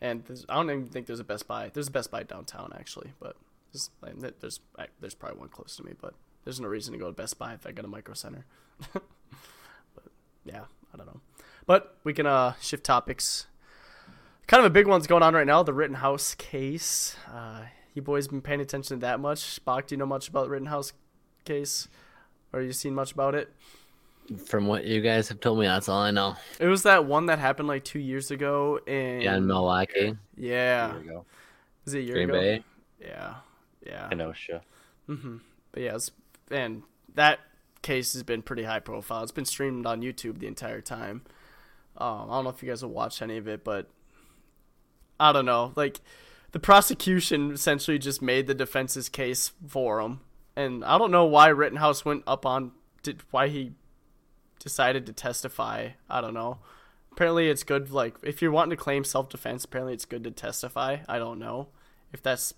and 0.00 0.22
I 0.48 0.54
don't 0.54 0.70
even 0.70 0.86
think 0.86 1.06
there's 1.06 1.18
a 1.18 1.24
Best 1.24 1.48
Buy. 1.48 1.70
There's 1.72 1.88
a 1.88 1.90
Best 1.90 2.10
Buy 2.10 2.22
downtown 2.22 2.72
actually, 2.78 3.12
but 3.18 3.34
there's 3.72 3.90
like, 4.02 4.38
there's 4.40 4.60
I- 4.78 4.88
there's 5.00 5.14
probably 5.14 5.40
one 5.40 5.48
close 5.48 5.74
to 5.76 5.82
me, 5.84 5.94
but 6.00 6.14
there's 6.44 6.60
no 6.60 6.68
reason 6.68 6.92
to 6.92 6.98
go 6.98 7.06
to 7.06 7.12
Best 7.12 7.38
Buy 7.38 7.54
if 7.54 7.66
I 7.66 7.72
go 7.72 7.82
to 7.82 7.88
micro 7.88 8.14
center. 8.14 8.44
but 8.92 9.02
yeah, 10.44 10.64
I 10.92 10.96
don't 10.98 11.06
know. 11.06 11.20
But 11.66 11.96
we 12.04 12.12
can 12.12 12.26
uh 12.26 12.52
shift 12.60 12.84
topics 12.84 13.46
kind 14.46 14.60
of 14.60 14.66
a 14.66 14.70
big 14.70 14.86
one's 14.86 15.06
going 15.06 15.22
on 15.22 15.34
right 15.34 15.46
now 15.46 15.62
the 15.62 15.74
rittenhouse 15.74 16.34
case 16.34 17.16
uh 17.30 17.60
you 17.92 18.00
boys 18.00 18.28
been 18.28 18.40
paying 18.40 18.62
attention 18.62 18.96
to 18.96 19.00
that 19.00 19.20
much 19.20 19.60
Spock, 19.60 19.86
do 19.86 19.94
you 19.94 19.98
know 19.98 20.06
much 20.06 20.28
about 20.28 20.44
the 20.44 20.50
rittenhouse 20.50 20.94
case 21.44 21.86
or 22.52 22.62
you 22.62 22.72
seen 22.72 22.94
much 22.94 23.12
about 23.12 23.34
it 23.34 23.52
From 24.46 24.66
what 24.66 24.84
you 24.84 25.00
guys 25.00 25.28
have 25.28 25.40
told 25.40 25.58
me, 25.58 25.66
that's 25.66 25.88
all 25.88 26.00
I 26.00 26.10
know. 26.10 26.36
it 26.60 26.66
was 26.66 26.82
that 26.84 27.04
one 27.06 27.26
that 27.26 27.38
happened 27.38 27.68
like 27.68 27.84
two 27.84 27.98
years 27.98 28.30
ago 28.30 28.78
in 28.86 29.20
Yeah, 29.22 29.36
in 29.36 29.46
Milwaukee, 29.46 30.16
yeah 30.36 30.88
There 30.88 31.00
we 31.00 31.06
go. 31.08 31.24
was 31.84 31.94
it 31.94 31.98
a 31.98 32.02
year 32.02 32.14
Green 32.14 32.30
ago 32.30 32.40
Bay. 32.40 32.64
yeah 33.00 33.34
yeah 33.86 34.08
Kenosha. 34.08 34.62
Mm-hmm. 35.08 35.36
But 35.72 35.82
yeah 35.82 35.94
it's, 35.94 36.10
and 36.50 36.82
that 37.14 37.40
case 37.82 38.12
has 38.12 38.22
been 38.22 38.42
pretty 38.42 38.64
high 38.64 38.80
profile 38.80 39.22
it's 39.22 39.32
been 39.32 39.44
streamed 39.44 39.86
on 39.86 40.02
youtube 40.02 40.40
the 40.40 40.46
entire 40.48 40.80
time 40.80 41.22
um, 41.96 42.28
i 42.28 42.34
don't 42.34 42.44
know 42.44 42.50
if 42.50 42.60
you 42.62 42.68
guys 42.68 42.80
have 42.80 42.90
watched 42.90 43.22
any 43.22 43.36
of 43.36 43.46
it 43.46 43.62
but 43.64 43.88
i 45.20 45.32
don't 45.32 45.44
know 45.46 45.72
like 45.76 46.00
the 46.52 46.58
prosecution 46.58 47.52
essentially 47.52 47.98
just 47.98 48.20
made 48.20 48.46
the 48.48 48.54
defense's 48.54 49.08
case 49.08 49.52
for 49.68 50.00
him 50.00 50.20
and 50.58 50.84
i 50.84 50.98
don't 50.98 51.10
know 51.10 51.24
why 51.24 51.48
rittenhouse 51.48 52.04
went 52.04 52.22
up 52.26 52.44
on 52.44 52.72
did, 53.02 53.22
why 53.30 53.48
he 53.48 53.72
decided 54.58 55.06
to 55.06 55.12
testify 55.12 55.88
i 56.10 56.20
don't 56.20 56.34
know 56.34 56.58
apparently 57.12 57.48
it's 57.48 57.62
good 57.62 57.90
like 57.90 58.16
if 58.22 58.42
you're 58.42 58.50
wanting 58.50 58.70
to 58.70 58.76
claim 58.76 59.04
self-defense 59.04 59.64
apparently 59.64 59.94
it's 59.94 60.04
good 60.04 60.24
to 60.24 60.30
testify 60.30 60.98
i 61.08 61.18
don't 61.18 61.38
know 61.38 61.68
if 62.12 62.22
that's 62.22 62.54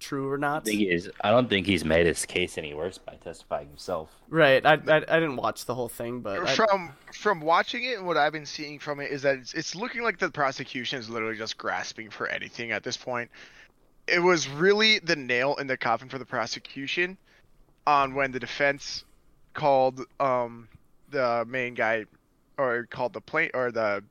true 0.00 0.30
or 0.30 0.38
not 0.38 0.62
I 0.62 0.64
think 0.64 0.80
he's. 0.80 1.08
I 1.22 1.30
don't 1.30 1.48
think 1.48 1.66
he's 1.66 1.84
made 1.84 2.06
his 2.06 2.24
case 2.24 2.58
any 2.58 2.74
worse 2.74 2.98
by 2.98 3.14
testifying 3.22 3.68
himself. 3.68 4.10
Right. 4.28 4.64
I, 4.64 4.72
I, 4.72 4.96
I 4.96 5.20
didn't 5.20 5.36
watch 5.36 5.66
the 5.66 5.74
whole 5.74 5.90
thing, 5.90 6.20
but 6.22 6.40
I, 6.40 6.54
From 6.54 6.92
from 7.12 7.40
watching 7.40 7.84
it 7.84 7.98
and 7.98 8.06
what 8.06 8.16
I've 8.16 8.32
been 8.32 8.46
seeing 8.46 8.78
from 8.78 8.98
it 9.00 9.12
is 9.12 9.22
that 9.22 9.36
it's, 9.36 9.54
it's 9.54 9.74
looking 9.76 10.02
like 10.02 10.18
the 10.18 10.30
prosecution 10.30 10.98
is 10.98 11.10
literally 11.10 11.36
just 11.36 11.58
grasping 11.58 12.10
for 12.10 12.26
anything 12.26 12.72
at 12.72 12.82
this 12.82 12.96
point. 12.96 13.30
It 14.10 14.20
was 14.20 14.48
really 14.48 14.98
the 14.98 15.16
nail 15.16 15.56
in 15.56 15.66
the 15.66 15.76
coffin 15.76 16.08
for 16.08 16.18
the 16.18 16.24
prosecution 16.24 17.16
on 17.86 18.14
when 18.14 18.32
the 18.32 18.40
defense 18.40 19.04
called 19.54 20.00
um 20.20 20.68
the 21.10 21.44
main 21.48 21.74
guy 21.74 22.04
or 22.56 22.86
called 22.90 23.12
the 23.12 23.20
plaint 23.20 23.50
or 23.54 23.72
the 23.72 24.02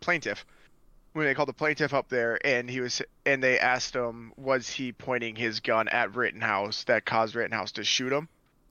plaintiff 0.00 0.46
when 1.14 1.26
they 1.26 1.34
called 1.34 1.48
the 1.48 1.52
plaintiff 1.52 1.92
up 1.92 2.08
there 2.08 2.38
and 2.46 2.70
he 2.70 2.80
was 2.80 3.02
and 3.26 3.42
they 3.42 3.58
asked 3.58 3.94
him 3.94 4.32
was 4.36 4.68
he 4.68 4.92
pointing 4.92 5.34
his 5.34 5.60
gun 5.60 5.88
at 5.88 6.14
Rittenhouse 6.14 6.84
that 6.84 7.04
caused 7.04 7.34
Rittenhouse 7.34 7.72
to 7.72 7.84
shoot 7.84 8.12
him 8.12 8.28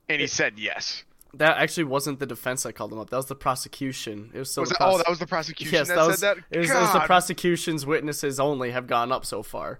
and 0.08 0.20
he 0.20 0.26
said 0.26 0.58
yes. 0.58 1.04
That 1.34 1.58
actually 1.58 1.84
wasn't 1.84 2.18
the 2.18 2.26
defense 2.26 2.64
that 2.64 2.72
called 2.72 2.92
him 2.92 2.98
up. 2.98 3.10
That 3.10 3.18
was 3.18 3.26
the 3.26 3.36
prosecution. 3.36 4.32
It 4.34 4.40
was 4.40 4.50
so. 4.50 4.62
Was 4.62 4.70
that, 4.70 4.78
oh, 4.80 4.98
that 4.98 5.08
was 5.08 5.20
the 5.20 5.26
prosecution 5.28 5.72
yes, 5.72 5.86
that, 5.86 5.94
that 5.94 6.06
was, 6.08 6.18
said 6.18 6.38
that. 6.38 6.44
It 6.50 6.58
was, 6.58 6.70
it 6.70 6.74
was 6.74 6.92
the 6.92 7.00
prosecution's 7.00 7.86
witnesses 7.86 8.40
only 8.40 8.72
have 8.72 8.88
gone 8.88 9.12
up 9.12 9.24
so 9.24 9.44
far, 9.44 9.78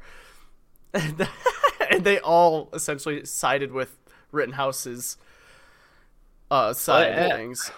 and, 0.95 1.29
and 1.91 2.05
they 2.05 2.19
all 2.21 2.69
essentially 2.73 3.25
sided 3.25 3.73
with 3.73 3.97
Rittenhouse's 4.33 5.17
uh, 6.51 6.73
side 6.73 7.15
Well, 7.17 7.27
of 7.27 7.33
eh, 7.33 7.37
things. 7.37 7.71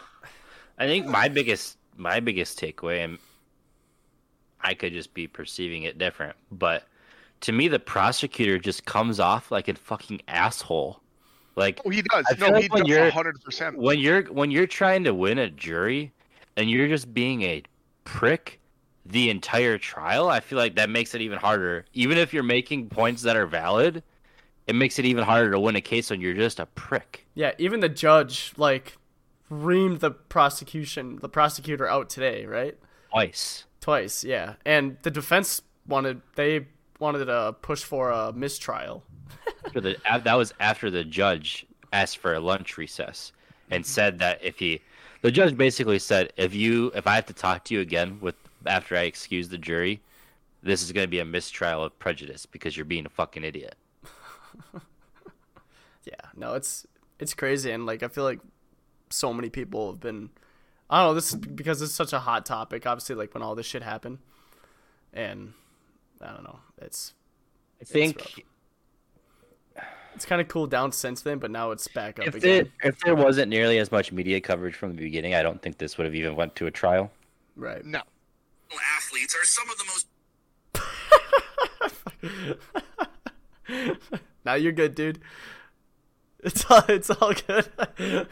I 0.78 0.86
think 0.86 1.06
my 1.06 1.28
biggest 1.28 1.78
my 1.96 2.20
biggest 2.20 2.58
takeaway, 2.58 3.04
and 3.04 3.18
I 4.60 4.74
could 4.74 4.92
just 4.92 5.12
be 5.14 5.26
perceiving 5.26 5.82
it 5.82 5.98
different, 5.98 6.36
but 6.50 6.84
to 7.42 7.52
me, 7.52 7.68
the 7.68 7.78
prosecutor 7.80 8.58
just 8.58 8.84
comes 8.86 9.18
off 9.18 9.50
like 9.50 9.68
a 9.68 9.74
fucking 9.74 10.22
asshole. 10.28 11.00
Like 11.56 11.80
Oh, 11.84 11.90
he 11.90 12.00
does. 12.02 12.24
I 12.30 12.34
No, 12.38 12.48
like 12.48 12.70
he 12.72 12.82
does 12.84 13.12
hundred 13.12 13.42
percent. 13.42 13.76
when 13.76 13.98
you're 13.98 14.22
when 14.32 14.50
you're 14.50 14.66
trying 14.66 15.04
to 15.04 15.12
win 15.12 15.38
a 15.38 15.50
jury 15.50 16.12
and 16.56 16.70
you're 16.70 16.88
just 16.88 17.12
being 17.12 17.42
a 17.42 17.62
prick 18.04 18.58
the 19.04 19.30
entire 19.30 19.78
trial, 19.78 20.28
I 20.28 20.40
feel 20.40 20.58
like 20.58 20.76
that 20.76 20.90
makes 20.90 21.14
it 21.14 21.20
even 21.20 21.38
harder. 21.38 21.84
Even 21.92 22.18
if 22.18 22.32
you're 22.32 22.42
making 22.42 22.88
points 22.88 23.22
that 23.22 23.36
are 23.36 23.46
valid, 23.46 24.02
it 24.66 24.74
makes 24.74 24.98
it 24.98 25.04
even 25.04 25.24
harder 25.24 25.50
to 25.50 25.60
win 25.60 25.76
a 25.76 25.80
case 25.80 26.10
when 26.10 26.20
you're 26.20 26.34
just 26.34 26.60
a 26.60 26.66
prick. 26.66 27.26
Yeah, 27.34 27.52
even 27.58 27.80
the 27.80 27.88
judge 27.88 28.52
like 28.56 28.96
reamed 29.50 30.00
the 30.00 30.10
prosecution, 30.10 31.18
the 31.20 31.28
prosecutor 31.28 31.88
out 31.88 32.10
today, 32.10 32.46
right? 32.46 32.76
Twice. 33.10 33.64
Twice, 33.80 34.24
yeah. 34.24 34.54
And 34.64 34.96
the 35.02 35.10
defense 35.10 35.60
wanted 35.86 36.22
they 36.36 36.66
wanted 36.98 37.24
to 37.26 37.56
push 37.60 37.82
for 37.82 38.10
a 38.10 38.32
mistrial. 38.32 39.02
The, 39.74 39.96
that 40.24 40.34
was 40.34 40.54
after 40.60 40.90
the 40.90 41.04
judge 41.04 41.66
asked 41.92 42.18
for 42.18 42.34
a 42.34 42.40
lunch 42.40 42.78
recess 42.78 43.32
and 43.70 43.84
mm-hmm. 43.84 43.90
said 43.90 44.18
that 44.20 44.38
if 44.42 44.58
he, 44.58 44.80
the 45.22 45.30
judge 45.30 45.56
basically 45.56 45.98
said, 45.98 46.32
if 46.36 46.54
you, 46.54 46.92
if 46.94 47.06
I 47.06 47.16
have 47.16 47.26
to 47.26 47.32
talk 47.32 47.64
to 47.64 47.74
you 47.74 47.80
again 47.80 48.18
with 48.20 48.36
after 48.66 48.96
I 48.96 49.02
excuse 49.02 49.48
the 49.48 49.58
jury, 49.58 50.02
this 50.62 50.82
is 50.82 50.92
going 50.92 51.04
to 51.04 51.10
be 51.10 51.18
a 51.18 51.24
mistrial 51.24 51.84
of 51.84 51.98
prejudice 51.98 52.46
because 52.46 52.76
you're 52.76 52.84
being 52.84 53.06
a 53.06 53.10
fucking 53.10 53.44
idiot. 53.44 53.76
Yeah, 56.04 56.14
no, 56.36 56.54
it's 56.54 56.86
it's 57.18 57.34
crazy, 57.34 57.70
and 57.70 57.86
like 57.86 58.02
I 58.02 58.08
feel 58.08 58.24
like 58.24 58.40
so 59.10 59.32
many 59.32 59.50
people 59.50 59.90
have 59.90 60.00
been. 60.00 60.30
I 60.90 60.98
don't 60.98 61.10
know. 61.10 61.14
This 61.14 61.32
is 61.32 61.36
because 61.36 61.80
it's 61.80 61.94
such 61.94 62.12
a 62.12 62.18
hot 62.18 62.44
topic. 62.44 62.86
Obviously, 62.86 63.14
like 63.14 63.32
when 63.34 63.42
all 63.42 63.54
this 63.54 63.66
shit 63.66 63.82
happened, 63.82 64.18
and 65.12 65.52
I 66.20 66.32
don't 66.32 66.44
know. 66.44 66.58
It's 66.78 67.14
I 67.80 67.84
think 67.84 68.44
it's 70.14 70.26
kind 70.26 70.40
of 70.40 70.48
cooled 70.48 70.70
down 70.70 70.92
since 70.92 71.22
then, 71.22 71.38
but 71.38 71.50
now 71.50 71.70
it's 71.70 71.88
back 71.88 72.18
up 72.18 72.26
if 72.26 72.34
again. 72.34 72.70
there, 72.82 72.90
if 72.90 73.00
there 73.00 73.14
wasn't 73.14 73.48
nearly 73.48 73.78
as 73.78 73.90
much 73.90 74.12
media 74.12 74.40
coverage 74.40 74.74
from 74.74 74.94
the 74.94 75.02
beginning, 75.02 75.34
I 75.34 75.42
don't 75.42 75.62
think 75.62 75.78
this 75.78 75.96
would 75.96 76.04
have 76.04 76.14
even 76.14 76.36
went 76.36 76.56
to 76.56 76.66
a 76.66 76.70
trial. 76.70 77.10
Right. 77.56 77.84
No. 77.84 78.02
Athletes 78.96 79.34
are 79.34 79.44
some 79.44 79.68
of 79.70 79.76
the 79.78 79.84
most 79.84 80.06
Now 84.44 84.54
you're 84.54 84.72
good, 84.72 84.94
dude. 84.94 85.20
It's 86.44 86.68
all 86.70 86.82
it's 86.88 87.10
all 87.10 87.32
good. 87.46 87.68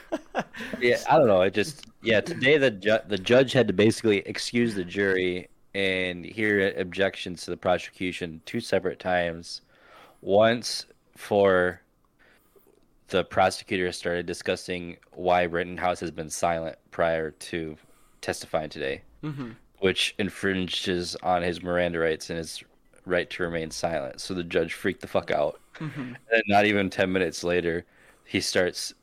Yeah, 0.81 0.99
I 1.09 1.17
don't 1.19 1.27
know. 1.29 1.41
I 1.43 1.49
just 1.51 1.87
yeah. 2.03 2.21
Today 2.21 2.57
the 2.59 2.71
ju- 2.71 2.99
the 3.09 3.19
judge 3.19 3.53
had 3.53 3.67
to 3.69 3.73
basically 3.73 4.19
excuse 4.19 4.75
the 4.75 4.85
jury 4.85 5.49
and 5.75 6.25
hear 6.25 6.73
objections 6.77 7.45
to 7.45 7.51
the 7.51 7.57
prosecution 7.57 8.41
two 8.47 8.61
separate 8.61 8.99
times. 8.99 9.61
Once 10.21 10.87
for 11.17 11.81
the 13.09 13.25
prosecutor 13.25 13.91
started 13.93 14.27
discussing 14.27 14.97
why 15.13 15.43
Rittenhouse 15.45 16.01
has 16.01 16.11
been 16.11 16.31
silent 16.31 16.77
prior 16.91 17.31
to 17.33 17.77
testifying 18.21 18.69
today, 18.71 19.03
Mhm. 19.23 19.55
Which 19.81 20.15
infringes 20.19 21.17
on 21.23 21.43
his 21.43 21.63
Miranda 21.63 21.99
rights 22.01 22.31
and 22.31 22.39
his 22.39 22.63
right 23.07 23.29
to 23.31 23.43
remain 23.45 23.71
silent. 23.71 24.21
So 24.21 24.35
the 24.35 24.45
judge 24.45 24.75
freaked 24.75 25.03
the 25.03 25.09
fuck 25.09 25.31
out. 25.31 25.61
Mhm. 25.81 26.17
And 26.33 26.45
not 26.49 26.67
even 26.67 26.91
10 26.91 27.13
minutes 27.13 27.45
later, 27.45 27.87
he 28.25 28.41
starts 28.41 28.95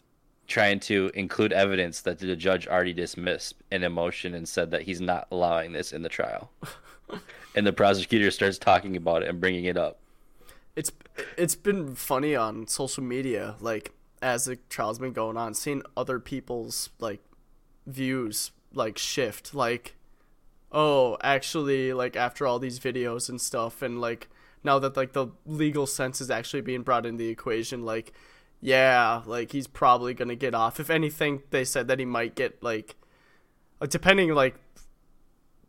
trying 0.48 0.80
to 0.82 1.12
include 1.16 1.54
evidence 1.54 2.02
that 2.02 2.20
the 2.20 2.36
judge 2.36 2.68
already 2.68 2.94
dismissed 2.94 3.56
in 3.72 3.84
a 3.84 3.90
motion 3.90 4.34
and 4.36 4.48
said 4.48 4.72
that 4.72 4.84
he's 4.84 5.02
not 5.02 5.28
allowing 5.32 5.74
this 5.74 5.92
in 5.94 6.04
the 6.04 6.10
trial. 6.10 6.52
and 7.56 7.68
the 7.68 7.74
prosecutor 7.74 8.32
starts 8.32 8.58
talking 8.58 8.96
about 8.96 9.24
it 9.24 9.30
and 9.30 9.42
bringing 9.42 9.66
it 9.66 9.78
up. 9.78 10.00
it's 10.76 10.92
it's 11.38 11.56
been 11.56 11.96
funny 11.96 12.36
on 12.36 12.68
social 12.68 13.04
media 13.04 13.56
like 13.60 13.94
as 14.22 14.46
the 14.46 14.58
trial's 14.70 15.00
been 15.00 15.13
going 15.13 15.36
on 15.38 15.54
seeing 15.54 15.82
other 15.98 16.20
people's 16.20 16.92
like 17.00 17.22
views 17.88 18.52
like 18.74 18.98
shift 18.98 19.56
like 19.56 19.96
oh 20.78 21.18
actually 21.24 21.92
like 21.92 22.16
after 22.16 22.46
all 22.46 22.60
these 22.60 22.80
videos 22.80 23.30
and 23.30 23.42
stuff 23.42 23.82
and 23.82 24.00
like 24.00 24.30
now 24.63 24.78
that 24.78 24.96
like 24.96 25.13
the 25.13 25.26
legal 25.48 25.88
sense 25.88 26.22
is 26.22 26.30
actually 26.30 26.62
being 26.62 26.84
brought 26.84 27.04
into 27.04 27.18
the 27.18 27.30
equation 27.30 27.84
like 27.84 28.13
yeah 28.62 29.24
like 29.26 29.52
he's 29.52 29.66
probably 29.66 30.13
gonna 30.13 30.36
get 30.36 30.54
off 30.54 30.80
if 30.80 30.92
anything 30.92 31.42
they 31.50 31.66
said 31.66 31.88
that 31.88 31.98
he 31.98 32.06
might 32.06 32.36
get 32.36 32.62
like 32.62 32.96
uh, 33.82 33.88
depending 33.88 34.32
like 34.36 34.56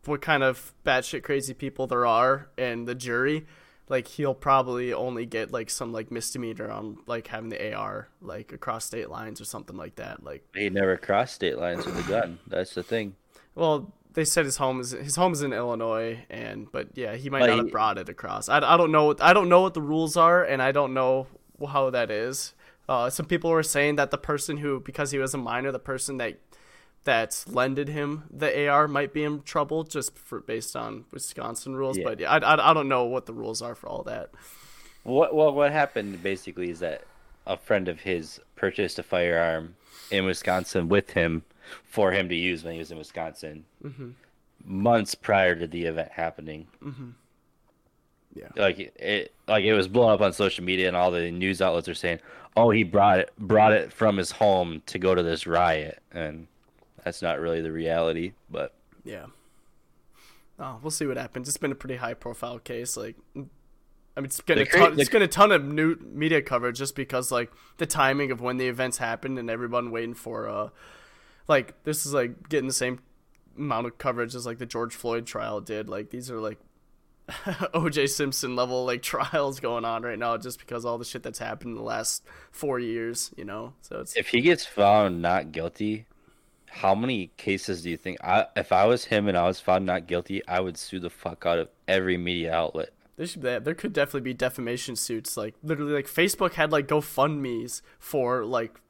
what 0.04 0.20
kind 0.20 0.42
of 0.42 0.74
batshit 0.84 1.22
crazy 1.22 1.54
people 1.54 1.86
there 1.86 2.04
are 2.04 2.50
in 2.58 2.84
the 2.84 2.94
jury 2.94 3.46
like 3.88 4.06
he'll 4.06 4.34
probably 4.34 4.92
only 4.92 5.24
get 5.24 5.50
like 5.50 5.70
some 5.70 5.90
like 5.90 6.10
misdemeanor 6.10 6.70
on 6.70 6.98
like 7.06 7.28
having 7.28 7.48
the 7.48 7.74
AR 7.74 8.08
like 8.20 8.52
across 8.52 8.84
state 8.84 9.08
lines 9.08 9.40
or 9.40 9.46
something 9.46 9.76
like 9.76 9.96
that. 9.96 10.22
Like, 10.22 10.46
He 10.54 10.68
never 10.68 10.98
crossed 10.98 11.36
state 11.36 11.56
lines 11.56 11.86
with 11.86 11.98
a 11.98 12.06
gun. 12.06 12.38
That's 12.46 12.74
the 12.74 12.82
thing. 12.82 13.16
well, 13.54 13.90
they 14.18 14.24
said 14.24 14.44
his 14.44 14.56
home 14.56 14.80
is 14.80 14.90
his 14.90 15.14
home 15.14 15.32
is 15.32 15.42
in 15.42 15.52
Illinois, 15.52 16.18
and 16.28 16.66
but 16.72 16.88
yeah, 16.94 17.14
he 17.14 17.30
might 17.30 17.46
not 17.46 17.56
have 17.56 17.70
brought 17.70 17.98
it 17.98 18.08
across. 18.08 18.48
I, 18.48 18.56
I 18.58 18.76
don't 18.76 18.90
know 18.90 19.04
what 19.04 19.22
I 19.22 19.32
don't 19.32 19.48
know 19.48 19.60
what 19.60 19.74
the 19.74 19.80
rules 19.80 20.16
are, 20.16 20.42
and 20.42 20.60
I 20.60 20.72
don't 20.72 20.92
know 20.92 21.28
how 21.64 21.90
that 21.90 22.10
is. 22.10 22.52
Uh, 22.88 23.10
some 23.10 23.26
people 23.26 23.50
were 23.50 23.62
saying 23.62 23.94
that 23.94 24.10
the 24.10 24.18
person 24.18 24.56
who 24.56 24.80
because 24.80 25.12
he 25.12 25.18
was 25.18 25.34
a 25.34 25.38
minor, 25.38 25.70
the 25.70 25.78
person 25.78 26.16
that 26.16 26.40
that 27.04 27.44
lended 27.46 27.90
him 27.90 28.24
the 28.28 28.68
AR 28.68 28.88
might 28.88 29.12
be 29.12 29.22
in 29.22 29.40
trouble 29.42 29.84
just 29.84 30.18
for 30.18 30.40
based 30.40 30.74
on 30.74 31.04
Wisconsin 31.12 31.76
rules. 31.76 31.96
Yeah. 31.96 32.04
But 32.04 32.18
yeah, 32.18 32.32
I, 32.32 32.38
I, 32.38 32.70
I 32.70 32.74
don't 32.74 32.88
know 32.88 33.04
what 33.04 33.26
the 33.26 33.32
rules 33.32 33.62
are 33.62 33.76
for 33.76 33.88
all 33.88 34.02
that. 34.02 34.30
What 35.04 35.32
well 35.32 35.52
what 35.52 35.70
happened 35.70 36.24
basically 36.24 36.70
is 36.70 36.80
that 36.80 37.04
a 37.46 37.56
friend 37.56 37.86
of 37.86 38.00
his 38.00 38.40
purchased 38.56 38.98
a 38.98 39.04
firearm 39.04 39.76
in 40.10 40.24
Wisconsin 40.24 40.88
with 40.88 41.12
him 41.12 41.44
for 41.84 42.12
him 42.12 42.28
to 42.28 42.34
use 42.34 42.64
when 42.64 42.72
he 42.74 42.78
was 42.78 42.90
in 42.90 42.98
Wisconsin 42.98 43.64
Mhm. 43.84 44.12
months 44.64 45.14
prior 45.14 45.54
to 45.56 45.66
the 45.66 45.84
event 45.84 46.10
happening. 46.12 46.66
Mhm. 46.82 47.12
Yeah. 48.34 48.48
Like 48.56 48.78
it 48.78 49.32
like 49.46 49.64
it 49.64 49.72
was 49.74 49.88
blown 49.88 50.12
up 50.12 50.20
on 50.20 50.32
social 50.32 50.64
media 50.64 50.86
and 50.88 50.96
all 50.96 51.10
the 51.10 51.30
news 51.30 51.60
outlets 51.62 51.88
are 51.88 51.94
saying, 51.94 52.20
"Oh, 52.56 52.70
he 52.70 52.82
brought 52.84 53.18
it 53.20 53.32
brought 53.38 53.72
it 53.72 53.92
from 53.92 54.16
his 54.16 54.32
home 54.32 54.82
to 54.86 54.98
go 54.98 55.14
to 55.14 55.22
this 55.22 55.46
riot." 55.46 56.00
And 56.12 56.46
that's 57.04 57.22
not 57.22 57.40
really 57.40 57.60
the 57.62 57.72
reality, 57.72 58.32
but 58.50 58.74
Yeah. 59.04 59.26
Oh, 60.58 60.78
we'll 60.82 60.90
see 60.90 61.06
what 61.06 61.16
happens. 61.16 61.48
It's 61.48 61.56
been 61.56 61.72
a 61.72 61.76
pretty 61.76 61.96
high 61.96 62.14
profile 62.14 62.58
case. 62.58 62.96
Like, 62.96 63.14
I 63.36 63.38
mean, 64.20 64.24
it's 64.24 64.40
gonna 64.40 64.60
The 64.64 64.66
cra- 64.66 64.80
ton, 64.80 64.94
the- 64.96 65.00
it's 65.00 65.08
gonna 65.10 65.28
ton 65.28 65.52
of 65.52 65.64
new 65.64 65.96
media 66.02 66.42
coverage 66.42 66.78
just 66.78 66.96
because 66.96 67.30
like 67.32 67.50
the 67.78 67.86
timing 67.86 68.30
of 68.32 68.40
when 68.40 68.56
the 68.56 68.66
events 68.68 68.98
happened 68.98 69.38
and 69.38 69.48
everyone 69.48 69.90
waiting 69.92 70.14
for 70.14 70.48
uh, 70.48 70.68
like 71.48 71.82
this 71.84 72.06
is 72.06 72.12
like 72.12 72.48
getting 72.48 72.68
the 72.68 72.74
same 72.74 73.00
amount 73.56 73.86
of 73.86 73.98
coverage 73.98 74.34
as 74.34 74.46
like 74.46 74.58
the 74.58 74.66
George 74.66 74.94
Floyd 74.94 75.26
trial 75.26 75.60
did. 75.60 75.88
Like 75.88 76.10
these 76.10 76.30
are 76.30 76.40
like 76.40 76.58
O.J. 77.74 78.06
Simpson 78.06 78.56
level 78.56 78.84
like 78.84 79.02
trials 79.02 79.60
going 79.60 79.84
on 79.84 80.02
right 80.02 80.18
now 80.18 80.36
just 80.36 80.58
because 80.58 80.84
all 80.84 80.98
the 80.98 81.04
shit 81.04 81.22
that's 81.22 81.38
happened 81.38 81.72
in 81.72 81.76
the 81.76 81.82
last 81.82 82.22
four 82.50 82.78
years. 82.78 83.32
You 83.36 83.44
know, 83.44 83.74
so 83.80 84.00
it's 84.00 84.16
if 84.16 84.28
he 84.28 84.40
gets 84.40 84.64
found 84.64 85.22
not 85.22 85.52
guilty, 85.52 86.06
how 86.66 86.94
many 86.94 87.30
cases 87.36 87.82
do 87.82 87.90
you 87.90 87.96
think 87.96 88.18
I 88.22 88.46
if 88.56 88.72
I 88.72 88.86
was 88.86 89.06
him 89.06 89.28
and 89.28 89.36
I 89.36 89.46
was 89.46 89.60
found 89.60 89.86
not 89.86 90.06
guilty, 90.06 90.46
I 90.46 90.60
would 90.60 90.76
sue 90.76 91.00
the 91.00 91.10
fuck 91.10 91.44
out 91.46 91.58
of 91.58 91.68
every 91.86 92.16
media 92.16 92.52
outlet. 92.52 92.90
There 93.16 93.26
should 93.26 93.42
be, 93.42 93.58
there 93.58 93.74
could 93.74 93.92
definitely 93.92 94.20
be 94.20 94.34
defamation 94.34 94.94
suits. 94.94 95.36
Like 95.36 95.54
literally, 95.62 95.92
like 95.92 96.06
Facebook 96.06 96.54
had 96.54 96.70
like 96.70 96.86
GoFundmes 96.86 97.82
for 97.98 98.44
like 98.44 98.80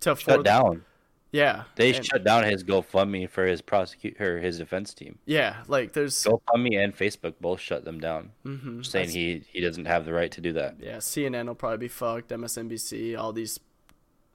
to 0.00 0.14
Shut 0.14 0.44
down. 0.44 0.84
Yeah, 1.30 1.64
They 1.76 1.94
and- 1.94 2.06
shut 2.06 2.24
down 2.24 2.44
his 2.44 2.64
GoFundMe 2.64 3.28
for 3.28 3.44
his 3.44 3.60
prosecute 3.60 4.18
or 4.18 4.38
his 4.40 4.56
defense 4.58 4.94
team. 4.94 5.18
Yeah, 5.26 5.62
like 5.68 5.92
there's 5.92 6.24
GoFundMe 6.24 6.82
and 6.82 6.96
Facebook 6.96 7.34
both 7.40 7.60
shut 7.60 7.84
them 7.84 8.00
down, 8.00 8.32
Mhm. 8.46 8.84
saying 8.86 9.10
he 9.10 9.42
he 9.52 9.60
doesn't 9.60 9.84
have 9.84 10.06
the 10.06 10.14
right 10.14 10.32
to 10.32 10.40
do 10.40 10.52
that. 10.54 10.76
yeah 10.80 10.96
CNN 10.98 11.46
will 11.46 11.54
probably 11.54 11.76
be 11.78 11.88
fucked. 11.88 12.30
MSNBC, 12.32 13.14
all 13.14 13.34
these, 13.34 13.60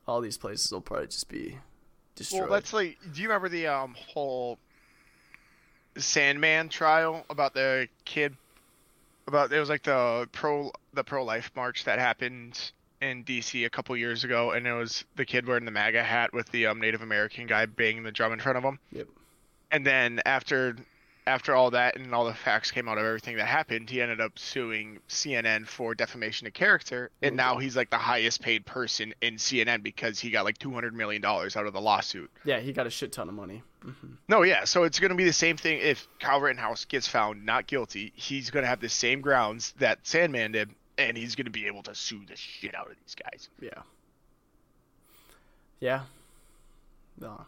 all 0.07 0.21
these 0.21 0.37
places 0.37 0.71
will 0.71 0.81
probably 0.81 1.07
just 1.07 1.29
be 1.29 1.57
destroyed. 2.15 2.41
Well, 2.41 2.51
that's 2.51 2.73
like. 2.73 2.99
Do 3.11 3.21
you 3.23 3.27
remember 3.27 3.49
the 3.49 3.65
um 3.67 3.95
whole 3.97 4.59
Sandmann 5.95 6.69
trial 6.69 7.25
about 7.29 7.53
the 7.53 7.87
kid? 8.05 8.35
About 9.27 9.53
it 9.53 9.59
was 9.59 9.69
like 9.69 9.83
the 9.83 10.27
pro 10.31 10.71
the 10.93 11.03
pro 11.03 11.23
life 11.23 11.49
march 11.55 11.85
that 11.85 11.97
happened 11.97 12.71
in 13.03 13.23
DC 13.23 13.65
a 13.65 13.69
couple 13.69 13.95
years 13.97 14.23
ago, 14.23 14.51
and 14.51 14.65
it 14.65 14.73
was 14.73 15.03
the 15.15 15.25
kid 15.25 15.45
wearing 15.45 15.65
the 15.65 15.71
MAGA 15.71 16.03
hat 16.03 16.33
with 16.33 16.49
the 16.51 16.67
um, 16.67 16.79
Native 16.79 17.01
American 17.01 17.45
guy 17.45 17.65
banging 17.65 18.03
the 18.03 18.11
drum 18.11 18.31
in 18.31 18.39
front 18.39 18.57
of 18.57 18.63
him. 18.63 18.79
Yep. 18.91 19.07
And 19.71 19.85
then 19.85 20.21
after 20.25 20.75
after 21.25 21.55
all 21.55 21.71
that 21.71 21.95
and 21.95 22.13
all 22.13 22.25
the 22.25 22.33
facts 22.33 22.69
came 22.71 22.89
out 22.89 22.97
of 22.97 23.05
everything 23.05 23.37
that 23.37 23.45
happened, 23.45 23.89
he 23.89 24.01
ended 24.01 24.19
up 24.19 24.37
suing 24.37 24.99
CNN 25.07 25.65
for 25.65 25.95
defamation 25.95 26.47
of 26.47 26.53
character, 26.53 27.11
and 27.21 27.35
now 27.35 27.57
he's 27.57 27.75
like 27.75 27.89
the 27.89 27.97
highest 27.97 28.41
paid 28.41 28.65
person 28.65 29.13
in 29.21 29.35
CNN 29.35 29.83
because 29.83 30.19
he 30.19 30.29
got 30.29 30.45
like 30.45 30.57
two 30.57 30.71
hundred 30.71 30.93
million 30.93 31.21
dollars 31.21 31.55
out 31.55 31.65
of 31.65 31.73
the 31.73 31.81
lawsuit. 31.81 32.29
yeah, 32.45 32.59
he 32.59 32.73
got 32.73 32.87
a 32.87 32.89
shit 32.89 33.11
ton 33.11 33.29
of 33.29 33.35
money. 33.35 33.63
No, 34.29 34.43
yeah, 34.43 34.63
so 34.63 34.83
it's 34.83 34.99
gonna 34.99 35.15
be 35.15 35.25
the 35.25 35.33
same 35.33 35.57
thing 35.57 35.79
if 35.79 36.07
Kyle 36.19 36.39
Rittenhouse 36.39 36.85
gets 36.85 37.07
found 37.07 37.45
not 37.45 37.67
guilty. 37.67 38.13
He's 38.15 38.49
gonna 38.49 38.67
have 38.67 38.79
the 38.79 38.89
same 38.89 39.19
grounds 39.19 39.73
that 39.79 40.03
Sandmann 40.03 40.53
did, 40.53 40.69
and 41.09 41.17
he's 41.17 41.35
gonna 41.35 41.49
be 41.49 41.67
able 41.67 41.83
to 41.83 41.95
sue 41.95 42.21
the 42.27 42.35
shit 42.35 42.75
out 42.75 42.89
of 42.89 42.95
these 43.03 43.15
guys. 43.15 43.49
Yeah. 43.61 43.81
Yeah. 45.79 46.01
No. 47.19 47.45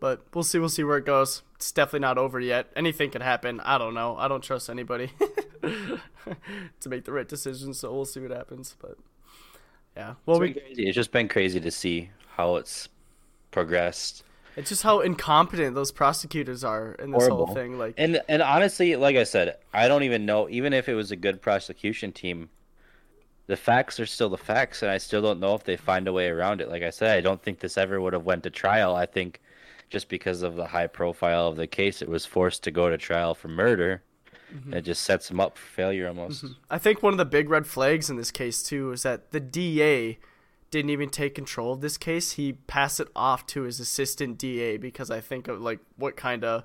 But 0.00 0.22
we'll 0.34 0.44
see. 0.44 0.58
We'll 0.58 0.68
see 0.68 0.84
where 0.84 0.98
it 0.98 1.06
goes. 1.06 1.42
It's 1.56 1.72
definitely 1.72 2.00
not 2.00 2.18
over 2.18 2.38
yet. 2.40 2.70
Anything 2.76 3.10
could 3.10 3.22
happen. 3.22 3.60
I 3.60 3.78
don't 3.78 3.94
know. 3.94 4.16
I 4.16 4.28
don't 4.28 4.42
trust 4.42 4.68
anybody 4.70 5.10
to 5.62 6.88
make 6.88 7.04
the 7.04 7.12
right 7.12 7.28
decision. 7.28 7.74
So 7.74 7.92
we'll 7.92 8.04
see 8.04 8.20
what 8.20 8.30
happens. 8.30 8.76
But 8.80 8.96
yeah. 9.96 10.14
Well, 10.26 10.40
It's 10.42 10.54
we, 10.56 10.60
crazy. 10.60 10.86
It's 10.86 10.94
just 10.94 11.12
been 11.12 11.28
crazy 11.28 11.60
to 11.60 11.70
see 11.70 12.10
how 12.36 12.56
it's 12.56 12.88
progressed. 13.50 14.22
it's 14.56 14.68
just 14.68 14.82
how 14.82 15.00
incompetent 15.00 15.74
those 15.74 15.90
prosecutors 15.92 16.62
are 16.62 16.92
in 16.94 17.10
this 17.10 17.22
Horrible. 17.22 17.46
whole 17.46 17.54
thing. 17.54 17.78
Like, 17.78 17.94
And 17.98 18.20
and 18.28 18.42
honestly, 18.42 18.96
like 18.96 19.16
I 19.16 19.24
said, 19.24 19.56
I 19.72 19.88
don't 19.88 20.02
even 20.02 20.24
know. 20.26 20.48
Even 20.50 20.72
if 20.72 20.88
it 20.88 20.94
was 20.94 21.10
a 21.10 21.16
good 21.16 21.40
prosecution 21.42 22.12
team, 22.12 22.50
the 23.50 23.56
facts 23.56 23.98
are 23.98 24.06
still 24.06 24.28
the 24.28 24.38
facts, 24.38 24.80
and 24.80 24.92
I 24.92 24.98
still 24.98 25.20
don't 25.20 25.40
know 25.40 25.56
if 25.56 25.64
they 25.64 25.76
find 25.76 26.06
a 26.06 26.12
way 26.12 26.28
around 26.28 26.60
it. 26.60 26.68
Like 26.68 26.84
I 26.84 26.90
said, 26.90 27.18
I 27.18 27.20
don't 27.20 27.42
think 27.42 27.58
this 27.58 27.76
ever 27.76 28.00
would 28.00 28.12
have 28.12 28.24
went 28.24 28.44
to 28.44 28.50
trial. 28.50 28.94
I 28.94 29.06
think 29.06 29.40
just 29.88 30.08
because 30.08 30.42
of 30.42 30.54
the 30.54 30.68
high 30.68 30.86
profile 30.86 31.48
of 31.48 31.56
the 31.56 31.66
case, 31.66 32.00
it 32.00 32.08
was 32.08 32.24
forced 32.24 32.62
to 32.62 32.70
go 32.70 32.88
to 32.88 32.96
trial 32.96 33.34
for 33.34 33.48
murder. 33.48 34.04
Mm-hmm. 34.54 34.74
It 34.74 34.82
just 34.82 35.02
sets 35.02 35.26
them 35.26 35.40
up 35.40 35.58
for 35.58 35.66
failure 35.66 36.06
almost. 36.06 36.44
Mm-hmm. 36.44 36.54
I 36.70 36.78
think 36.78 37.02
one 37.02 37.12
of 37.12 37.18
the 37.18 37.24
big 37.24 37.50
red 37.50 37.66
flags 37.66 38.08
in 38.08 38.16
this 38.16 38.30
case 38.30 38.62
too 38.62 38.92
is 38.92 39.02
that 39.02 39.32
the 39.32 39.40
DA 39.40 40.20
didn't 40.70 40.90
even 40.90 41.10
take 41.10 41.34
control 41.34 41.72
of 41.72 41.80
this 41.80 41.98
case. 41.98 42.32
He 42.32 42.52
passed 42.52 43.00
it 43.00 43.08
off 43.16 43.46
to 43.46 43.62
his 43.62 43.80
assistant 43.80 44.38
DA 44.38 44.76
because 44.76 45.10
I 45.10 45.20
think 45.20 45.48
of 45.48 45.60
like 45.60 45.80
what 45.96 46.16
kind 46.16 46.44
of 46.44 46.62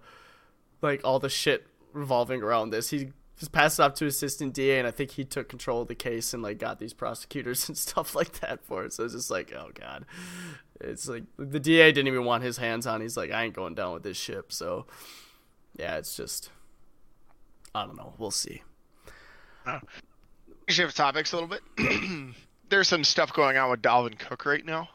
like 0.83 1.01
all 1.03 1.17
the 1.17 1.29
shit 1.29 1.65
revolving 1.93 2.43
around 2.43 2.69
this. 2.69 2.91
He 2.91 3.09
just 3.37 3.51
passed 3.51 3.79
it 3.79 3.83
off 3.83 3.93
to 3.95 4.05
assistant 4.05 4.53
DA 4.53 4.79
and 4.79 4.87
I 4.87 4.91
think 4.91 5.11
he 5.11 5.25
took 5.25 5.49
control 5.49 5.81
of 5.81 5.87
the 5.87 5.95
case 5.95 6.33
and 6.33 6.41
like 6.41 6.57
got 6.57 6.79
these 6.79 6.93
prosecutors 6.93 7.67
and 7.67 7.77
stuff 7.77 8.15
like 8.15 8.39
that 8.39 8.63
for 8.63 8.85
it. 8.85 8.93
So 8.93 9.03
it's 9.03 9.13
just 9.13 9.31
like, 9.31 9.53
oh 9.53 9.71
god. 9.73 10.05
It's 10.81 11.07
like 11.07 11.23
the 11.37 11.59
DA 11.59 11.91
didn't 11.91 12.07
even 12.07 12.25
want 12.25 12.43
his 12.43 12.57
hands 12.57 12.85
on. 12.85 13.01
He's 13.01 13.17
like, 13.17 13.31
I 13.31 13.43
ain't 13.43 13.53
going 13.53 13.75
down 13.75 13.93
with 13.93 14.03
this 14.03 14.17
ship. 14.17 14.51
So 14.51 14.85
yeah, 15.77 15.97
it's 15.97 16.15
just 16.15 16.49
I 17.73 17.85
don't 17.85 17.97
know. 17.97 18.13
We'll 18.17 18.31
see. 18.31 18.63
Shift 20.67 20.95
topics 20.95 21.33
a 21.33 21.37
little 21.37 21.49
bit. 21.49 22.33
There's 22.69 22.87
some 22.87 23.03
stuff 23.03 23.33
going 23.33 23.57
on 23.57 23.69
with 23.69 23.81
Dalvin 23.81 24.17
Cook 24.17 24.45
right 24.45 24.65
now. 24.65 24.89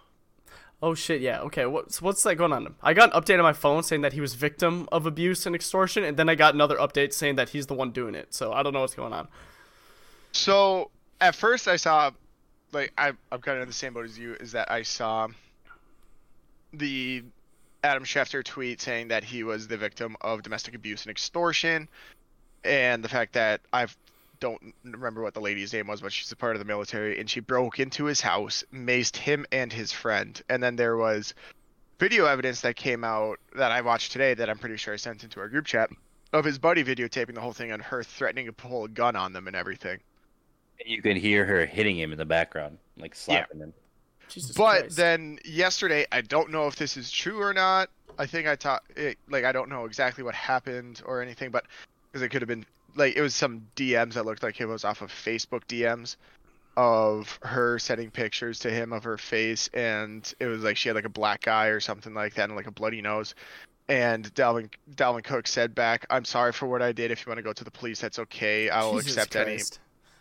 Oh 0.82 0.94
shit, 0.94 1.20
yeah. 1.20 1.40
Okay, 1.40 1.66
what's 1.66 2.00
what's 2.00 2.22
that 2.22 2.36
going 2.36 2.52
on? 2.52 2.74
I 2.82 2.94
got 2.94 3.14
an 3.14 3.20
update 3.20 3.36
on 3.36 3.42
my 3.42 3.52
phone 3.52 3.82
saying 3.82 4.00
that 4.00 4.14
he 4.14 4.20
was 4.20 4.34
victim 4.34 4.88
of 4.90 5.04
abuse 5.04 5.44
and 5.44 5.54
extortion, 5.54 6.04
and 6.04 6.16
then 6.16 6.28
I 6.28 6.34
got 6.34 6.54
another 6.54 6.76
update 6.76 7.12
saying 7.12 7.36
that 7.36 7.50
he's 7.50 7.66
the 7.66 7.74
one 7.74 7.90
doing 7.90 8.14
it. 8.14 8.32
So 8.32 8.52
I 8.52 8.62
don't 8.62 8.72
know 8.72 8.80
what's 8.80 8.94
going 8.94 9.12
on. 9.12 9.28
So 10.32 10.90
at 11.20 11.34
first 11.34 11.68
I 11.68 11.76
saw, 11.76 12.12
like 12.72 12.92
I 12.96 13.12
I'm 13.30 13.40
kind 13.40 13.58
of 13.58 13.62
in 13.62 13.68
the 13.68 13.74
same 13.74 13.92
boat 13.92 14.06
as 14.06 14.18
you, 14.18 14.34
is 14.40 14.52
that 14.52 14.70
I 14.70 14.82
saw 14.82 15.28
the 16.72 17.24
Adam 17.84 18.04
Schefter 18.04 18.42
tweet 18.42 18.80
saying 18.80 19.08
that 19.08 19.22
he 19.22 19.42
was 19.42 19.68
the 19.68 19.76
victim 19.76 20.16
of 20.22 20.42
domestic 20.42 20.74
abuse 20.74 21.02
and 21.02 21.10
extortion, 21.10 21.88
and 22.64 23.04
the 23.04 23.08
fact 23.08 23.34
that 23.34 23.60
I 23.70 23.86
don't 24.40 24.74
remember 24.84 25.22
what 25.22 25.34
the 25.34 25.40
lady's 25.40 25.72
name 25.72 25.86
was, 25.86 26.00
but 26.00 26.12
she's 26.12 26.32
a 26.32 26.36
part 26.36 26.56
of 26.56 26.60
the 26.60 26.64
military, 26.64 27.20
and 27.20 27.28
she 27.28 27.40
broke 27.40 27.78
into 27.78 28.06
his 28.06 28.20
house, 28.20 28.64
maced 28.72 29.16
him 29.16 29.46
and 29.52 29.72
his 29.72 29.92
friend, 29.92 30.40
and 30.48 30.62
then 30.62 30.76
there 30.76 30.96
was 30.96 31.34
video 31.98 32.24
evidence 32.24 32.62
that 32.62 32.76
came 32.76 33.04
out 33.04 33.38
that 33.54 33.70
I 33.70 33.82
watched 33.82 34.12
today 34.12 34.34
that 34.34 34.48
I'm 34.48 34.58
pretty 34.58 34.78
sure 34.78 34.94
I 34.94 34.96
sent 34.96 35.22
into 35.22 35.38
our 35.38 35.48
group 35.48 35.66
chat 35.66 35.90
of 36.32 36.44
his 36.44 36.58
buddy 36.58 36.82
videotaping 36.82 37.34
the 37.34 37.40
whole 37.40 37.52
thing 37.52 37.72
and 37.72 37.82
her 37.82 38.02
threatening 38.02 38.46
to 38.46 38.52
pull 38.52 38.84
a 38.84 38.88
gun 38.88 39.16
on 39.16 39.32
them 39.32 39.46
and 39.46 39.54
everything. 39.54 39.98
And 40.80 40.88
you 40.88 41.02
can 41.02 41.16
hear 41.16 41.44
her 41.44 41.66
hitting 41.66 41.98
him 41.98 42.10
in 42.10 42.18
the 42.18 42.24
background, 42.24 42.78
like 42.96 43.14
slapping 43.14 43.60
him. 43.60 43.74
Jesus 44.28 44.56
but 44.56 44.80
Christ. 44.80 44.96
then 44.96 45.38
yesterday, 45.44 46.06
I 46.10 46.22
don't 46.22 46.50
know 46.50 46.66
if 46.66 46.76
this 46.76 46.96
is 46.96 47.10
true 47.10 47.42
or 47.42 47.52
not. 47.52 47.90
I 48.18 48.26
think 48.26 48.46
I 48.48 48.56
taught 48.56 48.82
it, 48.96 49.18
like 49.28 49.44
I 49.44 49.52
don't 49.52 49.68
know 49.68 49.84
exactly 49.84 50.24
what 50.24 50.34
happened 50.34 51.02
or 51.04 51.20
anything, 51.20 51.50
but 51.50 51.66
because 52.10 52.22
it 52.22 52.28
could 52.28 52.40
have 52.40 52.48
been 52.48 52.64
like 52.96 53.16
it 53.16 53.22
was 53.22 53.34
some 53.34 53.66
DMs 53.76 54.14
that 54.14 54.26
looked 54.26 54.42
like 54.42 54.60
it 54.60 54.66
was 54.66 54.84
off 54.84 55.02
of 55.02 55.10
Facebook 55.10 55.64
DMs 55.66 56.16
of 56.76 57.38
her 57.42 57.78
sending 57.78 58.10
pictures 58.10 58.60
to 58.60 58.70
him 58.70 58.92
of 58.92 59.04
her 59.04 59.18
face, 59.18 59.68
and 59.74 60.32
it 60.38 60.46
was 60.46 60.62
like 60.62 60.76
she 60.76 60.88
had 60.88 60.96
like 60.96 61.04
a 61.04 61.10
black 61.10 61.48
eye 61.48 61.68
or 61.68 61.80
something 61.80 62.14
like 62.14 62.34
that, 62.34 62.44
and 62.44 62.56
like 62.56 62.66
a 62.66 62.72
bloody 62.72 63.02
nose. 63.02 63.34
And 63.88 64.32
Dalvin 64.34 64.70
Dalvin 64.94 65.24
Cook 65.24 65.48
said 65.48 65.74
back, 65.74 66.06
"I'm 66.10 66.24
sorry 66.24 66.52
for 66.52 66.66
what 66.66 66.80
I 66.80 66.92
did. 66.92 67.10
If 67.10 67.26
you 67.26 67.30
want 67.30 67.38
to 67.38 67.42
go 67.42 67.52
to 67.52 67.64
the 67.64 67.70
police, 67.70 68.00
that's 68.00 68.18
okay. 68.20 68.70
I 68.70 68.82
will 68.84 68.98
Jesus 68.98 69.16
accept 69.16 69.36
any 69.36 69.62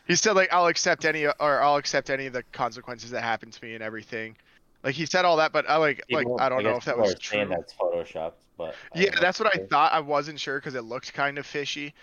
he 0.09 0.15
said 0.15 0.36
like 0.36 0.51
I'll 0.51 0.65
accept 0.65 1.05
any 1.05 1.28
or 1.28 1.61
I'll 1.61 1.76
accept 1.76 2.09
any 2.09 2.26
of 2.26 2.34
the 2.34 2.43
consequences 2.51 3.11
that 3.11 3.22
happen 3.22 3.51
to 3.51 3.65
me 3.65 3.76
and 3.76 3.84
everything. 3.84 4.36
Like 4.84 4.95
he 4.95 5.05
said 5.05 5.24
all 5.24 5.38
that, 5.38 5.53
but 5.53 5.70
I 5.70 5.76
like 5.78 6.01
like 6.09 6.26
I 6.39 6.49
don't 6.49 6.63
know 6.63 6.78
if 6.78 6.86
that 6.86 6.97
was 6.97 7.13
are 7.13 7.20
saying 7.22 7.47
true. 7.47 7.55
That's 7.55 7.74
photoshopped, 7.74 8.41
but 8.57 8.74
I 8.95 8.99
Yeah, 8.99 9.05
don't 9.05 9.15
know 9.15 9.22
that's 9.22 9.39
what 9.39 9.55
I 9.55 9.59
thought. 9.70 9.93
I 9.93 9.99
wasn't 9.99 10.39
sure 10.39 10.57
because 10.57 10.74
it 10.74 10.84
looked 10.84 11.13
kind 11.13 11.38
of 11.38 11.45
fishy 11.45 11.93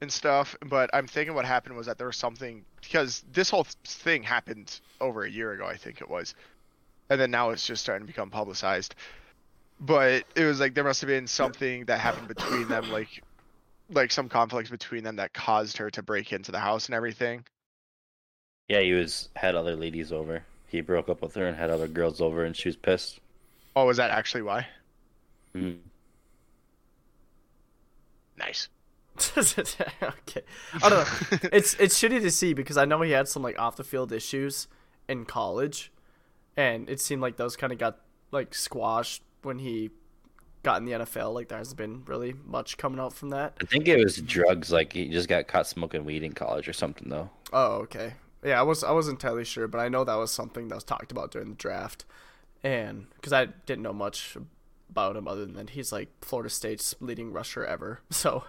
and 0.00 0.12
stuff. 0.12 0.56
But 0.64 0.90
I'm 0.92 1.06
thinking 1.06 1.34
what 1.34 1.44
happened 1.44 1.76
was 1.76 1.86
that 1.86 1.98
there 1.98 2.06
was 2.06 2.16
something 2.16 2.64
because 2.80 3.24
this 3.32 3.50
whole 3.50 3.66
thing 3.84 4.22
happened 4.22 4.80
over 5.00 5.24
a 5.24 5.30
year 5.30 5.52
ago, 5.52 5.66
I 5.66 5.76
think 5.76 6.00
it 6.00 6.08
was, 6.08 6.34
and 7.10 7.20
then 7.20 7.30
now 7.30 7.50
it's 7.50 7.66
just 7.66 7.82
starting 7.82 8.06
to 8.06 8.12
become 8.12 8.30
publicized. 8.30 8.94
But 9.80 10.24
it 10.34 10.44
was 10.44 10.60
like 10.60 10.74
there 10.74 10.84
must 10.84 11.00
have 11.02 11.08
been 11.08 11.26
something 11.26 11.84
that 11.86 12.00
happened 12.00 12.28
between 12.28 12.68
them, 12.68 12.90
like 12.90 13.22
like 13.90 14.10
some 14.10 14.28
conflicts 14.28 14.70
between 14.70 15.04
them 15.04 15.16
that 15.16 15.32
caused 15.32 15.76
her 15.76 15.90
to 15.90 16.02
break 16.02 16.32
into 16.32 16.50
the 16.50 16.58
house 16.58 16.86
and 16.86 16.94
everything. 16.94 17.44
Yeah, 18.68 18.80
he 18.80 18.92
was 18.92 19.28
had 19.36 19.54
other 19.54 19.76
ladies 19.76 20.12
over. 20.12 20.42
He 20.68 20.80
broke 20.80 21.08
up 21.08 21.22
with 21.22 21.34
her 21.34 21.46
and 21.46 21.56
had 21.56 21.70
other 21.70 21.86
girls 21.86 22.20
over, 22.20 22.44
and 22.44 22.56
she 22.56 22.68
was 22.68 22.76
pissed. 22.76 23.20
Oh, 23.76 23.86
was 23.86 23.98
that 23.98 24.10
actually 24.10 24.42
why? 24.42 24.66
Mhm. 25.54 25.78
Nice. 28.38 28.68
okay. 29.38 30.42
I 30.82 30.88
don't 30.88 30.90
know. 30.90 31.38
it's 31.52 31.74
it's 31.74 31.98
shitty 31.98 32.20
to 32.20 32.30
see 32.30 32.54
because 32.54 32.76
I 32.76 32.84
know 32.84 33.00
he 33.02 33.12
had 33.12 33.28
some 33.28 33.42
like 33.42 33.58
off 33.58 33.76
the 33.76 33.84
field 33.84 34.12
issues 34.12 34.68
in 35.08 35.24
college, 35.24 35.92
and 36.56 36.88
it 36.88 37.00
seemed 37.00 37.22
like 37.22 37.36
those 37.36 37.56
kind 37.56 37.72
of 37.72 37.78
got 37.78 38.00
like 38.30 38.54
squashed 38.54 39.22
when 39.42 39.58
he 39.58 39.90
got 40.62 40.78
in 40.78 40.84
the 40.84 40.92
NFL. 40.92 41.32
Like 41.32 41.48
there 41.48 41.58
hasn't 41.58 41.78
been 41.78 42.02
really 42.06 42.34
much 42.44 42.76
coming 42.76 43.00
out 43.00 43.12
from 43.12 43.30
that. 43.30 43.56
I 43.60 43.64
think 43.64 43.88
it 43.88 44.02
was 44.02 44.16
drugs. 44.16 44.72
Like 44.72 44.92
he 44.92 45.08
just 45.08 45.28
got 45.28 45.46
caught 45.46 45.66
smoking 45.66 46.04
weed 46.04 46.22
in 46.22 46.32
college 46.32 46.68
or 46.68 46.72
something, 46.72 47.08
though. 47.08 47.30
Oh, 47.52 47.76
okay. 47.82 48.14
Yeah, 48.44 48.60
I 48.60 48.62
was 48.62 48.84
I 48.84 48.92
wasn't 48.92 49.22
entirely 49.22 49.44
sure, 49.44 49.68
but 49.68 49.78
I 49.78 49.88
know 49.88 50.04
that 50.04 50.14
was 50.14 50.30
something 50.30 50.68
that 50.68 50.74
was 50.74 50.84
talked 50.84 51.10
about 51.10 51.30
during 51.30 51.50
the 51.50 51.54
draft, 51.54 52.04
and 52.62 53.06
because 53.14 53.32
I 53.32 53.46
didn't 53.46 53.82
know 53.82 53.92
much 53.92 54.36
about 54.90 55.16
him 55.16 55.26
other 55.28 55.44
than 55.44 55.54
that 55.54 55.70
he's 55.70 55.92
like 55.92 56.08
Florida 56.22 56.48
State's 56.50 56.94
leading 57.00 57.32
rusher 57.32 57.64
ever. 57.64 58.00
So, 58.10 58.44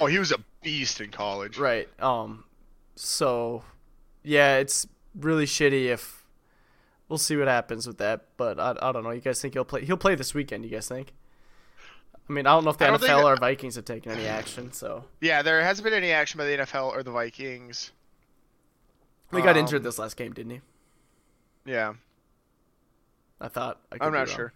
Oh, 0.00 0.06
he 0.06 0.18
was 0.18 0.32
a 0.32 0.38
beast 0.62 1.00
in 1.00 1.10
college. 1.10 1.58
right. 1.58 1.88
Um, 2.02 2.44
so 2.94 3.62
yeah, 4.22 4.56
it's 4.56 4.86
really 5.14 5.46
shitty 5.46 5.86
if 5.86 6.24
we'll 7.08 7.18
see 7.18 7.36
what 7.36 7.46
happens 7.48 7.86
with 7.86 7.98
that, 7.98 8.24
but 8.36 8.58
I, 8.58 8.74
I 8.82 8.92
don't 8.92 9.04
know. 9.04 9.10
You 9.10 9.20
guys 9.20 9.40
think 9.40 9.54
he'll 9.54 9.64
play? 9.64 9.84
He'll 9.84 9.96
play 9.96 10.14
this 10.16 10.34
weekend. 10.34 10.64
You 10.64 10.70
guys 10.70 10.88
think? 10.88 11.12
I 12.28 12.32
mean, 12.32 12.46
I 12.46 12.50
don't 12.54 12.64
know 12.64 12.70
if 12.70 12.78
the 12.78 12.86
don't 12.86 12.98
think 12.98 13.12
NFL 13.12 13.24
or 13.24 13.36
Vikings 13.36 13.76
have 13.76 13.84
taken 13.84 14.10
any 14.10 14.26
action. 14.40 14.72
So 14.72 15.04
Yeah, 15.20 15.42
there 15.42 15.62
hasn't 15.62 15.84
been 15.84 15.94
any 15.94 16.10
action 16.10 16.38
by 16.38 16.44
the 16.46 16.56
NFL 16.56 16.88
or 16.90 17.02
the 17.04 17.12
Vikings. 17.12 17.92
he 19.32 19.40
got 19.42 19.50
Um, 19.50 19.58
injured 19.58 19.84
this 19.84 19.98
last 20.00 20.16
game, 20.16 20.32
didn't 20.32 20.50
he? 20.50 20.60
Yeah, 21.66 21.94
I 23.40 23.46
thought. 23.48 23.80
I 23.92 23.98
could 23.98 24.06
I'm 24.06 24.12
be 24.12 24.18
not 24.18 24.28
sure. 24.28 24.52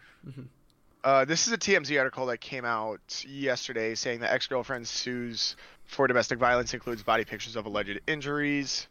Uh, 1.02 1.24
this 1.24 1.46
is 1.46 1.52
a 1.52 1.58
TMZ 1.58 1.98
article 1.98 2.26
that 2.26 2.38
came 2.40 2.64
out 2.64 3.24
yesterday 3.26 3.94
saying 3.94 4.20
that 4.20 4.32
ex-girlfriend 4.32 4.86
sues 4.86 5.56
for 5.86 6.06
domestic 6.06 6.38
violence 6.38 6.74
includes 6.74 7.02
body 7.02 7.24
pictures 7.24 7.56
of 7.56 7.64
alleged 7.64 7.98
injuries. 8.06 8.86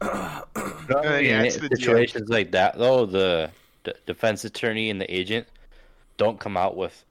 then 0.02 1.24
he 1.24 1.30
in 1.30 1.46
adds 1.46 1.56
to 1.56 1.68
situations 1.74 2.28
like 2.28 2.50
that, 2.50 2.76
though, 2.76 3.06
the 3.06 3.50
d- 3.84 3.92
defense 4.04 4.44
attorney 4.44 4.90
and 4.90 5.00
the 5.00 5.14
agent 5.14 5.46
don't 6.18 6.38
come 6.38 6.56
out 6.56 6.76
with 6.76 7.04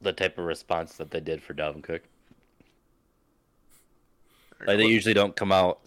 the 0.00 0.12
type 0.12 0.38
of 0.38 0.44
response 0.44 0.94
that 0.94 1.10
they 1.10 1.20
did 1.20 1.42
for 1.42 1.52
Dalvin 1.52 1.82
Cook. 1.82 2.02
Like 4.66 4.78
they 4.78 4.86
usually 4.86 5.14
don't 5.14 5.36
come 5.36 5.52
out 5.52 5.80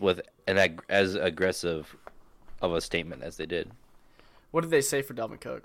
with 0.00 0.20
an 0.46 0.58
ag- 0.58 0.82
as 0.88 1.14
aggressive 1.14 1.94
of 2.60 2.72
a 2.74 2.80
statement 2.80 3.22
as 3.22 3.36
they 3.36 3.46
did. 3.46 3.70
What 4.52 4.60
did 4.60 4.70
they 4.70 4.80
say 4.80 5.02
for 5.02 5.14
Dalvin 5.14 5.40
Cook? 5.40 5.64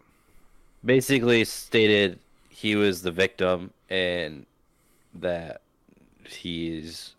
Basically, 0.84 1.44
stated 1.46 2.20
he 2.50 2.76
was 2.76 3.02
the 3.02 3.12
victim 3.12 3.72
and 3.90 4.46
that 5.16 5.62
he's 6.28 7.14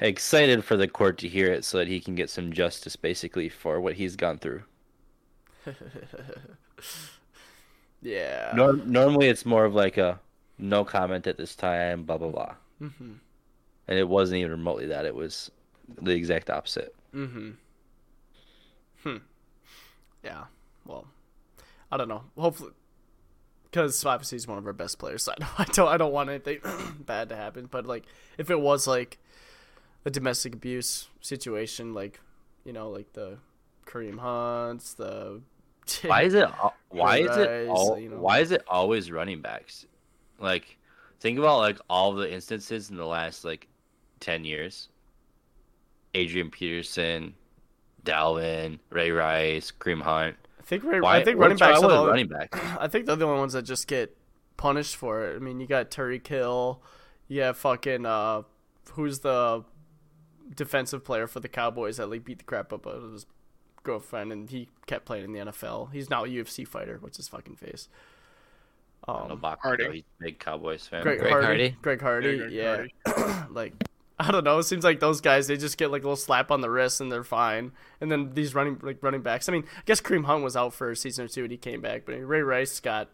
excited 0.00 0.64
for 0.64 0.76
the 0.76 0.88
court 0.88 1.18
to 1.18 1.28
hear 1.28 1.52
it 1.52 1.64
so 1.64 1.78
that 1.78 1.88
he 1.88 2.00
can 2.00 2.14
get 2.14 2.30
some 2.30 2.52
justice, 2.52 2.96
basically, 2.96 3.48
for 3.48 3.80
what 3.80 3.94
he's 3.94 4.16
gone 4.16 4.38
through. 4.38 4.62
Yeah. 8.02 8.52
Norm- 8.54 8.90
normally, 8.90 9.28
it's 9.28 9.46
more 9.46 9.64
of 9.64 9.74
like 9.74 9.96
a 9.96 10.18
no 10.58 10.84
comment 10.84 11.26
at 11.26 11.36
this 11.36 11.54
time, 11.54 12.02
blah 12.02 12.18
blah 12.18 12.30
blah. 12.30 12.54
Mhm. 12.80 13.14
And 13.88 13.98
it 13.98 14.08
wasn't 14.08 14.38
even 14.38 14.52
remotely 14.52 14.86
that; 14.86 15.06
it 15.06 15.14
was 15.14 15.50
the 16.00 16.12
exact 16.12 16.50
opposite. 16.50 16.94
Mm-hmm. 17.14 17.50
Hmm. 19.02 19.16
Yeah. 20.22 20.44
Well, 20.86 21.06
I 21.90 21.96
don't 21.96 22.08
know. 22.08 22.22
Hopefully, 22.36 22.72
because 23.64 24.04
obviously 24.04 24.36
he's 24.36 24.46
one 24.46 24.58
of 24.58 24.66
our 24.66 24.72
best 24.72 24.98
players. 24.98 25.24
So 25.24 25.32
I 25.32 25.34
don't, 25.40 25.50
I 25.60 25.64
don't, 25.64 25.88
I 25.88 25.96
don't 25.96 26.12
want 26.12 26.30
anything 26.30 26.60
bad 27.06 27.28
to 27.30 27.36
happen. 27.36 27.66
But 27.70 27.86
like, 27.86 28.04
if 28.38 28.50
it 28.50 28.60
was 28.60 28.86
like 28.86 29.18
a 30.04 30.10
domestic 30.10 30.54
abuse 30.54 31.08
situation, 31.20 31.94
like 31.94 32.20
you 32.64 32.72
know, 32.72 32.88
like 32.88 33.12
the 33.12 33.38
Kareem 33.86 34.18
Hunts, 34.18 34.94
the 34.94 35.42
Why 36.04 36.22
is 36.22 36.34
it? 36.34 36.48
Why 36.90 37.18
is 37.18 37.36
it? 37.36 37.68
All, 37.68 37.98
you 37.98 38.08
know. 38.08 38.18
Why 38.18 38.40
is 38.40 38.52
it 38.52 38.62
always 38.68 39.10
running 39.10 39.40
backs? 39.40 39.86
Like, 40.38 40.78
think 41.20 41.38
about 41.38 41.58
like 41.58 41.78
all 41.88 42.12
the 42.12 42.32
instances 42.32 42.90
in 42.90 42.96
the 42.96 43.06
last 43.06 43.44
like 43.44 43.68
ten 44.22 44.44
years. 44.44 44.88
Adrian 46.14 46.50
Peterson, 46.50 47.34
Dalvin, 48.04 48.78
Ray 48.90 49.10
Rice, 49.10 49.72
Kareem 49.78 50.02
Hunt. 50.02 50.36
I 50.58 50.62
think 50.62 50.84
Ray, 50.84 51.00
Why- 51.00 51.18
I 51.18 51.24
think 51.24 51.38
running 51.38 51.56
backs. 51.58 51.82
are 51.82 51.88
the 51.88 51.96
only- 51.96 52.08
running 52.10 52.28
backs? 52.28 52.58
I 52.78 52.88
think 52.88 53.06
they're 53.06 53.16
the 53.16 53.26
only 53.26 53.38
ones 53.40 53.52
that 53.54 53.62
just 53.62 53.86
get 53.88 54.16
punished 54.56 54.96
for 54.96 55.24
it. 55.26 55.36
I 55.36 55.38
mean, 55.38 55.60
you 55.60 55.66
got 55.66 55.90
Tyreek 55.90 56.26
Hill, 56.26 56.82
you 57.28 57.40
have 57.42 57.56
fucking 57.56 58.04
uh, 58.06 58.42
who's 58.92 59.20
the 59.20 59.64
defensive 60.54 61.02
player 61.04 61.26
for 61.26 61.40
the 61.40 61.48
Cowboys 61.48 61.96
that 61.96 62.08
like 62.10 62.24
beat 62.24 62.38
the 62.38 62.44
crap 62.44 62.72
up 62.72 62.86
out 62.86 62.94
of 62.96 63.12
his 63.12 63.26
girlfriend, 63.82 64.32
and 64.32 64.50
he 64.50 64.68
kept 64.86 65.04
playing 65.06 65.24
in 65.24 65.32
the 65.32 65.38
NFL. 65.50 65.92
He's 65.92 66.10
now 66.10 66.24
a 66.24 66.28
UFC 66.28 66.66
fighter. 66.68 66.98
What's 67.00 67.16
his 67.16 67.28
fucking 67.28 67.56
face? 67.56 67.88
Um, 69.08 69.32
Um, 69.32 69.56
Harding. 69.60 69.92
He's 69.92 70.02
a 70.20 70.24
big 70.24 70.38
Cowboys 70.38 70.86
fan. 70.86 71.02
Greg, 71.02 71.18
Greg 71.18 71.32
Hardy. 71.32 71.46
Hardy? 71.46 71.76
Greg 71.82 72.00
Hardy. 72.00 72.38
Greg 72.38 72.52
yeah. 72.52 72.84
Hardy. 73.06 73.44
like 73.52 73.72
I 74.22 74.30
don't 74.30 74.44
know. 74.44 74.58
It 74.58 74.64
seems 74.64 74.84
like 74.84 75.00
those 75.00 75.20
guys 75.20 75.48
they 75.48 75.56
just 75.56 75.76
get 75.76 75.90
like 75.90 76.02
a 76.02 76.06
little 76.06 76.16
slap 76.16 76.50
on 76.50 76.60
the 76.60 76.70
wrist 76.70 77.00
and 77.00 77.10
they're 77.10 77.24
fine. 77.24 77.72
And 78.00 78.10
then 78.10 78.34
these 78.34 78.54
running 78.54 78.78
like 78.82 78.98
running 79.02 79.22
backs. 79.22 79.48
I 79.48 79.52
mean, 79.52 79.64
I 79.76 79.82
guess 79.84 80.00
Kareem 80.00 80.24
Hunt 80.24 80.44
was 80.44 80.56
out 80.56 80.74
for 80.74 80.90
a 80.90 80.96
season 80.96 81.24
or 81.24 81.28
two 81.28 81.42
and 81.42 81.50
he 81.50 81.56
came 81.56 81.80
back, 81.80 82.04
but 82.06 82.14
Ray 82.14 82.42
Rice 82.42 82.78
got 82.78 83.08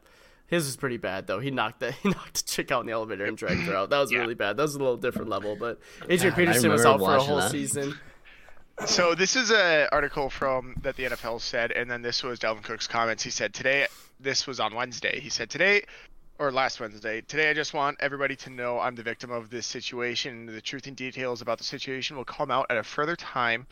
his 0.46 0.66
was 0.66 0.76
pretty 0.76 0.98
bad 0.98 1.26
though. 1.26 1.40
He 1.40 1.50
knocked 1.50 1.80
the 1.80 1.92
he 2.02 2.11
knocked 2.11 2.34
the 2.34 2.42
chick 2.42 2.70
out 2.70 2.80
in 2.80 2.86
the 2.86 2.92
elevator 2.92 3.24
and 3.24 3.36
dragged 3.36 3.62
her 3.62 3.74
out. 3.74 3.90
That 3.90 4.00
was 4.00 4.12
really 4.12 4.34
bad. 4.34 4.56
That 4.56 4.64
was 4.64 4.74
a 4.74 4.78
little 4.78 4.96
different 4.96 5.30
level. 5.30 5.56
But 5.56 5.80
Adrian 6.09 6.34
God, 6.34 6.36
Peterson 6.36 6.70
was 6.70 6.84
out 6.84 7.00
for 7.00 7.14
a 7.14 7.20
whole 7.20 7.36
that. 7.36 7.50
season. 7.50 7.98
So 8.86 9.14
this 9.14 9.34
is 9.34 9.50
an 9.50 9.88
article 9.90 10.30
from 10.30 10.76
that 10.82 10.94
the 10.96 11.04
NFL 11.04 11.40
said, 11.40 11.72
and 11.72 11.90
then 11.90 12.00
this 12.00 12.22
was 12.22 12.38
Dalvin 12.38 12.62
Cook's 12.62 12.86
comments. 12.86 13.24
He 13.24 13.30
said 13.30 13.52
today, 13.52 13.88
this 14.20 14.46
was 14.46 14.61
on 14.61 14.72
Wednesday. 14.74 15.18
He 15.18 15.30
said 15.30 15.50
today, 15.50 15.82
or 16.39 16.53
last 16.53 16.78
Wednesday, 16.78 17.20
today 17.22 17.51
I 17.51 17.55
just 17.55 17.74
want 17.74 17.97
everybody 18.01 18.36
to 18.36 18.51
know 18.51 18.78
I'm 18.78 18.95
the 18.95 19.03
victim 19.03 19.30
of 19.30 19.51
this 19.51 19.66
situation. 19.66 20.47
The 20.47 20.61
truth 20.61 20.86
and 20.86 20.97
details 20.97 21.43
about 21.43 21.59
the 21.59 21.64
situation 21.64 22.16
will 22.16 22.24
come 22.24 22.51
out 22.51 22.66
at 22.70 22.76
a 22.76 22.84
further 22.84 23.16
time. 23.16 23.66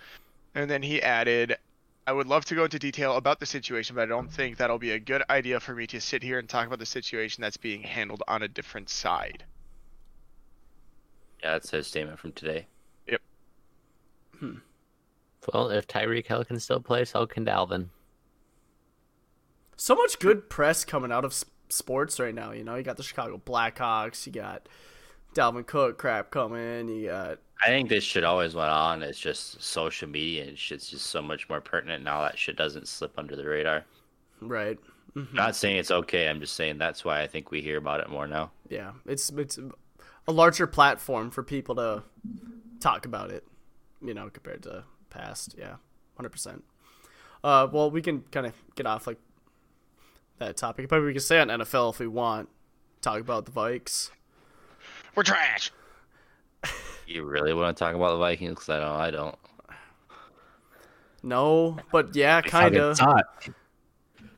And 0.54 0.68
then 0.68 0.82
he 0.82 1.00
added, 1.00 1.56
I 2.06 2.12
would 2.12 2.26
love 2.26 2.44
to 2.46 2.54
go 2.54 2.64
into 2.64 2.78
detail 2.78 3.16
about 3.16 3.38
the 3.38 3.46
situation, 3.46 3.94
but 3.94 4.02
I 4.02 4.06
don't 4.06 4.30
think 4.30 4.56
that'll 4.56 4.78
be 4.78 4.92
a 4.92 4.98
good 4.98 5.22
idea 5.30 5.60
for 5.60 5.74
me 5.74 5.86
to 5.88 6.00
sit 6.00 6.22
here 6.22 6.38
and 6.38 6.48
talk 6.48 6.66
about 6.66 6.80
the 6.80 6.86
situation 6.86 7.40
that's 7.40 7.56
being 7.56 7.82
handled 7.82 8.22
on 8.26 8.42
a 8.42 8.48
different 8.48 8.88
side. 8.88 9.44
Yeah, 11.42 11.52
that's 11.52 11.70
his 11.70 11.86
statement 11.86 12.18
from 12.18 12.32
today. 12.32 12.66
Yep. 13.06 13.20
Hmm. 14.40 14.54
Well, 15.52 15.70
if 15.70 15.86
Tyreek 15.86 16.26
Hill 16.26 16.44
can 16.44 16.58
still 16.58 16.80
play, 16.80 17.04
so 17.04 17.26
can 17.26 17.44
Dalvin. 17.44 17.88
So 19.76 19.94
much 19.94 20.18
good 20.18 20.48
press 20.48 20.84
coming 20.84 21.12
out 21.12 21.24
of 21.24 21.32
s- 21.32 21.44
sports 21.68 22.18
right 22.20 22.34
now. 22.34 22.52
You 22.52 22.64
know, 22.64 22.74
you 22.76 22.82
got 22.82 22.96
the 22.96 23.02
Chicago 23.02 23.40
Blackhawks, 23.44 24.26
you 24.26 24.32
got 24.32 24.68
Dalvin 25.34 25.66
Cook 25.66 25.98
crap 25.98 26.30
coming, 26.30 26.88
you 26.88 27.08
got 27.08 27.38
I 27.62 27.68
think 27.68 27.88
this 27.88 28.04
shit 28.04 28.24
always 28.24 28.54
went 28.54 28.70
on. 28.70 29.02
It's 29.02 29.18
just 29.18 29.62
social 29.62 30.08
media 30.08 30.44
and 30.44 30.58
shit's 30.58 30.90
just 30.90 31.06
so 31.06 31.22
much 31.22 31.48
more 31.48 31.60
pertinent 31.60 32.04
now. 32.04 32.22
That 32.22 32.38
shit 32.38 32.56
doesn't 32.56 32.86
slip 32.86 33.18
under 33.18 33.34
the 33.34 33.46
radar. 33.46 33.84
right. 34.40 34.78
Not 35.32 35.56
saying 35.56 35.78
it's 35.78 35.90
okay. 35.90 36.28
I'm 36.28 36.40
just 36.40 36.52
saying 36.54 36.76
that's 36.76 37.02
why 37.02 37.22
I 37.22 37.26
think 37.26 37.50
we 37.50 37.62
hear 37.62 37.78
about 37.78 38.00
it 38.00 38.10
more 38.10 38.26
now. 38.26 38.50
Yeah, 38.68 38.92
it's 39.06 39.30
it's 39.30 39.58
a 40.28 40.32
larger 40.32 40.66
platform 40.66 41.30
for 41.30 41.42
people 41.42 41.74
to 41.76 42.02
talk 42.80 43.06
about 43.06 43.30
it, 43.30 43.42
you 44.02 44.12
know, 44.12 44.28
compared 44.28 44.62
to 44.64 44.84
past. 45.08 45.54
Yeah, 45.56 45.76
hundred 46.16 46.32
percent. 46.32 46.64
Uh, 47.42 47.66
well, 47.72 47.90
we 47.90 48.02
can 48.02 48.24
kind 48.30 48.44
of 48.44 48.52
get 48.74 48.84
off 48.84 49.06
like 49.06 49.16
that 50.38 50.56
topic, 50.56 50.88
but 50.88 51.02
we 51.02 51.12
can 51.12 51.20
stay 51.20 51.40
on 51.40 51.48
NFL 51.48 51.94
if 51.94 51.98
we 51.98 52.06
want. 52.06 52.48
Talk 53.00 53.20
about 53.20 53.44
the 53.44 53.52
Vikes. 53.52 54.10
We're 55.14 55.22
trash. 55.22 55.72
You 57.08 57.22
really 57.22 57.54
want 57.54 57.76
to 57.76 57.84
talk 57.84 57.94
about 57.94 58.10
the 58.10 58.16
Vikings? 58.16 58.54
Because 58.54 58.68
I 58.68 58.80
don't. 58.80 59.00
I 59.00 59.10
don't. 59.12 59.38
No, 61.22 61.76
but 61.92 62.16
yeah, 62.16 62.40
kind 62.40 62.76
of. 62.76 62.98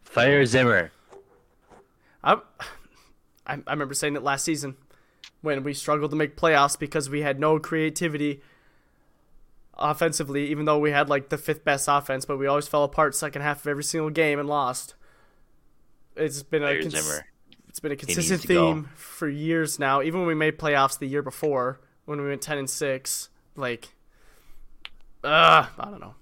Fire 0.03 0.44
Zimmer. 0.44 0.92
I, 2.22 2.34
I 3.46 3.55
I 3.66 3.72
remember 3.72 3.94
saying 3.94 4.16
it 4.16 4.22
last 4.22 4.44
season 4.44 4.76
when 5.40 5.62
we 5.62 5.72
struggled 5.72 6.11
to 6.11 6.16
make 6.16 6.36
playoffs 6.36 6.78
because 6.78 7.09
we 7.09 7.22
had 7.22 7.40
no 7.40 7.59
creativity 7.59 8.42
offensively, 9.78 10.49
even 10.49 10.64
though 10.64 10.78
we 10.78 10.90
had 10.90 11.09
like 11.09 11.28
the 11.28 11.38
fifth 11.38 11.64
best 11.64 11.88
offense, 11.88 12.24
but 12.24 12.36
we 12.36 12.46
always 12.46 12.68
fell 12.68 12.84
apart 12.84 13.14
second 13.14 13.42
half 13.42 13.61
of 13.61 13.66
every 13.66 13.84
single 13.84 14.11
game 14.11 14.38
and 14.38 14.49
lost. 14.49 14.94
It's 16.19 16.43
been 16.43 16.62
a 16.64 16.81
cons- 16.83 16.95
Zimmer. 16.95 17.27
it's 17.69 17.81
been 17.81 17.93
a 17.93 17.97
consistent 17.97 18.43
to 18.43 18.49
go. 18.49 18.73
theme 18.75 18.89
for 18.97 19.29
years 19.29 19.79
now. 19.79 20.03
Even 20.03 20.21
when 20.21 20.29
we 20.29 20.35
made 20.35 20.59
playoffs 20.59 20.99
the 20.99 21.07
year 21.07 21.23
before, 21.23 21.81
when 22.07 22.21
we 22.21 22.29
went 22.29 22.43
ten 22.43 22.59
and 22.59 22.69
six, 22.69 23.29
like, 23.57 23.89
uh, 25.25 25.66
I 25.79 25.85
don't 25.91 26.01
know. 26.01 26.14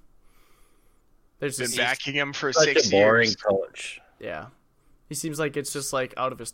There's 1.38 1.58
Been 1.58 1.66
just 1.66 1.76
backing 1.78 2.14
him 2.14 2.32
for 2.32 2.52
Such 2.52 2.64
six 2.64 2.88
a 2.88 2.90
boring 2.90 3.26
years. 3.28 3.36
coach. 3.36 4.00
yeah. 4.18 4.46
He 5.08 5.14
seems 5.14 5.38
like 5.38 5.56
it's 5.56 5.72
just 5.72 5.92
like 5.92 6.14
out 6.16 6.32
of 6.32 6.38
his 6.38 6.52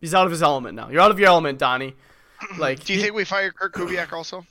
he's 0.00 0.14
out 0.14 0.24
of 0.26 0.32
his 0.32 0.42
element 0.42 0.74
now. 0.74 0.88
You're 0.90 1.00
out 1.02 1.10
of 1.10 1.18
your 1.18 1.28
element, 1.28 1.58
Donnie. 1.58 1.94
Like 2.58 2.84
Do 2.84 2.92
you 2.92 2.98
he- 2.98 3.04
think 3.04 3.14
we 3.16 3.24
fire 3.24 3.50
Kirk 3.50 3.74
Kubiak 3.74 4.12
also? 4.12 4.44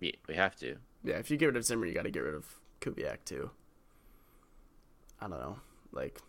Yeah, 0.00 0.12
we 0.28 0.34
have 0.34 0.54
to. 0.56 0.76
Yeah, 1.02 1.16
if 1.16 1.30
you 1.30 1.36
get 1.36 1.46
rid 1.46 1.56
of 1.56 1.64
Zimmer, 1.64 1.84
you 1.86 1.92
got 1.94 2.02
to 2.04 2.10
get 2.10 2.22
rid 2.22 2.34
of 2.34 2.46
Kubiak 2.80 3.18
too. 3.24 3.50
I 5.20 5.28
don't 5.28 5.38
know. 5.40 5.58
Like 5.92 6.20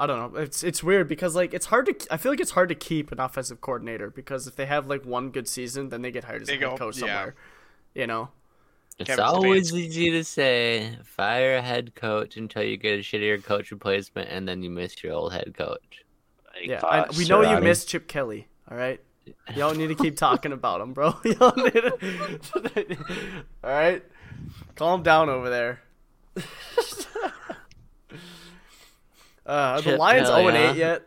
I 0.00 0.06
don't 0.06 0.32
know. 0.32 0.40
It's 0.40 0.64
it's 0.64 0.82
weird 0.82 1.08
because 1.08 1.36
like 1.36 1.52
it's 1.52 1.66
hard 1.66 1.84
to 1.86 2.12
I 2.12 2.16
feel 2.16 2.32
like 2.32 2.40
it's 2.40 2.52
hard 2.52 2.70
to 2.70 2.74
keep 2.74 3.12
an 3.12 3.20
offensive 3.20 3.60
coordinator 3.60 4.08
because 4.08 4.46
if 4.46 4.56
they 4.56 4.64
have 4.64 4.86
like 4.86 5.04
one 5.04 5.28
good 5.30 5.46
season, 5.46 5.90
then 5.90 6.00
they 6.00 6.10
get 6.10 6.24
hired 6.24 6.40
as 6.42 6.48
They 6.48 6.54
a 6.54 6.58
head 6.58 6.70
go- 6.70 6.76
coach 6.78 6.96
yeah. 6.96 7.00
somewhere. 7.00 7.34
You 7.94 8.06
know. 8.06 8.30
It's 8.98 9.08
Kevin 9.08 9.24
always 9.24 9.74
easy 9.74 10.10
to 10.10 10.24
say 10.24 10.98
fire 11.04 11.56
a 11.56 11.62
head 11.62 11.94
coach 11.94 12.36
until 12.36 12.62
you 12.62 12.76
get 12.78 12.98
a 12.98 13.02
shittier 13.02 13.42
coach 13.42 13.70
replacement, 13.70 14.28
and 14.30 14.46
then 14.48 14.62
you 14.62 14.68
miss 14.70 15.02
your 15.02 15.14
old 15.14 15.32
head 15.32 15.54
coach. 15.56 16.02
Like, 16.54 16.66
Yeah, 16.66 16.80
uh, 16.80 16.86
I, 16.86 17.16
we 17.16 17.26
know 17.26 17.40
you 17.42 17.48
Sirianni. 17.48 17.62
miss 17.62 17.84
Chip 17.86 18.08
Kelly. 18.08 18.48
All 18.70 18.76
right, 18.76 19.00
you 19.26 19.34
don't 19.56 19.78
need 19.78 19.86
to 19.88 19.94
keep 19.94 20.16
talking 20.28 20.52
about 20.52 20.80
him, 20.82 20.92
bro. 20.92 21.14
You 21.24 21.34
don't 21.34 21.56
need 21.56 21.72
to... 21.72 22.96
all 23.64 23.70
right, 23.70 24.02
calm 24.76 25.02
down 25.02 25.28
over 25.30 25.48
there. 25.48 25.80
Uh, 29.50 29.52
are 29.76 29.80
the 29.82 29.96
Lions 29.96 30.28
zero 30.28 30.48
and 30.48 30.56
huh? 30.56 30.62
eight 30.72 30.76
yet? 30.76 31.02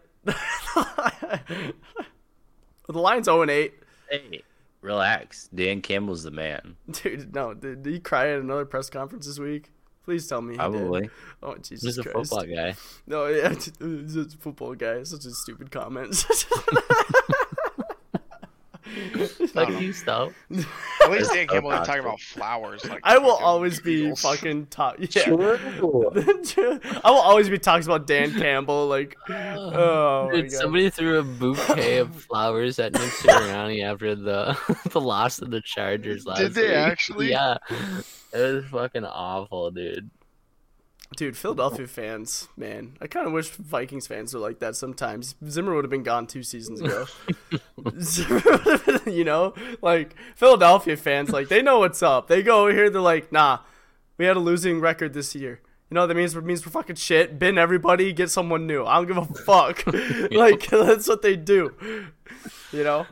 Are 2.90 2.94
the 2.94 3.00
Lions 3.00 3.26
zero 3.26 3.42
and 3.42 3.52
eight, 3.52 3.74
Hey, 4.10 4.44
relax. 4.82 5.48
Dan 5.54 5.82
Campbell's 5.82 6.24
the 6.24 6.32
man. 6.32 6.76
dude. 6.92 7.34
No, 7.34 7.54
did, 7.54 7.84
did 7.84 7.94
he 7.94 8.00
cry 8.00 8.30
at 8.34 8.40
another 8.40 8.66
press 8.66 8.90
conference 8.90 9.26
this 9.26 9.40
week? 9.40 9.72
Please 10.06 10.28
tell 10.28 10.42
me. 10.42 10.54
He 10.54 10.58
Probably. 10.58 11.02
Did. 11.04 11.12
Oh 11.42 11.56
Jesus 11.56 11.82
He's 11.84 11.98
a 11.98 12.04
Christ. 12.04 12.30
football 12.30 12.46
guy. 12.54 12.76
No, 13.08 13.28
yeah, 13.28 13.50
he's 13.80 14.16
a 14.18 14.26
football 14.38 14.76
guy. 14.76 15.04
Such 15.04 15.26
a 15.26 15.32
stupid 15.32 15.72
comment. 15.72 16.26
Fuck 19.54 19.70
you, 19.82 19.94
Stowe. 19.94 20.34
At 21.04 21.12
least 21.12 21.34
Dan 21.34 21.48
Campbell 21.48 21.72
isn't 21.72 21.86
talking 21.86 22.02
about 22.02 22.20
flowers. 22.20 22.86
Like 22.86 23.00
I 23.04 23.18
will 23.18 23.32
fucking 23.32 23.46
always 23.46 23.80
be 23.82 23.94
Eagles. 24.04 24.22
fucking 24.22 24.68
top. 24.68 24.96
Yeah. 25.00 25.24
I 25.28 27.10
will 27.12 27.20
always 27.22 27.50
be 27.50 27.58
talking 27.60 27.86
about 27.86 28.08
Dan 28.08 28.32
Campbell. 28.34 28.88
Like, 28.88 29.16
oh 29.30 30.28
my 30.30 30.36
Dude, 30.36 30.52
God. 30.52 30.58
somebody 30.60 30.90
threw 30.90 31.20
a 31.20 31.24
bouquet 31.24 31.98
of 31.98 32.16
flowers 32.24 32.80
at 32.80 32.94
Nick 32.94 33.02
Sirianni 33.12 33.84
after 33.84 34.16
the 34.16 34.58
the 34.92 35.02
loss 35.02 35.40
of 35.42 35.52
the 35.52 35.62
Chargers 35.62 36.26
last 36.26 36.40
Did 36.40 36.54
they 36.54 36.62
week. 36.68 36.72
actually? 36.72 37.30
Yeah. 37.32 37.58
It 38.32 38.56
was 38.56 38.66
fucking 38.66 39.06
awful, 39.06 39.72
dude. 39.72 40.10
Dude, 41.16 41.38
Philadelphia 41.38 41.88
fans, 41.88 42.48
man, 42.58 42.98
I 43.00 43.08
kind 43.08 43.28
of 43.28 43.34
wish 43.34 43.50
Vikings 43.50 44.08
fans 44.08 44.34
were 44.34 44.40
like 44.40 44.60
that 44.60 44.76
sometimes. 44.76 45.36
Zimmer 45.48 45.76
would 45.76 45.84
have 45.84 45.92
been 45.92 46.04
gone 46.04 46.28
two 46.28 46.44
seasons 46.44 46.82
ago. 46.82 47.06
Zimmer 48.00 48.42
would 48.44 48.68
have 48.68 49.06
been, 49.06 49.14
you 49.14 49.24
know, 49.24 49.54
like 49.82 50.16
Philadelphia 50.36 50.98
fans, 50.98 51.30
like 51.30 51.50
they 51.50 51.62
know 51.62 51.80
what's 51.80 52.02
up. 52.02 52.28
They 52.28 52.42
go 52.42 52.62
over 52.62 52.74
here, 52.74 52.90
they're 52.90 53.02
like, 53.02 53.32
nah, 53.32 53.60
we 54.18 54.26
had 54.26 54.38
a 54.38 54.40
losing 54.40 54.80
record 54.80 55.14
this 55.14 55.36
year. 55.36 55.62
You 55.90 55.96
know 55.96 56.08
that 56.08 56.16
means? 56.16 56.36
It 56.36 56.44
means 56.44 56.66
we're 56.66 56.72
fucking 56.72 56.96
shit. 56.96 57.38
Bin 57.38 57.60
everybody, 57.60 58.14
get 58.14 58.32
someone 58.32 58.66
new. 58.66 58.84
I 58.84 58.96
don't 58.96 59.08
give 59.08 59.18
a 59.18 59.26
fuck. 59.26 59.86
like 60.32 60.68
that's 60.68 61.08
what 61.08 61.22
they 61.22 61.36
do. 61.36 61.76
You 62.72 62.84
know. 62.84 63.06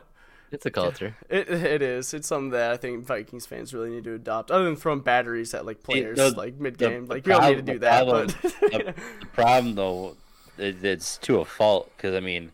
It's 0.52 0.66
a 0.66 0.70
culture. 0.70 1.16
It 1.30 1.48
it 1.48 1.82
is. 1.82 2.12
It's 2.14 2.28
something 2.28 2.50
that 2.50 2.70
I 2.72 2.76
think 2.76 3.04
Vikings 3.06 3.46
fans 3.46 3.72
really 3.74 3.90
need 3.90 4.04
to 4.04 4.14
adopt. 4.14 4.50
Other 4.50 4.64
than 4.64 4.76
throwing 4.76 5.00
batteries 5.00 5.54
at 5.54 5.64
like 5.66 5.82
players 5.82 6.18
the- 6.18 6.30
like 6.30 6.60
mid 6.60 6.78
game, 6.78 7.06
like 7.06 7.24
we 7.26 7.32
don't 7.32 7.44
need 7.48 7.66
to 7.66 7.72
do 7.72 7.78
that. 7.80 8.04
problem- 8.06 8.26
But 8.42 8.52
the, 8.60 8.94
the 9.20 9.26
problem 9.32 9.74
though, 9.74 10.16
it, 10.58 10.84
it's 10.84 11.16
to 11.18 11.40
a 11.40 11.44
fault 11.44 11.90
because 11.96 12.14
I 12.14 12.20
mean, 12.20 12.52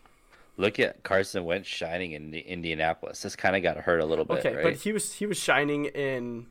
look 0.57 0.79
at 0.79 1.03
Carson 1.03 1.43
Wentz 1.45 1.67
shining 1.67 2.13
in 2.13 2.31
the 2.31 2.39
Indianapolis. 2.39 3.21
This 3.21 3.35
kind 3.35 3.55
of 3.55 3.61
got 3.63 3.77
hurt 3.77 3.99
a 3.99 4.05
little 4.05 4.25
bit, 4.25 4.39
okay, 4.39 4.55
right? 4.55 4.63
but 4.63 4.73
he 4.75 4.91
was 4.93 5.13
he 5.13 5.25
was 5.25 5.37
shining 5.37 5.85
in 5.85 6.47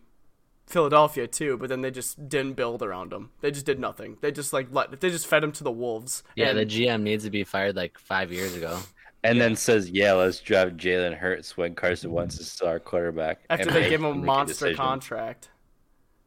Philadelphia 0.66 1.26
too, 1.26 1.56
but 1.56 1.70
then 1.70 1.80
they 1.80 1.90
just 1.90 2.28
didn't 2.28 2.52
build 2.52 2.82
around 2.82 3.10
him. 3.12 3.30
They 3.40 3.50
just 3.50 3.64
did 3.64 3.78
nothing. 3.80 4.18
They 4.20 4.30
just 4.30 4.52
like 4.52 4.68
let 4.70 5.00
they 5.00 5.08
just 5.10 5.26
fed 5.26 5.42
him 5.42 5.52
to 5.52 5.64
the 5.64 5.70
wolves. 5.72 6.22
Yeah, 6.36 6.48
And- 6.50 6.58
the 6.58 6.66
GM 6.66 7.02
needs 7.02 7.24
to 7.24 7.30
be 7.30 7.44
fired 7.44 7.74
like 7.76 7.98
five 7.98 8.30
years 8.30 8.54
ago. 8.54 8.78
And 9.24 9.40
then 9.40 9.56
says, 9.56 9.90
"Yeah, 9.90 10.12
let's 10.14 10.40
draft 10.40 10.76
Jalen 10.76 11.14
Hurts 11.16 11.56
when 11.56 11.74
Carson 11.74 12.12
Wentz 12.12 12.38
is 12.40 12.50
still 12.50 12.68
our 12.68 12.78
quarterback." 12.78 13.40
after 13.50 13.70
they 13.70 13.88
give 13.88 14.00
him 14.00 14.06
a 14.06 14.14
monster 14.14 14.52
decision. 14.66 14.76
contract. 14.76 15.48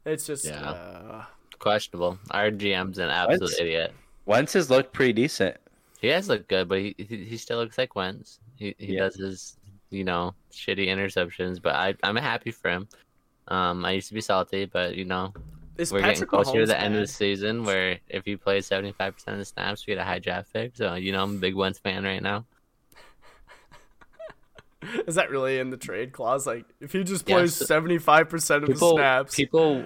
It's 0.06 0.26
just 0.26 0.46
Yeah. 0.46 0.70
uh, 0.72 1.26
Questionable. 1.60 2.18
Our 2.32 2.50
GM's 2.52 2.98
an 2.98 3.10
absolute 3.10 3.42
Wentz- 3.42 3.60
idiot. 3.60 3.94
Wentz 4.26 4.54
has 4.54 4.70
looked 4.70 4.94
pretty 4.94 5.14
decent. 5.14 5.58
He 6.00 6.08
has 6.08 6.28
looked 6.28 6.48
good, 6.48 6.68
but 6.68 6.80
he 6.80 6.96
he, 6.98 7.18
he 7.26 7.38
still 7.38 7.58
looks 7.60 7.78
like 7.78 7.96
Wentz. 7.96 8.40
He 8.56 8.74
he 8.80 8.94
Yeah. 8.94 9.02
does 9.02 9.16
his 9.16 9.58
you 9.92 10.04
know 10.04 10.34
shitty 10.52 10.88
interceptions, 10.88 11.62
but 11.62 11.76
I 11.76 11.94
I'm 12.04 12.16
happy 12.16 12.52
for 12.52 12.70
him. 12.72 12.88
Um, 13.48 13.86
I 13.86 13.92
used 13.92 14.08
to 14.08 14.14
be 14.16 14.22
salty, 14.22 14.66
but 14.66 14.96
you 14.96 15.06
know 15.06 15.34
is 15.78 15.92
we're 15.92 16.00
getting 16.00 16.14
Patrick 16.16 16.30
closer 16.30 16.52
to 16.54 16.58
Mahomes 16.60 16.68
the 16.68 16.80
end 16.82 16.96
of 16.96 17.02
the 17.02 17.08
season 17.08 17.64
where 17.64 18.00
if 18.10 18.26
he 18.26 18.36
plays 18.36 18.66
75 18.66 19.14
percent 19.14 19.34
of 19.36 19.40
the 19.40 19.46
snaps, 19.46 19.86
we 19.86 19.94
get 19.94 20.02
a 20.02 20.04
high 20.06 20.20
draft 20.20 20.52
pick. 20.54 20.76
So 20.76 20.96
you 20.96 21.12
know 21.12 21.22
I'm 21.24 21.36
a 21.36 21.40
big 21.40 21.54
Wentz 21.56 21.78
fan 21.80 22.04
right 22.04 22.22
now. 22.24 22.46
Is 25.08 25.16
that 25.16 25.30
really 25.30 25.60
in 25.60 25.70
the 25.70 25.78
trade 25.78 26.12
clause? 26.12 26.48
Like, 26.48 26.66
if 26.80 26.92
he 26.92 27.04
just 27.04 27.26
plays 27.26 27.54
seventy 27.56 27.98
five 27.98 28.30
percent 28.30 28.64
of 28.64 28.70
the 28.70 28.76
snaps, 28.76 29.36
people 29.36 29.86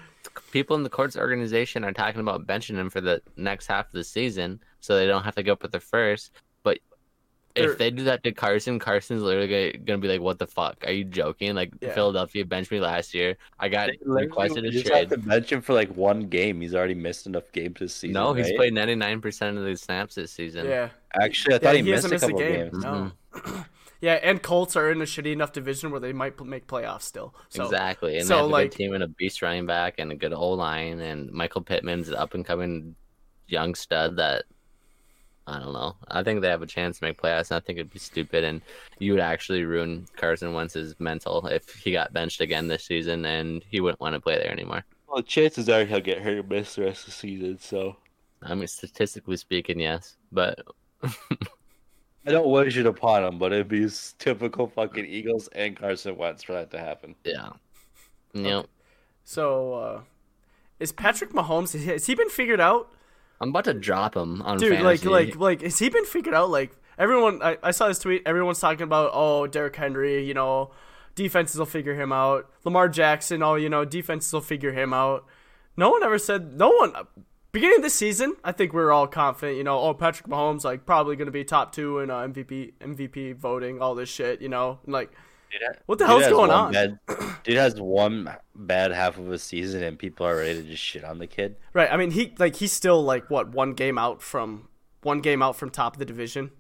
people 0.51 0.75
in 0.75 0.83
the 0.83 0.89
Colts 0.89 1.17
organization 1.17 1.83
are 1.83 1.91
talking 1.93 2.21
about 2.21 2.47
benching 2.47 2.75
him 2.75 2.89
for 2.89 3.01
the 3.01 3.21
next 3.37 3.67
half 3.67 3.87
of 3.87 3.91
the 3.93 4.03
season, 4.03 4.59
so 4.79 4.95
they 4.95 5.05
don't 5.07 5.23
have 5.23 5.35
to 5.35 5.43
go 5.43 5.53
up 5.53 5.61
with 5.61 5.71
the 5.71 5.79
first. 5.79 6.31
But 6.63 6.79
They're- 7.55 7.71
if 7.71 7.77
they 7.77 7.91
do 7.91 8.03
that 8.05 8.23
to 8.23 8.31
Carson, 8.31 8.79
Carson's 8.79 9.21
literally 9.21 9.47
gonna, 9.77 9.83
gonna 9.85 9.97
be 9.99 10.07
like, 10.07 10.21
"What 10.21 10.39
the 10.39 10.47
fuck? 10.47 10.77
Are 10.85 10.91
you 10.91 11.03
joking? 11.03 11.55
Like 11.55 11.71
Yeah. 11.81 11.93
Philadelphia 11.93 12.43
benched 12.45 12.71
me 12.71 12.79
last 12.79 13.13
year. 13.13 13.37
I 13.59 13.67
got 13.69 13.89
requested 14.01 14.65
a 14.65 14.71
just 14.71 14.87
have 14.89 15.07
trade. 15.07 15.09
to 15.09 15.17
bench 15.17 15.51
him 15.51 15.61
for 15.61 15.73
like 15.73 15.89
one 15.95 16.27
game. 16.27 16.59
He's 16.61 16.73
already 16.75 16.95
missed 16.95 17.27
enough 17.27 17.51
games 17.51 17.77
this 17.79 17.93
season. 17.95 18.13
No, 18.13 18.33
he's 18.33 18.47
right? 18.47 18.55
played 18.57 18.73
99 18.73 19.21
percent 19.21 19.57
of 19.57 19.63
the 19.65 19.75
snaps 19.75 20.15
this 20.15 20.31
season. 20.31 20.65
yeah, 20.67 20.89
Actually, 21.13 21.55
I 21.55 21.57
thought 21.59 21.75
Yeah, 21.75 21.81
he, 21.81 21.85
he 21.85 21.91
missed 21.91 22.09
hasn't 22.09 22.11
a 22.11 22.13
missed 22.13 22.23
a 22.23 22.27
couple 22.27 22.39
game. 22.39 22.71
games. 22.71 22.83
Mhm. 23.53 23.65
yeah, 24.01 24.19
and 24.21 24.41
Colts 24.41 24.75
are 24.75 24.91
in 24.91 25.01
a 25.01 25.05
shitty 25.05 25.31
enough 25.31 25.53
division 25.53 25.91
where 25.91 25.99
they 25.99 26.13
might 26.13 26.39
make 26.43 26.67
playoffs 26.67 27.03
still. 27.03 27.33
So 27.49 27.65
exactly. 27.65 28.17
And 28.17 28.27
so, 28.27 28.33
they 28.33 28.37
have 28.41 28.45
a 28.45 28.51
like- 28.51 28.71
good 28.71 28.77
team 28.77 28.93
and 28.93 29.03
a 29.03 29.07
beast 29.07 29.41
running 29.41 29.65
back 29.65 29.95
and 29.97 30.11
a 30.11 30.15
good 30.15 30.33
O 30.33 30.51
line 30.51 30.99
and 30.99 31.31
Michael 31.31 31.61
Pittman's 31.61 32.09
an 32.09 32.15
up 32.15 32.33
and 32.33 32.45
coming 32.45 32.95
young 33.47 33.75
stud 33.75 34.17
that 34.17 34.45
I 35.47 35.59
don't 35.59 35.73
know. 35.73 35.95
I 36.09 36.23
think 36.23 36.41
they 36.41 36.49
have 36.49 36.63
a 36.63 36.67
chance 36.67 36.97
to 36.97 37.05
make 37.05 37.21
playoffs 37.21 37.51
and 37.51 37.57
I 37.57 37.59
think 37.59 37.77
it'd 37.77 37.93
be 37.93 37.99
stupid 37.99 38.43
and 38.43 38.61
you 38.97 39.11
would 39.11 39.21
actually 39.21 39.63
ruin 39.63 40.07
Carson 40.17 40.53
Wentz's 40.53 40.95
mental 40.99 41.45
if 41.47 41.69
he 41.75 41.91
got 41.91 42.13
benched 42.13 42.41
again 42.41 42.67
this 42.67 42.83
season 42.85 43.25
and 43.25 43.63
he 43.69 43.79
wouldn't 43.79 44.01
want 44.01 44.15
to 44.15 44.19
play 44.19 44.37
there 44.37 44.51
anymore. 44.51 44.83
Well, 45.07 45.21
chances 45.21 45.69
are 45.69 45.85
he'll 45.85 46.01
get 46.01 46.21
hurt 46.21 46.39
and 46.39 46.49
miss 46.49 46.75
the 46.75 46.85
rest 46.85 47.01
of 47.01 47.05
the 47.07 47.11
season. 47.11 47.59
So 47.59 47.95
I 48.41 48.55
mean 48.55 48.67
statistically 48.67 49.37
speaking, 49.37 49.79
yes. 49.79 50.17
But 50.31 50.59
I 52.25 52.31
don't 52.31 52.49
wish 52.49 52.77
it 52.77 52.85
upon 52.85 53.23
him, 53.23 53.37
but 53.37 53.53
it'd 53.53 53.67
be 53.67 53.87
typical 54.17 54.67
fucking 54.67 55.05
Eagles 55.05 55.47
and 55.49 55.77
Carson 55.77 56.17
Wentz 56.17 56.43
for 56.43 56.53
that 56.53 56.71
to 56.71 56.79
happen. 56.79 57.15
yeah. 57.23 57.49
Yep. 58.33 58.65
so 59.23 59.73
uh, 59.73 60.01
is 60.79 60.91
Patrick 60.91 61.31
Mahomes? 61.31 61.81
Has 61.85 62.05
he 62.05 62.15
been 62.15 62.29
figured 62.29 62.59
out? 62.59 62.91
I'm 63.39 63.49
about 63.49 63.65
to 63.65 63.73
drop 63.73 64.15
him 64.15 64.41
on 64.41 64.57
dude 64.57 64.77
fantasy. 64.77 65.07
like 65.07 65.29
like 65.29 65.35
like 65.39 65.61
has 65.61 65.79
he 65.79 65.89
been 65.89 66.05
figured 66.05 66.35
out 66.35 66.49
like 66.49 66.75
everyone 66.97 67.41
I, 67.41 67.57
I 67.61 67.71
saw 67.71 67.87
this 67.87 67.99
tweet 67.99 68.23
everyone's 68.25 68.59
talking 68.59 68.83
about 68.83 69.11
oh 69.13 69.47
Derrick 69.47 69.75
Henry 69.75 70.25
you 70.25 70.33
know 70.33 70.71
defenses 71.15 71.57
will 71.57 71.65
figure 71.65 71.95
him 71.95 72.11
out 72.11 72.49
Lamar 72.63 72.87
Jackson 72.87 73.43
oh 73.43 73.55
you 73.55 73.69
know 73.69 73.83
defenses 73.83 74.31
will 74.31 74.41
figure 74.41 74.71
him 74.71 74.93
out 74.93 75.25
no 75.75 75.89
one 75.89 76.03
ever 76.03 76.17
said 76.17 76.53
no 76.53 76.69
one 76.69 76.93
beginning 77.55 77.77
of 77.77 77.83
the 77.83 77.89
season 77.89 78.35
I 78.43 78.51
think 78.51 78.73
we 78.73 78.81
were 78.81 78.91
all 78.91 79.07
confident 79.07 79.57
you 79.57 79.63
know 79.63 79.79
oh 79.79 79.93
Patrick 79.93 80.27
Mahomes 80.27 80.65
like 80.65 80.85
probably 80.85 81.15
gonna 81.15 81.31
be 81.31 81.45
top 81.45 81.71
two 81.71 81.99
in 81.99 82.11
uh, 82.11 82.17
MVP 82.17 82.73
MVP 82.81 83.37
voting 83.37 83.81
all 83.81 83.95
this 83.95 84.09
shit 84.09 84.41
you 84.41 84.49
know 84.49 84.79
and, 84.83 84.93
like 84.93 85.09
Dude, 85.49 85.61
What 85.85 85.99
the 85.99 86.05
dude 86.05 86.21
hell's 86.21 86.27
going 86.33 86.51
on? 86.51 86.73
Bad, 86.73 86.99
dude 87.45 87.55
has 87.55 87.79
one 87.79 88.29
bad 88.55 88.91
half 88.91 89.17
of 89.17 89.31
a 89.31 89.39
season, 89.39 89.83
and 89.83 89.97
people 89.97 90.27
are 90.27 90.35
ready 90.35 90.61
to 90.61 90.67
just 90.67 90.83
shit 90.83 91.05
on 91.05 91.17
the 91.17 91.27
kid. 91.27 91.55
right 91.71 91.89
I 91.89 91.95
mean 91.95 92.11
he 92.11 92.33
like 92.37 92.57
he's 92.57 92.73
still 92.73 93.01
like 93.01 93.29
what 93.29 93.49
one 93.49 93.73
game 93.73 93.97
out 93.97 94.21
from 94.21 94.67
one 95.03 95.21
game 95.21 95.41
out 95.41 95.55
from 95.55 95.69
top 95.69 95.93
of 95.93 95.99
the 95.99 96.05
division 96.05 96.51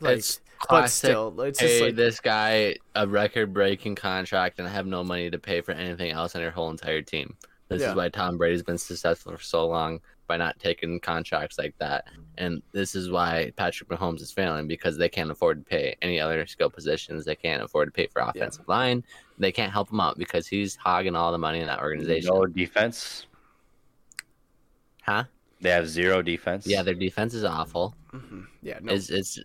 like 0.00 0.18
it's 0.18 0.40
but 0.70 0.86
still 0.86 1.38
it's 1.42 1.58
just 1.58 1.74
pay 1.74 1.82
like 1.82 1.96
this 1.96 2.20
guy 2.20 2.76
a 2.94 3.06
record-breaking 3.06 3.96
contract 3.96 4.58
and 4.58 4.66
I 4.66 4.70
have 4.70 4.86
no 4.86 5.04
money 5.04 5.28
to 5.30 5.38
pay 5.38 5.60
for 5.60 5.72
anything 5.72 6.10
else 6.10 6.34
on 6.34 6.40
your 6.40 6.52
whole 6.52 6.70
entire 6.70 7.02
team. 7.02 7.36
This 7.72 7.82
Yeah. 7.82 7.90
is 7.90 7.96
why 7.96 8.08
Tom 8.08 8.36
Brady's 8.38 8.62
been 8.62 8.78
successful 8.78 9.36
for 9.36 9.42
so 9.42 9.66
long 9.66 10.00
by 10.28 10.36
not 10.36 10.58
taking 10.58 10.98
contracts 11.00 11.58
like 11.58 11.76
that, 11.78 12.06
and 12.38 12.62
this 12.72 12.94
is 12.94 13.10
why 13.10 13.52
Patrick 13.56 13.88
Mahomes 13.90 14.20
is 14.20 14.30
failing 14.32 14.66
because 14.68 14.96
they 14.96 15.08
can't 15.08 15.30
afford 15.30 15.58
to 15.58 15.64
pay 15.68 15.96
any 16.00 16.20
other 16.20 16.46
skill 16.46 16.70
positions. 16.70 17.24
They 17.24 17.34
can't 17.34 17.62
afford 17.62 17.88
to 17.88 17.92
pay 17.92 18.06
for 18.06 18.22
offensive 18.22 18.66
line. 18.68 19.04
They 19.38 19.52
can't 19.52 19.72
help 19.72 19.90
him 19.90 20.00
out 20.00 20.16
because 20.16 20.46
he's 20.46 20.76
hogging 20.76 21.16
all 21.16 21.32
the 21.32 21.38
money 21.38 21.60
in 21.60 21.66
that 21.66 21.80
organization. 21.80 22.30
No 22.32 22.46
defense. 22.46 23.26
Huh? 25.02 25.24
They 25.60 25.70
have 25.70 25.88
zero 25.88 26.22
defense. 26.22 26.66
Yeah, 26.66 26.82
their 26.82 26.94
defense 26.94 27.34
is 27.34 27.44
awful. 27.44 27.94
Mm-hmm. 28.12 28.42
yeah 28.62 28.78
no 28.82 28.92
It's 28.92 29.08
it's 29.10 29.38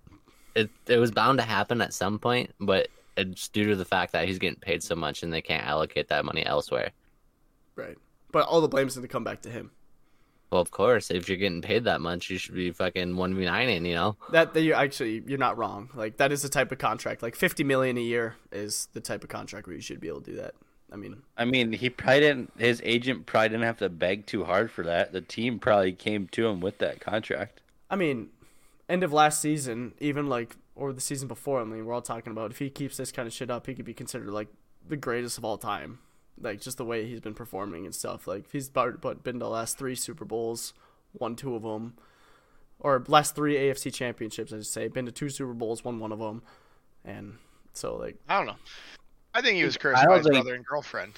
it 0.56 0.70
it 0.88 0.98
was 0.98 1.12
bound 1.12 1.40
to 1.40 1.44
happen 1.46 1.82
at 1.82 1.94
some 1.94 2.20
point, 2.20 2.54
but 2.60 2.90
it's 3.16 3.48
due 3.50 3.66
to 3.66 3.76
the 3.76 3.86
fact 3.86 4.12
that 4.14 4.28
he's 4.28 4.38
getting 4.40 4.60
paid 4.60 4.84
so 4.84 4.96
much 4.96 5.24
and 5.24 5.32
they 5.34 5.42
can't 5.42 5.66
allocate 5.66 6.08
that 6.10 6.24
money 6.26 6.46
elsewhere. 6.46 6.92
Right. 7.76 7.98
But 8.38 8.46
all 8.46 8.62
the 8.62 8.68
blame's 8.68 8.94
going 8.94 9.02
to 9.02 9.12
come 9.12 9.24
back 9.24 9.42
to 9.42 9.50
him. 9.50 9.72
Well, 10.52 10.62
of 10.62 10.70
course, 10.70 11.10
if 11.10 11.28
you're 11.28 11.40
getting 11.40 11.64
paid 11.64 11.86
that 11.86 12.02
much, 12.02 12.30
you 12.30 12.38
should 12.38 12.54
be 12.54 12.70
fucking 12.70 13.16
one 13.16 13.34
v 13.34 13.46
nining, 13.46 13.84
you 13.84 13.96
know. 13.96 14.16
That, 14.30 14.54
that 14.54 14.62
you 14.62 14.74
actually 14.74 15.24
you're 15.26 15.40
not 15.40 15.58
wrong. 15.58 15.90
Like 15.96 16.18
that 16.18 16.32
is 16.32 16.44
the 16.44 16.50
type 16.50 16.72
of 16.72 16.78
contract. 16.78 17.24
Like 17.24 17.36
50 17.36 17.64
million 17.64 17.98
a 17.98 18.02
year 18.02 18.36
is 18.52 18.90
the 18.94 19.02
type 19.02 19.24
of 19.24 19.32
contract 19.32 19.66
where 19.66 19.76
you 19.76 19.82
should 19.82 20.00
be 20.00 20.08
able 20.08 20.22
to 20.22 20.30
do 20.30 20.38
that. 20.38 20.54
I 20.92 20.98
mean, 20.98 21.24
I 21.36 21.46
mean, 21.46 21.72
he 21.72 21.90
probably 21.90 22.20
didn't. 22.20 22.54
His 22.60 22.80
agent 22.86 23.26
probably 23.26 23.50
didn't 23.50 23.64
have 23.64 23.78
to 23.78 23.90
beg 23.90 24.28
too 24.28 24.44
hard 24.44 24.70
for 24.70 24.84
that. 24.84 25.14
The 25.14 25.22
team 25.22 25.58
probably 25.58 25.94
came 25.94 26.28
to 26.28 26.46
him 26.46 26.60
with 26.60 26.78
that 26.78 27.00
contract. 27.00 27.62
I 27.90 27.96
mean, 27.96 28.30
end 28.88 29.02
of 29.02 29.12
last 29.12 29.42
season, 29.42 29.96
even 30.00 30.28
like 30.28 30.58
or 30.76 30.94
the 30.94 31.02
season 31.02 31.28
before. 31.28 31.60
I 31.60 31.64
mean, 31.64 31.88
we're 31.88 31.94
all 31.96 32.04
talking 32.04 32.30
about 32.30 32.52
if 32.52 32.60
he 32.60 32.70
keeps 32.70 32.98
this 32.98 33.12
kind 33.12 33.28
of 33.28 33.34
shit 33.34 33.50
up, 33.50 33.66
he 33.66 33.74
could 33.74 33.84
be 33.84 33.96
considered 33.96 34.30
like 34.30 34.50
the 34.88 34.96
greatest 34.96 35.40
of 35.40 35.44
all 35.44 35.58
time. 35.58 36.02
Like 36.40 36.62
just 36.62 36.78
the 36.78 36.86
way 36.86 37.06
he's 37.08 37.20
been 37.20 37.34
performing 37.34 37.86
and 37.86 37.96
stuff. 37.96 38.28
Like 38.28 38.46
if 38.46 38.52
he's 38.52 38.68
about, 38.70 39.02
but 39.02 39.24
been 39.24 39.36
to 39.36 39.40
the 39.40 39.50
last 39.50 39.78
three 39.78 39.96
Super 39.96 40.26
Bowls, 40.26 40.74
won 41.14 41.36
two 41.36 41.56
of 41.56 41.64
them, 41.64 41.96
or 42.80 43.04
last 43.08 43.36
three 43.36 43.56
AFC 43.56 43.94
championships. 43.94 44.54
I 44.54 44.58
should 44.58 44.66
say, 44.68 44.88
been 44.88 45.06
to 45.08 45.12
two 45.12 45.30
Super 45.30 45.54
Bowls, 45.54 45.84
won 45.84 46.00
one 46.00 46.12
of 46.12 46.20
them, 46.20 46.44
and 47.04 47.38
so 47.74 47.96
like 47.96 48.18
I 48.30 48.38
don't 48.38 48.48
know. 48.48 48.56
I 49.34 49.42
think 49.42 49.58
he 49.58 49.64
was 49.64 49.78
cursed 49.78 50.06
by 50.06 50.18
his 50.18 50.24
think- 50.26 50.36
brother 50.36 50.54
and 50.56 50.66
girlfriend. 50.66 51.14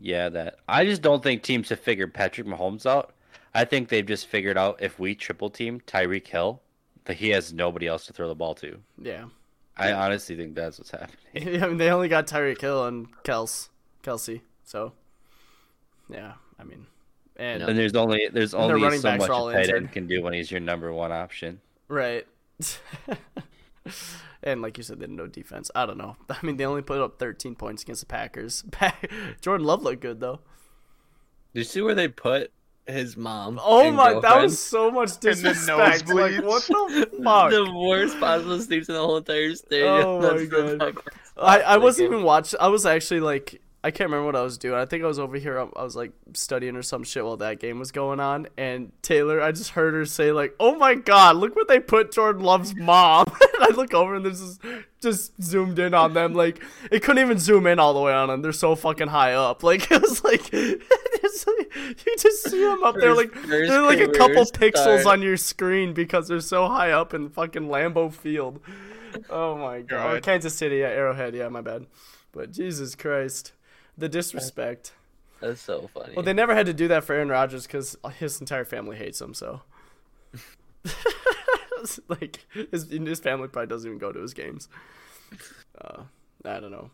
Yeah, 0.00 0.28
that. 0.28 0.58
I 0.68 0.84
just 0.84 1.02
don't 1.02 1.22
think 1.22 1.42
teams 1.42 1.70
have 1.70 1.80
figured 1.80 2.14
Patrick 2.14 2.46
Mahomes 2.46 2.86
out. 2.86 3.14
I 3.54 3.64
think 3.64 3.88
they've 3.88 4.06
just 4.06 4.26
figured 4.28 4.56
out 4.56 4.76
if 4.80 4.98
we 4.98 5.14
triple 5.14 5.50
team 5.50 5.80
Tyreek 5.80 6.26
Hill, 6.26 6.60
that 7.06 7.16
he 7.16 7.30
has 7.30 7.52
nobody 7.52 7.86
else 7.88 8.06
to 8.06 8.12
throw 8.12 8.28
the 8.28 8.34
ball 8.34 8.54
to. 8.56 8.78
yeah, 9.02 9.24
I 9.76 9.92
honestly 9.92 10.36
think 10.36 10.54
that's 10.54 10.78
what's 10.78 10.90
happening. 10.92 11.62
I 11.64 11.66
mean, 11.66 11.78
they 11.78 11.90
only 11.90 12.08
got 12.08 12.26
Tyreek 12.28 12.60
Hill 12.60 12.84
and 12.86 13.08
Kels, 13.24 13.70
Kelce. 14.02 14.40
So, 14.64 14.92
yeah, 16.10 16.34
I 16.58 16.64
mean, 16.64 16.86
and 17.36 17.62
And 17.62 17.78
there's 17.78 17.94
only 17.94 18.28
there's 18.32 18.54
only 18.54 18.98
so 18.98 19.16
much 19.16 19.28
are 19.30 19.50
a 19.50 19.52
tight 19.54 19.60
injured. 19.64 19.76
end 19.76 19.92
can 19.92 20.06
do 20.06 20.22
when 20.22 20.32
he's 20.34 20.50
your 20.50 20.60
number 20.60 20.92
one 20.92 21.12
option. 21.12 21.60
right. 21.88 22.26
and 24.42 24.62
like 24.62 24.76
you 24.76 24.82
said, 24.84 24.98
they 24.98 25.04
had 25.04 25.10
no 25.10 25.26
defense. 25.26 25.70
I 25.74 25.86
don't 25.86 25.98
know. 25.98 26.16
I 26.30 26.36
mean, 26.42 26.56
they 26.56 26.66
only 26.66 26.82
put 26.82 27.00
up 27.00 27.18
13 27.18 27.54
points 27.54 27.82
against 27.82 28.00
the 28.00 28.06
Packers. 28.06 28.64
Jordan 29.40 29.66
Love 29.66 29.82
looked 29.82 30.00
good 30.02 30.20
though. 30.20 30.40
Did 31.54 31.60
you 31.60 31.64
see 31.64 31.80
where 31.80 31.94
they 31.94 32.08
put 32.08 32.52
his 32.86 33.16
mom? 33.16 33.58
Oh 33.62 33.86
and 33.86 33.96
my, 33.96 34.18
that 34.20 34.42
was 34.42 34.58
so 34.58 34.90
much 34.90 35.10
In 35.10 35.16
the 35.20 35.30
disrespect. 35.32 36.08
Like, 36.08 36.42
what 36.42 36.62
the 36.66 37.08
fuck? 37.24 37.50
the 37.50 37.72
worst 37.74 38.18
possible 38.20 38.58
seats 38.60 38.88
in 38.88 38.94
the 38.94 39.00
whole 39.00 39.16
entire 39.18 39.54
stadium. 39.54 39.88
Oh 40.04 40.20
my 40.20 40.28
That's 40.36 40.48
God. 40.48 40.78
fucking- 40.78 41.02
I, 41.40 41.60
I 41.60 41.76
wasn't 41.76 42.08
Like, 42.10 42.14
even 42.14 42.24
watching. 42.26 42.58
I 42.60 42.66
was 42.68 42.84
actually 42.84 43.20
like, 43.20 43.60
I 43.84 43.92
can't 43.92 44.10
remember 44.10 44.26
what 44.26 44.34
I 44.34 44.42
was 44.42 44.58
doing. 44.58 44.74
I 44.74 44.86
think 44.86 45.04
I 45.04 45.06
was 45.06 45.20
over 45.20 45.36
here. 45.36 45.56
I, 45.58 45.82
was 45.82 45.94
like 45.94 46.10
studying 46.32 46.74
or 46.74 46.82
some 46.82 47.04
shit 47.04 47.24
while 47.24 47.36
that 47.36 47.60
game 47.60 47.78
was 47.78 47.92
going 47.92 48.18
on. 48.18 48.48
And 48.56 48.90
Taylor, 49.02 49.40
I 49.40 49.52
just 49.52 49.70
heard 49.70 49.94
her 49.94 50.04
say 50.04 50.32
like, 50.32 50.56
"Oh 50.58 50.74
my 50.74 50.96
god, 50.96 51.36
look 51.36 51.54
what 51.54 51.68
they 51.68 51.78
put 51.78 52.10
Jordan 52.10 52.42
Love's 52.42 52.74
mom." 52.74 53.26
and 53.54 53.62
I 53.62 53.68
look 53.68 53.94
over 53.94 54.16
and 54.16 54.24
there's 54.24 54.40
just 54.40 54.60
just 55.00 55.40
zoomed 55.40 55.78
in 55.78 55.94
on 55.94 56.12
them. 56.12 56.34
Like 56.34 56.60
it 56.90 57.04
couldn't 57.04 57.22
even 57.22 57.38
zoom 57.38 57.68
in 57.68 57.78
all 57.78 57.94
the 57.94 58.00
way 58.00 58.12
on 58.12 58.28
them. 58.28 58.42
They're 58.42 58.52
so 58.52 58.74
fucking 58.74 59.08
high 59.08 59.34
up. 59.34 59.62
Like 59.68 59.90
it 59.90 60.00
was 60.00 60.24
like, 60.24 60.48
it's 60.52 61.46
like 61.46 61.76
you 62.06 62.16
just 62.18 62.50
see 62.50 62.64
them 62.64 62.82
up 62.82 62.94
there 62.94 63.14
like 63.14 63.34
they're 63.42 63.82
like 63.82 64.00
a 64.00 64.08
couple 64.08 64.46
pixels 64.46 65.04
on 65.04 65.20
your 65.20 65.36
screen 65.36 65.92
because 65.92 66.26
they're 66.26 66.40
so 66.40 66.68
high 66.68 66.92
up 66.92 67.12
in 67.12 67.28
fucking 67.28 67.64
Lambeau 67.64 68.10
Field. 68.10 68.60
Oh 69.28 69.58
my 69.58 69.82
god. 69.82 69.96
Arrowhead. 69.96 70.22
Kansas 70.22 70.54
City, 70.54 70.76
yeah, 70.76 70.86
Arrowhead, 70.86 71.34
yeah, 71.34 71.48
my 71.48 71.60
bad. 71.60 71.86
But 72.32 72.50
Jesus 72.50 72.94
Christ. 72.94 73.52
The 73.98 74.08
disrespect. 74.08 74.92
That's 75.40 75.60
so 75.60 75.90
funny. 75.92 76.14
Well, 76.14 76.24
they 76.24 76.32
never 76.32 76.54
had 76.54 76.66
to 76.66 76.74
do 76.74 76.88
that 76.88 77.04
for 77.04 77.14
Aaron 77.14 77.28
Rodgers 77.28 77.66
because 77.66 77.96
his 78.18 78.40
entire 78.40 78.64
family 78.64 78.96
hates 78.96 79.20
him, 79.20 79.34
so. 79.34 79.62
like, 82.08 82.44
his, 82.70 82.90
his 82.90 83.20
family 83.20 83.48
probably 83.48 83.66
doesn't 83.66 83.88
even 83.88 83.98
go 83.98 84.12
to 84.12 84.20
his 84.20 84.34
games. 84.34 84.68
Uh, 85.80 86.02
I 86.44 86.60
don't 86.60 86.70
know. 86.70 86.90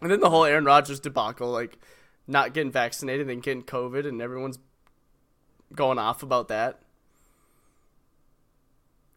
And 0.00 0.10
then 0.10 0.20
the 0.20 0.30
whole 0.30 0.44
Aaron 0.44 0.64
Rodgers 0.64 1.00
debacle, 1.00 1.50
like, 1.50 1.78
not 2.26 2.54
getting 2.54 2.72
vaccinated 2.72 3.28
and 3.30 3.42
getting 3.42 3.62
COVID, 3.62 4.06
and 4.06 4.20
everyone's 4.20 4.58
going 5.74 5.98
off 5.98 6.22
about 6.22 6.48
that. 6.48 6.80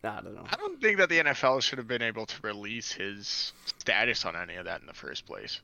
I 0.03 0.21
don't 0.21 0.35
know. 0.35 0.45
I 0.51 0.55
don't 0.55 0.79
think 0.79 0.99
that 0.99 1.09
the 1.09 1.19
NFL 1.19 1.63
should 1.63 1.79
have 1.79 1.87
been 1.87 2.03
able 2.03 2.27
to 2.27 2.35
release 2.43 2.91
his 2.91 3.53
status 3.79 4.23
on 4.25 4.35
any 4.35 4.55
of 4.55 4.65
that 4.65 4.81
in 4.81 4.87
the 4.87 4.93
first 4.93 5.25
place. 5.25 5.61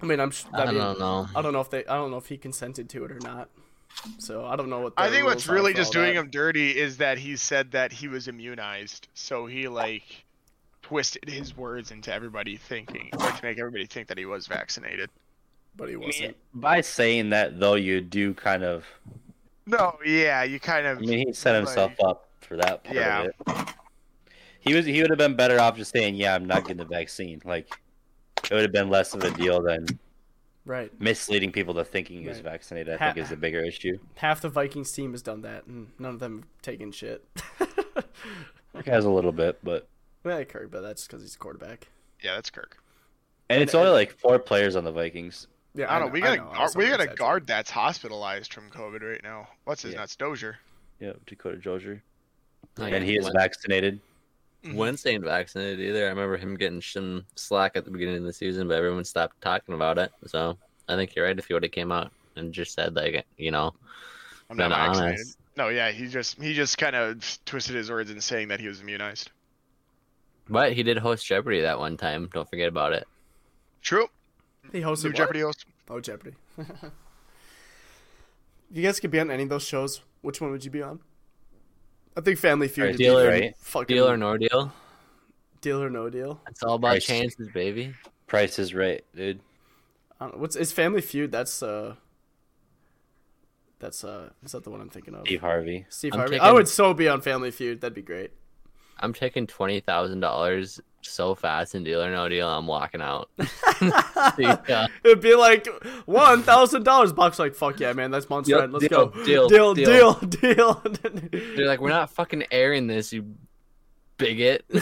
I 0.00 0.06
mean, 0.06 0.20
I'm. 0.20 0.32
I, 0.52 0.62
I 0.62 0.66
mean, 0.66 0.74
don't 0.76 0.98
know. 0.98 1.28
I 1.34 1.42
don't 1.42 1.52
know 1.52 1.60
if 1.60 1.70
they. 1.70 1.84
I 1.86 1.96
don't 1.96 2.10
know 2.10 2.18
if 2.18 2.26
he 2.26 2.36
consented 2.36 2.88
to 2.90 3.04
it 3.04 3.10
or 3.12 3.18
not. 3.20 3.48
So 4.18 4.44
I 4.46 4.54
don't 4.56 4.68
know 4.70 4.80
what. 4.80 4.92
I 4.96 5.10
think 5.10 5.24
what's 5.24 5.48
really 5.48 5.74
just 5.74 5.92
doing 5.92 6.14
that. 6.14 6.20
him 6.20 6.30
dirty 6.30 6.76
is 6.78 6.98
that 6.98 7.18
he 7.18 7.36
said 7.36 7.72
that 7.72 7.90
he 7.92 8.06
was 8.06 8.28
immunized, 8.28 9.08
so 9.14 9.46
he 9.46 9.66
like 9.66 10.24
twisted 10.82 11.28
his 11.28 11.56
words 11.56 11.90
into 11.90 12.12
everybody 12.12 12.56
thinking, 12.56 13.10
or 13.18 13.30
to 13.30 13.40
make 13.42 13.58
everybody 13.58 13.86
think 13.86 14.06
that 14.08 14.18
he 14.18 14.24
was 14.26 14.46
vaccinated. 14.46 15.10
but 15.76 15.88
he 15.88 15.94
I 15.94 15.98
mean, 15.98 16.06
wasn't. 16.08 16.36
by 16.54 16.80
saying 16.80 17.30
that 17.30 17.58
though, 17.58 17.74
you 17.74 18.00
do 18.00 18.34
kind 18.34 18.62
of. 18.62 18.84
No, 19.66 19.98
yeah, 20.04 20.44
you 20.44 20.60
kind 20.60 20.86
of. 20.86 20.98
I 20.98 21.00
mean, 21.00 21.26
he 21.26 21.32
set 21.32 21.54
himself 21.56 21.92
like- 21.98 22.08
up 22.08 22.28
for 22.40 22.56
that 22.56 22.84
part 22.84 22.96
Yeah. 22.96 23.26
of 23.46 23.58
it. 23.58 23.68
He 24.60 24.74
was. 24.74 24.86
He 24.86 25.00
would 25.00 25.10
have 25.10 25.18
been 25.18 25.34
better 25.36 25.58
off 25.60 25.76
just 25.76 25.92
saying, 25.92 26.14
"Yeah, 26.14 26.34
I'm 26.34 26.46
not 26.46 26.62
getting 26.62 26.76
the 26.78 26.84
vaccine." 26.84 27.40
Like, 27.44 27.68
it 28.50 28.54
would 28.54 28.62
have 28.62 28.72
been 28.72 28.88
less 28.90 29.14
of 29.14 29.22
a 29.22 29.30
deal 29.32 29.62
than 29.62 29.86
Right. 30.64 30.92
misleading 31.00 31.50
people 31.52 31.74
to 31.74 31.84
thinking 31.84 32.20
he 32.22 32.28
was 32.28 32.38
Right. 32.38 32.44
vaccinated. 32.52 32.94
I 32.94 32.96
Ha- 32.98 33.04
think 33.12 33.24
is 33.24 33.30
the 33.30 33.36
bigger 33.36 33.60
issue. 33.60 33.98
Half 34.16 34.42
the 34.42 34.48
Vikings 34.48 34.92
team 34.92 35.12
has 35.12 35.22
done 35.22 35.40
that, 35.42 35.66
and 35.66 35.92
none 35.98 36.14
of 36.14 36.20
them 36.20 36.42
have 36.42 36.62
taken 36.62 36.92
shit. 36.92 37.24
Kirk 38.74 38.86
has 38.86 39.04
a 39.04 39.10
little 39.10 39.32
bit, 39.32 39.58
but 39.62 39.88
well, 40.24 40.44
Kirk, 40.44 40.70
but 40.70 40.82
that's 40.82 41.06
because 41.06 41.22
he's 41.22 41.34
a 41.34 41.38
quarterback. 41.38 41.88
Yeah, 42.22 42.34
that's 42.34 42.50
Kirk. 42.50 42.76
and 43.48 43.62
it's 43.62 43.74
only 43.74 43.90
like 43.90 44.12
four 44.18 44.38
players 44.38 44.76
on 44.76 44.84
the 44.84 44.92
Vikings. 44.92 45.46
Yeah, 45.74 45.94
I 45.94 45.98
don't 45.98 46.08
know. 46.08 46.12
We 46.12 46.20
got 46.20 46.36
know, 46.38 46.44
a 46.44 46.50
I 46.50 46.56
guard, 46.58 46.70
we 46.76 46.86
got 46.86 46.94
a 46.94 46.98
that's 47.04 47.12
it. 47.12 47.18
guard 47.18 47.46
that's 47.46 47.70
hospitalized 47.70 48.52
from 48.52 48.68
COVID 48.70 49.02
right 49.02 49.22
now. 49.22 49.48
What's 49.64 49.82
his 49.82 49.92
Yeah. 49.94 50.00
nuts? 50.00 50.16
Dozier. 50.16 50.58
Yeah, 51.00 51.12
Dakota 51.26 51.56
Dozier, 51.58 52.02
Like, 52.76 52.92
and 52.92 53.04
he 53.04 53.16
is 53.16 53.24
Wen- 53.24 53.34
vaccinated. 53.34 54.00
Mm-hmm. 54.64 54.76
Wentz 54.76 55.06
ain't 55.06 55.24
vaccinated 55.24 55.80
either. 55.80 56.06
I 56.06 56.08
remember 56.08 56.36
him 56.36 56.56
getting 56.56 56.82
some 56.82 57.24
slack 57.36 57.76
at 57.76 57.84
the 57.84 57.90
beginning 57.90 58.16
of 58.16 58.24
the 58.24 58.32
season, 58.32 58.66
but 58.66 58.76
everyone 58.76 59.04
stopped 59.04 59.40
talking 59.40 59.74
about 59.74 59.98
it. 59.98 60.10
So 60.26 60.58
I 60.88 60.96
think 60.96 61.14
you're 61.14 61.26
right 61.26 61.38
if 61.38 61.46
he 61.46 61.54
would 61.54 61.62
have 61.62 61.72
came 61.72 61.92
out 61.92 62.10
and 62.36 62.52
just 62.52 62.74
said 62.74 62.96
like, 62.96 63.24
you 63.36 63.50
know, 63.50 63.72
I'm 64.50 64.56
been 64.56 64.70
not 64.70 64.86
vaccinated. 64.88 65.18
honest. 65.20 65.38
No, 65.56 65.68
yeah, 65.68 65.90
he 65.90 66.06
just 66.06 66.40
he 66.40 66.54
just 66.54 66.78
kind 66.78 66.96
of 66.96 67.38
twisted 67.44 67.74
his 67.74 67.90
words 67.90 68.10
in 68.10 68.20
saying 68.20 68.48
that 68.48 68.60
he 68.60 68.68
was 68.68 68.80
immunized. 68.80 69.30
But 70.48 70.72
he 70.72 70.82
did 70.82 70.98
host 70.98 71.26
Jeopardy 71.26 71.60
that 71.62 71.78
one 71.78 71.96
time. 71.96 72.30
Don't 72.32 72.48
forget 72.48 72.68
about 72.68 72.92
it. 72.92 73.06
True. 73.82 74.06
He 74.72 74.80
hosted 74.80 75.04
New 75.04 75.10
what? 75.10 75.16
Jeopardy 75.16 75.40
host. 75.40 75.66
Oh, 75.88 76.00
Jeopardy. 76.00 76.36
if 76.56 76.68
you 78.72 78.82
guys 78.82 78.98
could 79.00 79.10
be 79.10 79.20
on 79.20 79.30
any 79.30 79.42
of 79.42 79.48
those 79.48 79.64
shows, 79.64 80.00
which 80.22 80.40
one 80.40 80.50
would 80.50 80.64
you 80.64 80.70
be 80.70 80.82
on? 80.82 81.00
I 82.18 82.20
think 82.20 82.38
Family 82.38 82.66
Feud. 82.68 82.84
Right, 82.84 82.90
would 82.94 82.98
Deal 82.98 83.18
or- 83.18 83.28
right? 83.28 83.56
fucking 83.58 83.94
Deal 83.96 84.08
or 84.08 84.16
no 84.16 84.36
deal? 84.36 84.72
deal 85.60 85.82
or 85.82 85.88
no 85.88 86.10
deal. 86.10 86.40
It's 86.48 86.62
all 86.64 86.74
about 86.74 86.90
Christ. 86.90 87.06
chances, 87.06 87.48
baby. 87.54 87.94
Price 88.26 88.58
is 88.58 88.74
right, 88.74 89.04
dude. 89.14 89.40
I 90.20 90.26
don't. 90.26 90.38
What's 90.40 90.56
is 90.56 90.72
Family 90.72 91.00
Feud? 91.00 91.30
That's 91.30 91.62
uh. 91.62 91.94
That's 93.78 94.02
uh. 94.02 94.30
Is 94.44 94.52
that 94.52 94.64
the 94.64 94.70
one 94.70 94.80
I'm 94.80 94.90
thinking 94.90 95.14
of? 95.14 95.22
Steve 95.26 95.40
Harvey. 95.40 95.86
Steve 95.88 96.12
I'm 96.14 96.18
Harvey. 96.18 96.34
taking- 96.34 96.46
I 96.46 96.52
would 96.52 96.66
so 96.68 96.92
be 96.92 97.08
on 97.08 97.20
Family 97.20 97.50
Feud. 97.52 97.80
That'd 97.80 97.94
be 97.94 98.02
great. 98.02 98.32
I'm 99.00 99.12
taking 99.12 99.46
twenty 99.46 99.80
thousand 99.80 100.20
dollars 100.20 100.80
so 101.02 101.34
fast 101.34 101.74
in 101.74 101.84
Deal 101.84 102.02
or 102.02 102.10
No 102.10 102.28
Deal. 102.28 102.48
I'm 102.48 102.66
walking 102.66 103.00
out. 103.00 103.30
yeah. 104.38 104.86
It'd 105.04 105.20
be 105.20 105.34
like 105.34 105.66
one 106.06 106.42
thousand 106.42 106.84
dollars. 106.84 107.12
Bucks 107.12 107.38
like 107.38 107.54
fuck 107.54 107.80
yeah, 107.80 107.92
man. 107.92 108.10
That's 108.10 108.28
monster. 108.28 108.56
Deal, 108.56 108.66
Let's 108.66 108.88
deal, 108.88 109.06
go. 109.06 109.24
deal, 109.24 109.48
deal, 109.48 109.74
deal. 109.74 110.14
deal, 110.14 110.24
deal. 110.24 110.82
They're 111.56 111.66
like, 111.66 111.80
we're 111.80 111.90
not 111.90 112.10
fucking 112.10 112.44
airing 112.50 112.86
this, 112.86 113.12
you 113.12 113.34
bigot. 114.16 114.64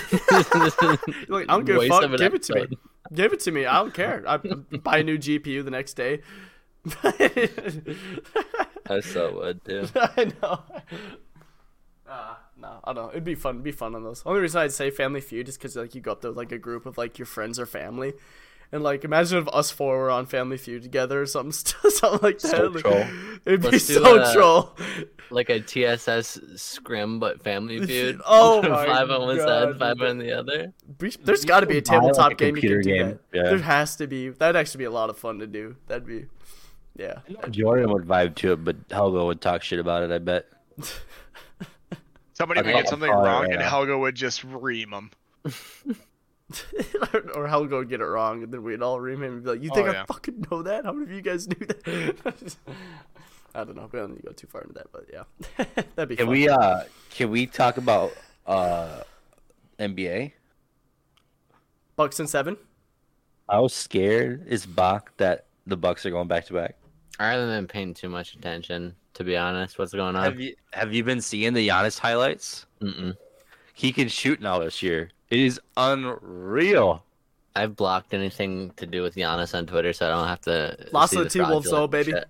like, 1.29 1.49
I 1.49 1.57
don't 1.57 1.65
give 1.65 1.77
a 1.77 1.89
fuck. 1.89 2.03
of 2.05 2.13
an 2.13 2.19
Give 2.19 2.35
it 2.35 2.43
to 2.45 2.55
me. 2.55 2.79
Give 3.15 3.33
it 3.33 3.41
to 3.41 3.53
me. 3.53 3.67
I 3.67 3.79
don't 3.81 3.95
care. 3.95 4.25
I 4.27 4.39
buy 4.39 4.99
a 4.99 5.03
new 5.05 5.19
GPU 5.19 5.65
the 5.65 5.71
next 5.71 5.95
day. 5.95 6.21
I 8.89 9.01
so 9.01 9.35
would 9.35 9.65
too. 9.65 9.89
I 9.95 10.33
know. 10.41 10.61
Uh, 12.09 12.35
no, 12.59 12.81
I 12.85 12.93
don't 12.93 13.05
know. 13.07 13.11
It'd 13.11 13.25
be 13.25 13.35
fun. 13.35 13.57
It'd 13.57 13.65
be 13.65 13.73
fun 13.73 13.95
on 13.95 14.03
those. 14.05 14.23
Only 14.27 14.41
reason 14.41 14.61
I'd 14.63 14.73
say 14.73 14.91
Family 14.91 15.21
Feud 15.21 15.49
is 15.49 15.57
because 15.57 15.77
like 15.77 15.95
you 15.95 16.01
go 16.01 16.13
up 16.13 16.23
to 16.23 16.31
like 16.31 16.53
a 16.53 16.59
group 16.59 16.87
of 16.87 16.97
like 16.99 17.19
your 17.19 17.27
friends 17.27 17.59
or 17.59 17.67
family, 17.67 18.15
and 18.73 18.83
like 18.83 19.05
imagine 19.05 19.39
if 19.39 19.49
us 19.49 19.71
four 19.71 19.99
were 19.99 20.11
on 20.11 20.27
Family 20.27 20.57
Feud 20.57 20.83
together 20.83 21.21
or 21.23 21.27
something, 21.27 21.53
something 21.91 22.21
like 22.23 22.39
that. 22.39 22.49
So 22.51 22.63
Like, 22.69 22.83
troll. 22.83 23.05
It'd 23.45 23.61
be 23.63 23.69
Let's 23.71 23.87
do 23.87 23.95
so 23.95 24.23
a- 24.23 24.33
troll. 24.33 24.77
Like 25.29 25.51
a 25.51 25.59
TSS 25.59 26.39
scrim, 26.55 27.19
but 27.19 27.43
Family 27.43 27.85
Feud. 27.87 28.21
Oh 28.25 28.63
my 28.69 28.87
five 28.87 29.11
on 29.11 29.23
one 29.23 29.37
God, 29.39 29.47
side, 29.73 29.79
five 29.79 30.01
on 30.01 30.19
the 30.19 30.33
other. 30.33 30.73
There's 31.25 31.45
got 31.45 31.61
to 31.61 31.67
be 31.67 31.79
a 31.79 31.83
Buy, 31.83 31.97
like, 31.97 32.03
tabletop 32.03 32.33
a 32.33 32.35
game 32.37 32.55
you 32.57 32.63
computer 32.63 32.83
can 32.83 32.89
do 32.91 32.97
game. 32.97 33.09
that. 33.09 33.37
Yeah. 33.37 33.43
There 33.51 33.59
has 33.59 33.97
to 33.97 34.07
be. 34.07 34.29
That'd 34.29 34.55
actually 34.57 34.79
be 34.79 34.85
a 34.85 34.91
lot 34.93 35.11
of 35.11 35.19
fun 35.19 35.41
to 35.41 35.47
do. 35.49 35.75
That'd 35.89 36.07
be, 36.07 36.27
yeah. 36.97 37.19
Jordan 37.51 37.91
would 37.93 38.05
vibe 38.07 38.37
to 38.37 38.53
it, 38.53 38.65
but 38.65 38.77
Helga 38.91 39.25
would 39.25 39.41
talk 39.41 39.63
shit 39.65 39.81
about 39.81 40.05
it. 40.05 40.13
I 40.13 40.19
bet. 40.19 40.47
Somebody 42.37 42.61
would 42.61 42.75
get 42.75 42.87
something 42.87 43.09
wrong, 43.11 43.45
right 43.45 43.51
and 43.51 43.61
now. 43.61 43.69
Helga 43.71 43.97
would 43.97 44.15
just 44.15 44.45
ream 44.45 44.93
him. 44.93 45.11
or 47.35 47.47
Helga 47.47 47.77
would 47.77 47.89
get 47.89 48.03
it 48.03 48.05
wrong, 48.05 48.43
and 48.43 48.53
then 48.53 48.63
we'd 48.63 48.83
all 48.83 49.01
ream 49.01 49.23
him 49.23 49.33
and 49.37 49.43
be 49.43 49.51
like, 49.53 49.63
"You 49.63 49.71
think 49.71 49.89
Oh, 49.89 49.93
I 49.93 50.05
fucking 50.05 50.45
know 50.51 50.63
that? 50.63 50.85
How 50.85 50.93
many 50.93 51.07
of 51.11 51.13
you 51.17 51.23
guys 51.23 51.49
knew 51.49 51.57
that?" 51.67 52.57
I 53.55 53.65
don't 53.65 53.75
know. 53.75 53.89
We 53.91 53.99
don't 53.99 54.11
need 54.11 54.17
to 54.21 54.23
go 54.27 54.33
too 54.33 54.49
far 54.49 54.61
into 54.61 54.75
that, 54.75 54.93
but 54.93 55.07
yeah, 55.11 55.25
that'd 55.95 56.11
be 56.11 56.17
Can 56.17 56.27
fun. 56.27 56.33
we 56.35 56.47
uh 56.47 56.81
can 57.09 57.31
we 57.31 57.47
talk 57.47 57.79
about 57.79 58.13
uh 58.47 59.01
NBA? 59.81 60.33
Bucks 61.97 62.21
and 62.21 62.29
seven. 62.29 62.59
I 63.49 63.61
was 63.61 63.73
scared 63.73 64.47
is 64.47 64.67
Bach 64.67 65.17
that 65.17 65.47
the 65.67 65.79
Bucks 65.79 66.05
are 66.05 66.11
going 66.11 66.29
back 66.29 66.45
to 66.49 66.53
back. 66.53 66.77
I 67.19 67.31
haven't 67.31 67.49
been 67.49 67.67
paying 67.67 67.95
too 67.95 68.11
much 68.11 68.35
attention, 68.35 68.95
to 69.17 69.25
be 69.25 69.37
honest. 69.37 69.79
What's 69.79 69.93
going 69.93 70.15
on? 70.15 70.23
Have 70.23 70.39
you 70.39 70.55
have 70.73 70.93
you 70.93 71.03
been 71.03 71.21
seeing 71.21 71.55
the 71.55 71.67
Giannis 71.67 71.99
highlights? 71.99 72.67
Mm-mm. 72.81 73.17
He 73.75 73.93
can 73.93 74.09
shoot 74.09 74.41
now 74.41 74.59
this 74.59 74.83
year. 74.83 75.11
It 75.31 75.41
is 75.41 75.61
unreal. 75.77 77.03
I've 77.55 77.75
blocked 77.75 78.13
anything 78.13 78.71
to 78.77 78.87
do 78.87 79.03
with 79.03 79.15
Giannis 79.15 79.57
on 79.57 79.67
Twitter, 79.67 79.93
so 79.95 80.07
I 80.07 80.11
don't 80.11 80.29
have 80.29 80.41
to. 80.43 80.89
Lost 80.93 81.13
see 81.13 81.17
to 81.19 81.25
the 81.25 81.31
T-Wolves, 81.31 81.71
though, 81.71 81.87
baby. 81.87 82.13
shit. 82.13 82.27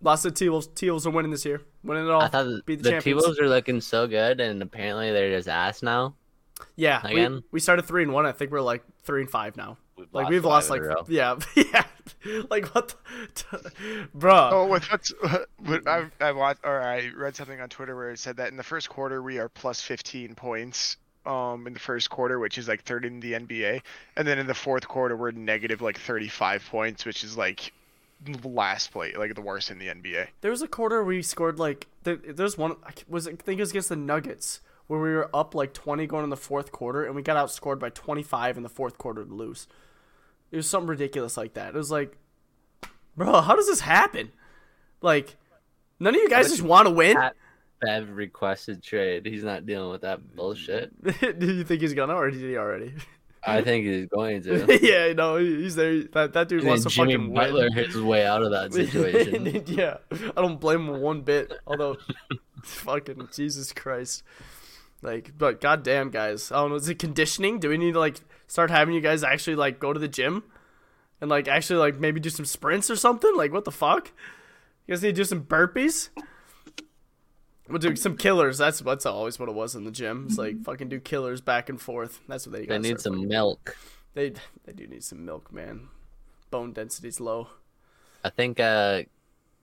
Lost 0.00 0.24
to 0.24 0.30
the 0.30 0.36
T-Wolves. 0.36 0.66
T-Wolves 0.74 1.06
are 1.06 1.10
winning 1.10 1.30
this 1.30 1.44
year. 1.44 1.62
Winning 1.84 2.06
it 2.06 2.10
all. 2.10 2.20
I 2.22 2.28
thought 2.28 2.44
the, 2.44 2.62
Beat 2.66 2.82
the 2.82 2.90
the. 2.90 3.00
T-Wolves 3.00 3.38
are 3.38 3.48
looking 3.48 3.80
so 3.80 4.08
good, 4.08 4.40
and 4.40 4.60
apparently 4.60 5.12
they're 5.12 5.30
just 5.30 5.48
ass 5.48 5.82
now. 5.82 6.14
Yeah, 6.74 7.00
we, 7.04 7.12
Again? 7.12 7.44
we 7.52 7.60
started 7.60 7.82
three 7.82 8.02
and 8.02 8.12
one. 8.12 8.26
I 8.26 8.32
think 8.32 8.50
we're 8.50 8.60
like 8.60 8.82
three 9.04 9.20
and 9.20 9.30
five 9.30 9.56
now. 9.56 9.78
We've 9.96 10.08
like 10.12 10.24
lost 10.24 10.30
we've 10.30 10.42
five 10.42 10.50
lost 10.50 10.66
in 10.66 10.72
like 10.72 10.82
a 10.82 10.88
row. 10.88 11.04
yeah, 11.08 11.36
yeah. 11.56 11.84
like 12.50 12.66
what, 12.74 12.94
the, 13.34 13.72
bro? 14.14 14.50
Oh, 14.52 14.66
what's, 14.66 15.12
what 15.58 15.86
I 15.86 16.06
I 16.20 16.32
watched 16.32 16.60
or 16.64 16.80
I 16.80 17.10
read 17.16 17.36
something 17.36 17.60
on 17.60 17.68
Twitter 17.68 17.96
where 17.96 18.10
it 18.10 18.18
said 18.18 18.36
that 18.36 18.48
in 18.48 18.56
the 18.56 18.62
first 18.62 18.88
quarter 18.88 19.22
we 19.22 19.38
are 19.38 19.48
plus 19.48 19.80
15 19.80 20.34
points 20.34 20.96
um 21.26 21.66
in 21.66 21.72
the 21.72 21.80
first 21.80 22.10
quarter, 22.10 22.38
which 22.38 22.58
is 22.58 22.68
like 22.68 22.82
third 22.82 23.04
in 23.04 23.20
the 23.20 23.32
NBA, 23.34 23.82
and 24.16 24.26
then 24.26 24.38
in 24.38 24.46
the 24.46 24.54
fourth 24.54 24.88
quarter 24.88 25.16
we're 25.16 25.30
negative 25.30 25.80
like 25.80 25.98
35 25.98 26.64
points, 26.70 27.04
which 27.04 27.24
is 27.24 27.36
like 27.36 27.72
last 28.44 28.92
place, 28.92 29.16
like 29.16 29.34
the 29.34 29.40
worst 29.40 29.70
in 29.70 29.78
the 29.78 29.88
NBA. 29.88 30.28
There 30.40 30.50
was 30.50 30.62
a 30.62 30.68
quarter 30.68 31.04
we 31.04 31.22
scored 31.22 31.58
like 31.58 31.88
there, 32.04 32.16
there's 32.16 32.58
one 32.58 32.76
I 32.84 32.92
was 33.08 33.26
I 33.26 33.32
think 33.32 33.58
it 33.58 33.62
was 33.62 33.70
against 33.70 33.88
the 33.88 33.96
Nuggets 33.96 34.60
where 34.86 35.00
we 35.00 35.10
were 35.10 35.30
up 35.34 35.54
like 35.54 35.72
20 35.72 36.06
going 36.06 36.24
in 36.24 36.30
the 36.30 36.36
fourth 36.36 36.72
quarter 36.72 37.04
and 37.04 37.14
we 37.14 37.22
got 37.22 37.36
outscored 37.36 37.78
by 37.78 37.88
25 37.90 38.56
in 38.56 38.62
the 38.62 38.68
fourth 38.68 38.98
quarter 38.98 39.24
to 39.24 39.32
lose. 39.32 39.66
It 40.52 40.56
was 40.56 40.68
something 40.68 40.88
ridiculous 40.88 41.36
like 41.36 41.54
that. 41.54 41.68
It 41.68 41.74
was 41.74 41.90
like, 41.90 42.16
bro, 43.16 43.40
how 43.40 43.56
does 43.56 43.66
this 43.66 43.80
happen? 43.80 44.30
Like, 45.00 45.36
none 45.98 46.14
of 46.14 46.20
you 46.20 46.28
guys 46.28 46.50
just 46.50 46.62
want 46.62 46.86
to 46.86 46.92
win. 46.92 47.16
Bev 47.80 48.10
requested 48.10 48.82
trade. 48.82 49.26
He's 49.26 49.42
not 49.42 49.66
dealing 49.66 49.90
with 49.90 50.02
that 50.02 50.36
bullshit. 50.36 50.92
Do 51.40 51.46
you 51.52 51.64
think 51.64 51.80
he's 51.82 51.94
gonna 51.94 52.14
or 52.14 52.30
did 52.30 52.40
he 52.40 52.56
already? 52.56 52.94
I 53.44 53.60
think 53.62 53.86
he's 53.86 54.06
going 54.06 54.42
to. 54.44 54.78
yeah, 54.82 55.12
no, 55.14 55.36
he's 55.38 55.74
there. 55.74 56.04
That 56.04 56.32
that 56.34 56.48
dude 56.48 56.60
And 56.60 56.68
wants 56.68 56.84
to 56.84 56.90
Jimmy 56.90 57.14
fucking 57.14 57.34
Butler 57.34 57.68
win. 57.70 57.72
his 57.72 58.00
way 58.00 58.24
out 58.24 58.42
of 58.42 58.52
that 58.52 58.72
situation. 58.74 59.64
yeah, 59.66 59.96
I 60.36 60.40
don't 60.42 60.60
blame 60.60 60.86
him 60.88 61.00
one 61.00 61.22
bit. 61.22 61.52
Although, 61.66 61.96
fucking 62.62 63.30
Jesus 63.34 63.72
Christ, 63.72 64.22
like, 65.02 65.32
but 65.36 65.60
goddamn, 65.60 66.10
guys, 66.10 66.50
I 66.52 66.56
don't 66.56 66.70
know. 66.70 66.76
Is 66.76 66.88
it 66.88 66.98
conditioning? 66.98 67.58
Do 67.58 67.68
we 67.68 67.76
need 67.76 67.92
to 67.92 67.98
like 67.98 68.20
start 68.46 68.70
having 68.70 68.94
you 68.94 69.00
guys 69.00 69.24
actually 69.24 69.56
like 69.56 69.78
go 69.78 69.92
to 69.92 69.98
the 69.98 70.08
gym 70.08 70.44
and 71.20 71.28
like 71.28 71.48
actually 71.48 71.80
like 71.80 71.98
maybe 71.98 72.20
do 72.20 72.30
some 72.30 72.44
sprints 72.44 72.90
or 72.90 72.96
something? 72.96 73.36
Like, 73.36 73.52
what 73.52 73.64
the 73.64 73.72
fuck? 73.72 74.12
You 74.86 74.94
guys 74.94 75.02
need 75.02 75.10
to 75.16 75.20
do 75.20 75.24
some 75.24 75.44
burpees. 75.44 76.10
We'll 77.68 77.78
do 77.78 77.96
some 77.96 78.16
killers. 78.16 78.58
That's 78.58 78.80
that's 78.80 79.06
always 79.06 79.38
what 79.38 79.48
it 79.48 79.54
was 79.54 79.74
in 79.74 79.84
the 79.84 79.90
gym. 79.90 80.26
It's 80.28 80.38
like 80.38 80.62
fucking 80.62 80.88
do 80.88 81.00
killers 81.00 81.40
back 81.40 81.68
and 81.68 81.80
forth. 81.80 82.20
That's 82.28 82.46
what 82.46 82.52
they. 82.52 82.66
They 82.66 82.78
need 82.78 83.00
some 83.00 83.28
milk. 83.28 83.76
They 84.14 84.32
they 84.64 84.72
do 84.72 84.86
need 84.86 85.04
some 85.04 85.24
milk, 85.24 85.52
man. 85.52 85.88
Bone 86.50 86.72
density's 86.72 87.18
low. 87.18 87.48
I 88.24 88.30
think 88.30 88.60
uh, 88.60 89.02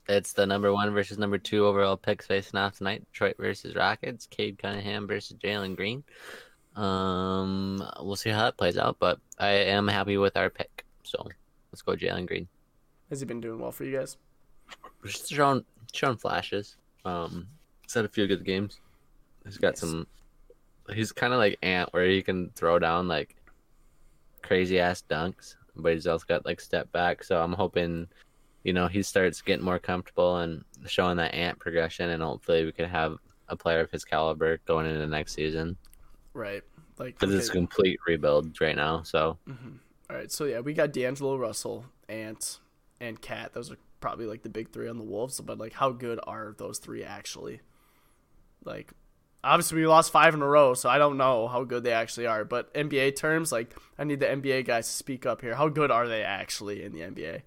it's 0.09 0.33
the 0.33 0.45
number 0.45 0.73
one 0.73 0.91
versus 0.93 1.17
number 1.17 1.37
two 1.37 1.65
overall 1.65 1.95
picks 1.95 2.27
facing 2.27 2.59
off 2.59 2.77
tonight. 2.77 3.05
Detroit 3.13 3.35
versus 3.39 3.75
Rockets. 3.75 4.25
Cade 4.27 4.57
Cunningham 4.57 5.07
versus 5.07 5.37
Jalen 5.41 5.75
Green. 5.77 6.03
Um, 6.75 7.81
we'll 8.01 8.15
see 8.15 8.29
how 8.29 8.43
that 8.43 8.57
plays 8.57 8.77
out, 8.77 8.97
but 8.99 9.19
I 9.37 9.49
am 9.49 9.87
happy 9.87 10.17
with 10.17 10.35
our 10.37 10.49
pick. 10.49 10.83
So 11.03 11.25
let's 11.71 11.81
go 11.81 11.93
Jalen 11.93 12.27
Green. 12.27 12.47
Has 13.09 13.19
he 13.21 13.25
been 13.25 13.41
doing 13.41 13.59
well 13.59 13.71
for 13.71 13.85
you 13.85 13.97
guys? 13.97 14.17
Just 15.05 15.29
showing 15.29 15.63
showing 15.93 16.17
flashes. 16.17 16.77
Um, 17.05 17.47
he's 17.81 17.93
had 17.93 18.05
a 18.05 18.09
few 18.09 18.27
good 18.27 18.45
games. 18.45 18.79
He's 19.45 19.57
got 19.57 19.73
Nice. 19.73 19.79
some. 19.79 20.07
He's 20.93 21.11
kind 21.11 21.33
of 21.33 21.39
like 21.39 21.57
Ant, 21.63 21.91
where 21.93 22.05
he 22.05 22.21
can 22.21 22.49
throw 22.55 22.79
down 22.79 23.07
like 23.07 23.35
crazy 24.41 24.79
ass 24.79 25.03
dunks, 25.09 25.55
but 25.75 25.93
he's 25.93 26.07
also 26.07 26.25
got 26.27 26.45
like 26.45 26.59
step 26.61 26.91
back. 26.91 27.23
So 27.23 27.41
I'm 27.41 27.53
hoping, 27.53 28.07
you 28.69 28.73
know, 28.73 28.87
he 28.87 29.01
starts 29.01 29.41
getting 29.41 29.65
more 29.65 29.79
comfortable 29.79 30.37
and 30.37 30.63
showing 30.85 31.17
that 31.17 31.33
Ant 31.33 31.57
progression, 31.57 32.11
and 32.11 32.21
hopefully 32.21 32.65
we 32.65 32.71
could 32.71 32.87
have 32.87 33.17
a 33.47 33.55
player 33.55 33.79
of 33.79 33.89
his 33.89 34.05
caliber 34.05 34.59
going 34.67 34.85
into 34.85 35.07
next 35.07 35.33
season. 35.33 35.75
Right. 36.35 36.61
Like 36.99 37.17
Because 37.17 37.33
it's 37.33 37.49
a 37.49 37.51
complete 37.51 37.99
rebuild 38.05 38.61
right 38.61 38.75
now. 38.75 39.01
So 39.01 39.39
mm-hmm. 39.49 39.77
All 40.07 40.15
right, 40.15 40.31
so 40.31 40.45
yeah, 40.45 40.59
we 40.59 40.75
got 40.75 40.93
D'Angelo 40.93 41.35
Russell, 41.35 41.83
Ant, 42.07 42.59
and 43.01 43.19
Cat. 43.19 43.53
Those 43.53 43.71
are 43.71 43.77
probably 44.01 44.27
like 44.27 44.43
the 44.43 44.49
big 44.49 44.71
three 44.71 44.87
on 44.87 44.99
the 44.99 45.03
Wolves. 45.03 45.41
But 45.41 45.57
like, 45.57 45.73
how 45.73 45.89
good 45.89 46.19
are 46.27 46.53
those 46.55 46.77
three 46.77 47.03
actually? 47.03 47.61
Like, 48.63 48.93
obviously 49.43 49.79
we 49.79 49.87
lost 49.87 50.11
five 50.11 50.35
in 50.35 50.43
a 50.43 50.47
row, 50.47 50.75
so 50.75 50.89
I 50.89 50.99
don't 50.99 51.17
know 51.17 51.47
how 51.47 51.63
good 51.63 51.83
they 51.83 51.91
actually 51.91 52.27
are. 52.27 52.45
But 52.45 52.71
NBA 52.75 53.15
terms, 53.15 53.51
like, 53.51 53.75
I 53.97 54.03
need 54.03 54.19
the 54.19 54.27
NBA 54.27 54.67
guys 54.67 54.85
to 54.85 54.93
speak 54.93 55.25
up 55.25 55.41
here. 55.41 55.55
How 55.55 55.69
good 55.69 55.89
are 55.89 56.07
they 56.07 56.21
actually 56.21 56.83
in 56.83 56.91
the 56.91 57.01
NBA? 57.01 57.41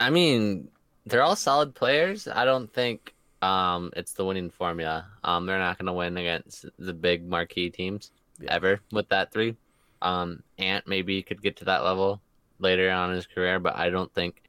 I 0.00 0.10
mean, 0.10 0.68
they're 1.06 1.22
all 1.22 1.36
solid 1.36 1.74
players. 1.74 2.28
I 2.28 2.44
don't 2.44 2.72
think 2.72 3.14
um, 3.42 3.90
it's 3.96 4.12
the 4.12 4.24
winning 4.24 4.50
formula. 4.50 5.06
Um, 5.22 5.46
they're 5.46 5.58
not 5.58 5.78
going 5.78 5.86
to 5.86 5.92
win 5.92 6.16
against 6.16 6.66
the 6.78 6.94
big 6.94 7.28
marquee 7.28 7.70
teams 7.70 8.10
ever 8.48 8.80
with 8.90 9.08
that 9.10 9.32
three. 9.32 9.56
Um, 10.02 10.42
Ant 10.58 10.86
maybe 10.86 11.22
could 11.22 11.42
get 11.42 11.56
to 11.58 11.64
that 11.66 11.84
level 11.84 12.20
later 12.58 12.90
on 12.90 13.10
in 13.10 13.16
his 13.16 13.26
career, 13.26 13.58
but 13.58 13.76
I 13.76 13.90
don't 13.90 14.12
think. 14.14 14.40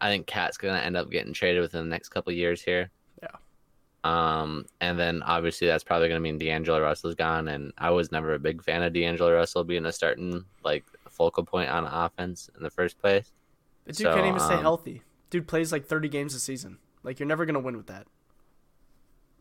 I 0.00 0.10
think 0.10 0.28
Cat's 0.28 0.56
going 0.56 0.74
to 0.74 0.84
end 0.84 0.96
up 0.96 1.10
getting 1.10 1.32
traded 1.32 1.60
within 1.60 1.82
the 1.82 1.90
next 1.90 2.10
couple 2.10 2.32
years 2.32 2.62
here. 2.62 2.88
Yeah. 3.20 3.30
Um, 4.04 4.64
and 4.80 4.96
then 4.96 5.24
obviously 5.24 5.66
that's 5.66 5.82
probably 5.82 6.06
going 6.06 6.22
to 6.22 6.22
mean 6.22 6.38
D'Angelo 6.38 6.80
Russell's 6.80 7.16
gone, 7.16 7.48
and 7.48 7.72
I 7.78 7.90
was 7.90 8.12
never 8.12 8.34
a 8.34 8.38
big 8.38 8.62
fan 8.62 8.84
of 8.84 8.92
D'Angelo 8.92 9.34
Russell 9.34 9.64
being 9.64 9.86
a 9.86 9.92
starting 9.92 10.44
like 10.64 10.84
focal 11.10 11.44
point 11.44 11.68
on 11.68 11.84
offense 11.84 12.48
in 12.56 12.62
the 12.62 12.70
first 12.70 13.00
place. 13.00 13.32
The 13.88 13.92
dude 13.94 14.04
So, 14.06 14.14
can't 14.14 14.26
even 14.26 14.40
stay 14.40 14.54
um, 14.54 14.62
healthy. 14.62 15.02
Dude 15.30 15.46
plays 15.48 15.72
like 15.72 15.86
30 15.86 16.08
games 16.08 16.34
a 16.34 16.40
season. 16.40 16.78
Like, 17.02 17.18
you're 17.18 17.26
never 17.28 17.44
gonna 17.46 17.60
win 17.60 17.76
with 17.76 17.86
that. 17.88 18.06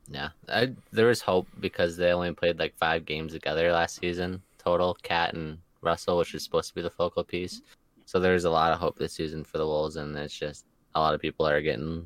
Yeah, 0.09 0.29
I, 0.47 0.73
there 0.91 1.07
was 1.07 1.21
hope 1.21 1.47
because 1.59 1.97
they 1.97 2.11
only 2.11 2.31
played 2.33 2.59
like 2.59 2.75
five 2.77 3.05
games 3.05 3.33
together 3.33 3.71
last 3.71 3.97
season 3.99 4.41
total. 4.57 4.95
Cat 5.03 5.33
and 5.33 5.57
Russell, 5.81 6.17
which 6.17 6.33
is 6.33 6.43
supposed 6.43 6.69
to 6.69 6.75
be 6.75 6.81
the 6.81 6.89
focal 6.89 7.23
piece. 7.23 7.61
So 8.05 8.19
there's 8.19 8.45
a 8.45 8.49
lot 8.49 8.71
of 8.71 8.79
hope 8.79 8.97
this 8.97 9.13
season 9.13 9.43
for 9.43 9.57
the 9.57 9.65
Wolves, 9.67 9.97
and 9.97 10.15
it's 10.15 10.37
just 10.37 10.65
a 10.95 10.99
lot 10.99 11.13
of 11.13 11.19
people 11.21 11.45
are 11.45 11.61
getting 11.61 12.05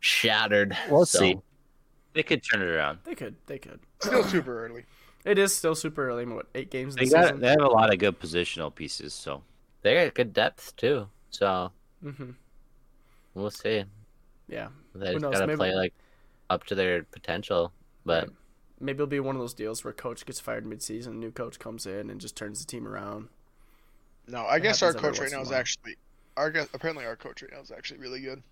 shattered. 0.00 0.76
We'll 0.88 1.04
So, 1.04 1.18
see. 1.18 1.36
They 2.12 2.22
could 2.22 2.42
turn 2.42 2.62
it 2.62 2.68
around. 2.68 3.00
They 3.04 3.14
could. 3.14 3.34
They 3.46 3.58
could. 3.58 3.80
Still 4.00 4.22
super 4.24 4.64
early. 4.66 4.84
It 5.24 5.38
is 5.38 5.52
still 5.52 5.74
super 5.74 6.08
early. 6.08 6.24
What 6.24 6.46
eight 6.54 6.70
games 6.70 6.94
They 6.94 7.06
the 7.06 7.10
got 7.10 7.24
season? 7.24 7.40
they 7.40 7.48
have 7.48 7.60
a 7.62 7.66
lot 7.66 7.92
of 7.92 7.98
good 7.98 8.20
positional 8.20 8.72
pieces, 8.72 9.12
so 9.12 9.42
They 9.82 10.04
got 10.04 10.14
good 10.14 10.32
depth 10.32 10.76
too. 10.76 11.08
So 11.30 11.72
hmm 12.02 12.30
we'll 13.34 13.50
see. 13.50 13.84
Yeah. 14.48 14.68
They 14.94 15.12
Who 15.14 15.20
just 15.20 15.32
gotta 15.32 15.46
maybe- 15.46 15.56
play 15.58 15.74
like 15.74 15.94
up 16.48 16.64
to 16.64 16.74
their 16.74 17.02
potential. 17.04 17.72
But 18.04 18.30
Maybe 18.78 18.96
it'll 18.96 19.06
be 19.06 19.20
one 19.20 19.34
of 19.34 19.40
those 19.40 19.54
deals 19.54 19.82
where 19.84 19.92
coach 19.92 20.26
gets 20.26 20.38
fired 20.38 20.66
mid-season, 20.66 21.18
new 21.18 21.30
coach 21.30 21.58
comes 21.58 21.86
in 21.86 22.10
and 22.10 22.20
just 22.20 22.36
turns 22.36 22.60
the 22.60 22.66
team 22.66 22.86
around. 22.86 23.28
No, 24.28 24.44
I 24.44 24.58
That 24.58 24.62
guess 24.64 24.82
our 24.82 24.92
coach 24.92 25.18
right 25.18 25.30
now 25.30 25.40
is 25.40 25.50
actually 25.50 25.96
our 26.36 26.50
guess 26.50 26.68
apparently 26.74 27.06
our 27.06 27.16
coach 27.16 27.42
right 27.42 27.50
now 27.52 27.60
is 27.60 27.70
actually 27.70 28.00
really 28.00 28.20
good. 28.20 28.42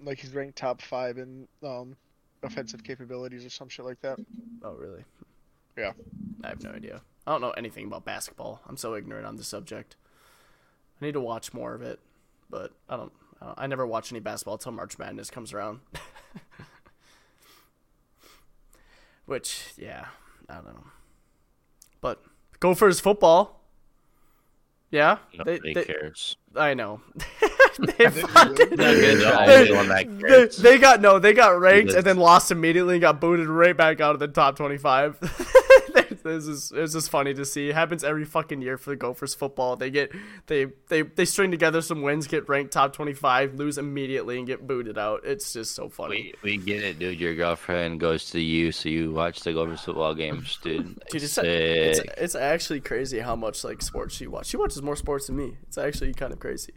Like 0.00 0.18
he's 0.18 0.32
ranked 0.32 0.56
top 0.56 0.80
five 0.80 1.18
in 1.18 1.48
um 1.62 1.96
offensive 2.42 2.84
capabilities 2.84 3.44
or 3.44 3.50
some 3.50 3.68
shit 3.68 3.84
like 3.84 4.00
that. 4.02 4.18
Oh, 4.62 4.74
really? 4.74 5.04
Yeah. 5.76 5.92
I 6.44 6.48
have 6.48 6.62
no 6.62 6.70
idea. 6.70 7.00
I 7.26 7.32
don't 7.32 7.40
know 7.40 7.50
anything 7.50 7.86
about 7.86 8.04
basketball. 8.04 8.60
I'm 8.68 8.76
so 8.76 8.94
ignorant 8.94 9.26
on 9.26 9.36
the 9.36 9.42
subject. 9.44 9.96
I 11.00 11.04
need 11.04 11.12
to 11.12 11.20
watch 11.20 11.52
more 11.52 11.74
of 11.74 11.82
it, 11.82 12.00
but 12.50 12.72
I 12.88 12.96
don't. 12.96 13.12
I, 13.40 13.46
don't, 13.46 13.58
I 13.58 13.66
never 13.66 13.86
watch 13.86 14.12
any 14.12 14.20
basketball 14.20 14.54
until 14.54 14.72
March 14.72 14.98
Madness 14.98 15.30
comes 15.30 15.52
around. 15.52 15.80
Which, 19.26 19.74
yeah, 19.76 20.06
I 20.48 20.54
don't 20.54 20.66
know. 20.66 20.84
But 22.00 22.22
Gophers 22.60 23.00
football. 23.00 23.60
Yeah, 24.90 25.18
nobody 25.36 25.74
cares. 25.74 26.36
I 26.54 26.74
know. 26.74 27.00
they 27.78 28.08
fucking, 28.08 28.70
They're 28.76 29.16
the 29.16 29.22
try. 29.22 29.54
only 29.54 29.72
one 29.72 29.88
that 29.88 30.56
they, 30.62 30.78
got 30.78 31.00
no, 31.00 31.18
they 31.18 31.34
got 31.34 31.58
ranked 31.60 31.92
and 31.92 32.04
then 32.04 32.16
lost 32.16 32.50
immediately 32.50 32.94
and 32.94 33.00
got 33.02 33.20
booted 33.20 33.48
right 33.48 33.76
back 33.76 34.00
out 34.00 34.14
of 34.14 34.20
the 34.20 34.28
top 34.28 34.56
twenty-five. 34.56 35.18
This 36.34 36.46
is 36.46 36.72
it's 36.74 36.92
just 36.92 37.10
funny 37.10 37.34
to 37.34 37.44
see. 37.44 37.70
It 37.70 37.74
happens 37.74 38.04
every 38.04 38.24
fucking 38.24 38.62
year 38.62 38.76
for 38.78 38.90
the 38.90 38.96
Gophers 38.96 39.34
football. 39.34 39.76
They 39.76 39.90
get 39.90 40.12
they 40.46 40.66
they 40.88 41.02
they 41.02 41.24
string 41.24 41.50
together 41.50 41.82
some 41.82 42.02
wins, 42.02 42.26
get 42.26 42.48
ranked 42.48 42.72
top 42.72 42.92
twenty-five, 42.92 43.54
lose 43.54 43.78
immediately, 43.78 44.38
and 44.38 44.46
get 44.46 44.66
booted 44.66 44.98
out. 44.98 45.22
It's 45.24 45.52
just 45.52 45.74
so 45.74 45.88
funny. 45.88 46.34
We, 46.42 46.56
we 46.56 46.64
get 46.64 46.82
it, 46.82 46.98
dude. 46.98 47.18
Your 47.20 47.34
girlfriend 47.34 48.00
goes 48.00 48.30
to 48.30 48.40
you, 48.40 48.72
so 48.72 48.88
you 48.88 49.12
watch 49.12 49.40
the 49.40 49.52
Gophers 49.52 49.82
football 49.82 50.14
games, 50.14 50.58
dude. 50.62 50.98
Dude, 51.10 51.22
it's, 51.22 51.38
it's 51.38 52.00
it's 52.18 52.34
actually 52.34 52.80
crazy 52.80 53.20
how 53.20 53.36
much 53.36 53.64
like 53.64 53.80
sports 53.80 54.14
she 54.14 54.26
watches. 54.26 54.48
She 54.48 54.56
watches 54.56 54.82
more 54.82 54.96
sports 54.96 55.28
than 55.28 55.36
me. 55.36 55.56
It's 55.68 55.78
actually 55.78 56.12
kind 56.14 56.32
of 56.32 56.40
crazy. 56.40 56.74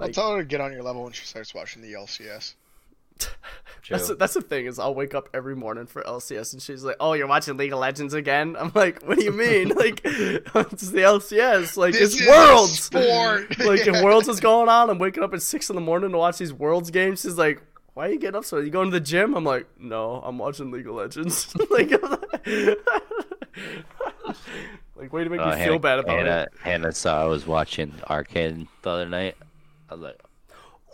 I'll 0.00 0.08
tell 0.10 0.32
her 0.32 0.42
to 0.42 0.44
get 0.44 0.60
on 0.60 0.72
your 0.72 0.82
level 0.82 1.04
when 1.04 1.12
she 1.12 1.24
starts 1.24 1.54
watching 1.54 1.82
the 1.82 1.94
LCS. 1.94 2.54
That's 3.88 4.06
True. 4.06 4.14
the, 4.14 4.14
that's 4.16 4.34
the 4.34 4.42
thing 4.42 4.66
is 4.66 4.80
I'll 4.80 4.96
wake 4.96 5.14
up 5.14 5.28
every 5.32 5.54
morning 5.54 5.86
for 5.86 6.02
LCS 6.02 6.52
and 6.54 6.60
she's 6.60 6.82
like, 6.82 6.96
"Oh, 6.98 7.12
you're 7.12 7.28
watching 7.28 7.56
League 7.56 7.72
of 7.72 7.78
Legends 7.78 8.14
again?" 8.14 8.56
I'm 8.58 8.72
like, 8.74 9.00
"What 9.04 9.16
do 9.16 9.24
you 9.24 9.30
mean? 9.30 9.68
like, 9.76 10.00
it's 10.04 10.90
the 10.90 11.02
LCS. 11.02 11.76
Like, 11.76 11.92
This 11.92 12.14
it's 12.20 12.26
Worlds. 12.28 12.82
sport. 12.82 13.58
like, 13.64 13.86
Yeah. 13.86 14.02
Worlds 14.02 14.26
is 14.26 14.40
going 14.40 14.68
on, 14.68 14.90
I'm 14.90 14.98
waking 14.98 15.22
up 15.22 15.32
at 15.34 15.42
six 15.42 15.70
in 15.70 15.76
the 15.76 15.82
morning 15.82 16.10
to 16.10 16.18
watch 16.18 16.38
these 16.38 16.52
Worlds 16.52 16.90
games. 16.90 17.20
She's 17.20 17.38
like, 17.38 17.62
why 17.94 18.08
are 18.08 18.10
you 18.12 18.18
getting 18.18 18.36
up 18.36 18.44
so? 18.44 18.56
Early? 18.56 18.66
You 18.66 18.72
going 18.72 18.90
to 18.90 18.98
the 18.98 19.00
gym? 19.00 19.34
I'm 19.36 19.44
like, 19.44 19.68
no, 19.78 20.20
I'm 20.24 20.36
watching 20.36 20.72
League 20.72 20.88
of 20.88 20.94
Legends. 20.96 21.54
like, 21.70 21.92
like, 24.96 25.12
way 25.12 25.24
to 25.24 25.30
make 25.30 25.40
Uh, 25.40 25.46
me 25.46 25.50
Hannah, 25.52 25.64
feel 25.64 25.78
bad 25.78 25.98
about 26.00 26.16
Hannah, 26.16 26.42
it. 26.42 26.48
Hannah 26.60 26.92
saw 26.92 27.22
I 27.22 27.26
was 27.26 27.46
watching 27.46 27.94
Arcane 28.08 28.68
the 28.82 28.90
other 28.90 29.08
night. 29.08 29.36
I 29.88 29.94
was 29.94 30.02
like, 30.02 30.20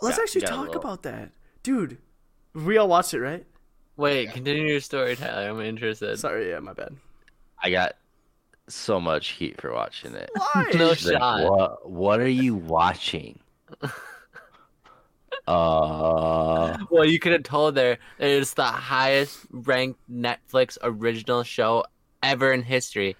Let's 0.01 0.17
got- 0.17 0.23
actually 0.23 0.41
talk 0.41 0.67
little- 0.67 0.81
about 0.81 1.03
that, 1.03 1.31
dude. 1.63 1.97
We 2.53 2.77
all 2.77 2.87
watched 2.87 3.13
it, 3.13 3.19
right? 3.19 3.45
Wait, 3.97 4.31
continue 4.31 4.67
your 4.67 4.79
story, 4.79 5.15
Tyler. 5.15 5.49
I'm 5.49 5.59
interested. 5.61 6.17
Sorry, 6.19 6.49
yeah, 6.49 6.59
my 6.59 6.73
bad. 6.73 6.95
I 7.61 7.69
got 7.69 7.95
so 8.67 8.99
much 8.99 9.29
heat 9.29 9.59
for 9.61 9.71
watching 9.73 10.13
it. 10.15 10.29
Why? 10.33 10.71
No 10.75 10.93
She's 10.93 11.07
like, 11.11 11.19
shot. 11.19 11.51
what? 11.51 11.89
What 11.89 12.19
are 12.19 12.27
you 12.27 12.55
watching? 12.55 13.39
uh, 15.47 16.77
Well, 16.89 17.05
you 17.05 17.19
could 17.19 17.31
have 17.33 17.43
told 17.43 17.75
there 17.75 17.97
that 18.17 18.29
it's 18.29 18.53
the 18.53 18.63
highest 18.63 19.39
ranked 19.51 19.99
Netflix 20.11 20.77
original 20.81 21.43
show 21.43 21.85
ever 22.21 22.51
in 22.53 22.63
history. 22.63 23.15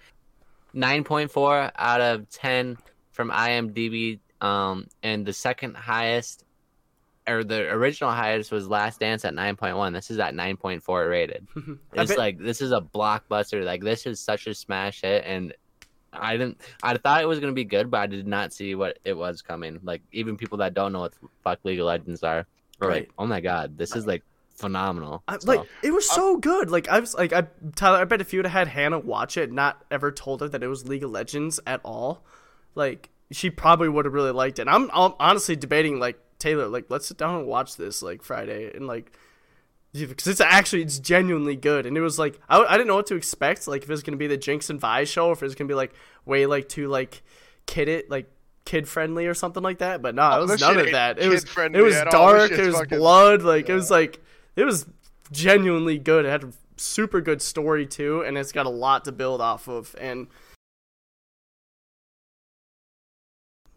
9.4 0.74 1.70
out 1.76 2.00
of 2.00 2.28
10 2.30 2.78
from 3.12 3.30
IMDb. 3.30 4.18
Um, 4.40 4.88
and 5.02 5.24
the 5.24 5.32
second 5.32 5.76
highest, 5.76 6.43
or 7.26 7.42
the 7.44 7.70
original 7.70 8.10
highest, 8.10 8.52
was 8.52 8.68
Last 8.68 9.00
Dance 9.00 9.24
at 9.24 9.32
9.1. 9.34 9.92
This 9.92 10.10
is 10.10 10.18
at 10.18 10.34
9.4 10.34 11.08
rated. 11.10 11.46
It's 11.94 12.10
bet- 12.10 12.18
like 12.18 12.38
this 12.38 12.60
is 12.60 12.72
a 12.72 12.80
blockbuster. 12.80 13.64
Like 13.64 13.82
this 13.82 14.04
is 14.06 14.20
such 14.20 14.46
a 14.46 14.54
smash 14.54 15.00
hit, 15.02 15.24
and 15.26 15.54
I 16.12 16.36
didn't. 16.36 16.60
I 16.82 16.96
thought 16.96 17.22
it 17.22 17.26
was 17.26 17.40
gonna 17.40 17.52
be 17.52 17.64
good, 17.64 17.90
but 17.90 18.00
I 18.00 18.06
did 18.06 18.26
not 18.26 18.52
see 18.52 18.74
what 18.74 18.98
it 19.04 19.14
was 19.16 19.42
coming. 19.42 19.80
Like 19.82 20.02
even 20.12 20.36
people 20.36 20.58
that 20.58 20.74
don't 20.74 20.92
know 20.92 21.00
what 21.00 21.12
the 21.12 21.28
fuck 21.42 21.60
League 21.64 21.80
of 21.80 21.86
Legends 21.86 22.22
are, 22.22 22.46
are 22.80 22.88
Right. 22.88 23.02
like, 23.02 23.10
"Oh 23.18 23.26
my 23.26 23.40
god, 23.40 23.78
this 23.78 23.96
is 23.96 24.06
like 24.06 24.22
phenomenal." 24.56 25.22
I, 25.26 25.38
So, 25.38 25.52
like 25.52 25.68
it 25.82 25.92
was 25.92 26.08
so 26.08 26.36
good. 26.36 26.70
Like 26.70 26.88
I 26.88 27.00
was 27.00 27.14
like 27.14 27.32
I 27.32 27.46
Tyler. 27.74 27.98
I 27.98 28.04
bet 28.04 28.20
if 28.20 28.32
you 28.32 28.38
would 28.40 28.46
have 28.46 28.52
had 28.52 28.68
Hannah 28.68 28.98
watch 28.98 29.36
it, 29.36 29.50
not 29.52 29.84
ever 29.90 30.12
told 30.12 30.40
her 30.40 30.48
that 30.48 30.62
it 30.62 30.68
was 30.68 30.86
League 30.88 31.02
of 31.04 31.10
Legends 31.10 31.58
at 31.66 31.80
all, 31.84 32.24
like 32.74 33.10
she 33.30 33.50
probably 33.50 33.88
would 33.88 34.04
have 34.04 34.14
really 34.14 34.30
liked 34.30 34.58
it. 34.58 34.68
I'm, 34.68 34.90
I'm 34.92 35.14
honestly 35.18 35.56
debating 35.56 35.98
like 35.98 36.18
Taylor, 36.44 36.68
like 36.68 36.84
let's 36.90 37.06
sit 37.06 37.16
down 37.16 37.36
and 37.36 37.46
watch 37.46 37.76
this 37.78 38.02
like 38.02 38.22
Friday 38.22 38.70
and 38.74 38.86
like 38.86 39.12
because 39.94 40.26
it's 40.26 40.42
actually 40.42 40.82
it's 40.82 40.98
genuinely 40.98 41.56
good. 41.56 41.86
And 41.86 41.96
it 41.96 42.02
was 42.02 42.18
like 42.18 42.38
I, 42.50 42.62
I 42.62 42.72
didn't 42.72 42.88
know 42.88 42.96
what 42.96 43.06
to 43.06 43.14
expect 43.14 43.66
like 43.66 43.82
if 43.82 43.88
it's 43.88 44.02
gonna 44.02 44.18
be 44.18 44.26
the 44.26 44.36
Jinx 44.36 44.68
and 44.68 44.78
Vi 44.78 45.04
show 45.04 45.28
or 45.28 45.32
if 45.32 45.42
it's 45.42 45.54
gonna 45.54 45.68
be 45.68 45.74
like 45.74 45.94
way 46.26 46.44
like 46.44 46.68
too 46.68 46.88
like 46.88 47.22
kid 47.64 47.88
it 47.88 48.10
like 48.10 48.30
kid 48.66 48.86
friendly 48.86 49.26
or 49.26 49.32
something 49.32 49.62
like 49.62 49.78
that. 49.78 50.02
But 50.02 50.14
no 50.14 50.22
Oh, 50.32 50.36
it 50.36 50.40
was 50.42 50.50
this 50.50 50.60
none 50.60 50.78
of 50.78 50.90
that. 50.92 51.18
It 51.18 51.28
was 51.28 51.44
it 51.44 51.80
was 51.80 51.96
at 51.96 52.12
all. 52.14 52.34
This 52.34 52.50
dark 52.50 52.60
it 52.60 52.66
was 52.66 52.76
fucking- 52.76 52.98
blood 52.98 53.40
like 53.42 53.70
it 53.70 53.74
was 53.74 53.90
like 53.90 54.22
it 54.54 54.64
was 54.64 54.86
genuinely 55.32 55.98
good. 55.98 56.26
It 56.26 56.28
had 56.28 56.44
a 56.44 56.52
super 56.76 57.22
good 57.22 57.40
story 57.40 57.86
too 57.86 58.20
and 58.20 58.36
it's 58.36 58.52
got 58.52 58.66
a 58.66 58.70
lot 58.70 59.06
to 59.06 59.12
build 59.12 59.40
off 59.40 59.66
of 59.66 59.96
and 59.98 60.26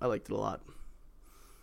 I 0.02 0.08
liked 0.08 0.30
it 0.30 0.34
a 0.34 0.38
lot 0.38 0.60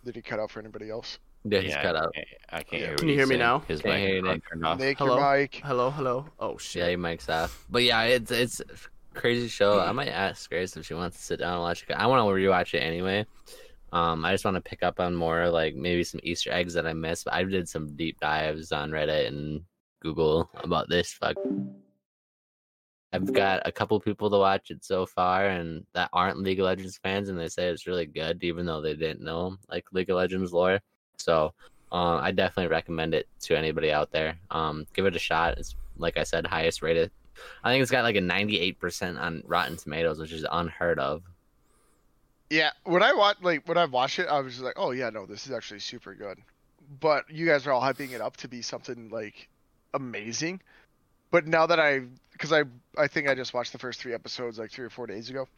Did 0.05 0.17
he 0.17 0.23
cut 0.23 0.39
out 0.39 0.51
for 0.51 0.61
anybody 0.61 0.91
else? 0.91 1.19
yeah, 1.45 1.61
he's 1.61 1.71
yeah, 1.73 1.83
cut 1.83 1.97
I 1.97 1.99
out. 2.01 2.15
can't, 2.15 2.27
I 2.51 2.63
can't 2.63 2.83
Yeah. 2.83 2.89
hear. 2.89 2.97
Can 2.97 3.09
you 3.09 3.15
hear 3.15 3.23
he's 3.23 3.29
me 3.31 3.33
saying. 3.35 3.39
now? 3.41 3.59
His 3.61 3.81
Can't 3.83 3.95
mic 3.95 4.01
hear 4.09 4.17
you, 4.17 4.31
is 4.31 4.41
Nick. 4.55 4.65
off. 4.65 4.79
Nick, 4.79 4.99
hello 4.99 5.19
your 5.19 5.37
mic. 5.39 5.55
hello 5.65 5.91
hello 5.91 6.27
oh 6.39 6.57
shit 6.59 6.83
Yeah, 6.83 6.89
your 6.89 6.99
mic's 6.99 7.29
off. 7.29 7.65
But 7.71 7.83
yeah, 7.83 8.03
it's 8.03 8.31
it's 8.31 8.61
a 8.61 9.19
crazy 9.19 9.49
show. 9.49 9.81
I 9.81 9.93
might 9.93 10.09
ask 10.09 10.49
Grace 10.49 10.77
if 10.77 10.87
she 10.87 10.95
wants 10.95 11.17
to 11.19 11.23
sit 11.23 11.39
down 11.41 11.55
and 11.55 11.63
watch 11.63 11.85
it. 11.89 11.93
I 11.95 12.07
want 12.07 12.21
to 12.27 12.33
rewatch 12.33 12.75
it 12.75 12.79
anyway. 12.81 13.27
Um, 13.93 14.25
I 14.25 14.33
just 14.33 14.45
want 14.45 14.57
to 14.57 14.61
pick 14.61 14.83
up 14.83 14.99
on 15.01 15.15
more 15.15 15.49
like 15.51 15.75
maybe 15.77 16.03
some 16.03 16.21
Easter 16.25 16.51
eggs 16.53 16.75
that 16.75 16.87
I 16.87 16.93
missed. 16.95 17.27
But 17.27 17.35
I 17.35 17.45
did 17.45 17.69
some 17.69 17.95
deep 17.95 18.19
dives 18.21 18.73
on 18.73 18.91
Reddit 18.91 19.29
and 19.29 19.63
Google 20.01 20.51
about 20.65 20.89
this. 20.89 21.13
Fuck. 21.13 21.37
I've 23.15 23.33
got 23.33 23.63
a 23.65 23.71
couple 23.71 24.01
people 24.01 24.29
to 24.29 24.39
watch 24.39 24.73
it 24.73 24.85
so 24.85 25.07
far, 25.07 25.47
and 25.47 25.87
that 25.93 26.11
aren't 26.13 26.39
League 26.39 26.59
of 26.59 26.67
Legends 26.67 26.99
fans, 26.99 27.29
and 27.29 27.39
they 27.39 27.49
say 27.49 27.69
it's 27.69 27.87
really 27.87 28.07
good, 28.07 28.43
even 28.43 28.67
though 28.67 28.81
they 28.81 28.95
didn't 28.95 29.21
know 29.21 29.57
like 29.71 29.85
League 29.93 30.11
of 30.11 30.17
Legends 30.17 30.53
lore. 30.53 30.81
So, 31.17 31.55
um, 31.93 32.19
I 32.21 32.33
definitely 32.33 32.73
recommend 32.73 33.15
it 33.15 33.29
to 33.43 33.57
anybody 33.57 33.93
out 33.93 34.11
there. 34.11 34.37
Um, 34.51 34.85
give 34.95 35.07
it 35.07 35.15
a 35.15 35.21
shot. 35.21 35.59
It's 35.59 35.77
like 35.97 36.17
I 36.17 36.25
said, 36.25 36.45
highest 36.45 36.83
rated. 36.83 37.13
I 37.63 37.71
think 37.71 37.83
it's 37.83 37.91
got 37.91 38.03
like 38.03 38.17
a 38.17 38.21
98% 38.21 39.21
on 39.21 39.45
Rotten 39.47 39.77
Tomatoes, 39.77 40.19
which 40.19 40.33
is 40.33 40.45
unheard 40.51 40.99
of. 40.99 41.23
Yeah, 42.51 42.71
when 42.83 43.05
I 43.05 43.13
watch 43.13 43.37
like 43.43 43.67
when 43.69 43.79
I 43.79 43.85
watched 43.85 44.19
it, 44.19 44.27
I 44.27 44.41
was 44.41 44.55
just 44.55 44.65
like, 44.65 44.75
oh 44.77 44.91
yeah, 44.91 45.11
no, 45.11 45.25
this 45.25 45.47
is 45.47 45.53
actually 45.53 45.81
super 45.81 46.15
good. 46.15 46.39
But 46.99 47.31
you 47.31 47.47
guys 47.47 47.65
are 47.67 47.73
all 47.73 47.81
hyping 47.81 48.11
it 48.11 48.21
up 48.21 48.37
to 48.39 48.49
be 48.49 48.61
something 48.61 49.09
like 49.11 49.49
amazing. 49.95 50.61
But 51.31 51.47
now 51.47 51.67
that 51.67 51.81
I, 51.81 52.03
because 52.35 52.53
I, 52.53 52.65
I 52.99 53.07
think 53.09 53.29
I 53.29 53.35
just 53.35 53.55
watched 53.55 53.73
the 53.73 53.79
first 53.79 53.99
three 54.01 54.13
episodes 54.13 54.59
like 54.59 54.71
three 54.71 54.85
or 54.85 54.91
four 54.91 55.07
days 55.07 55.31
ago. 55.31 55.49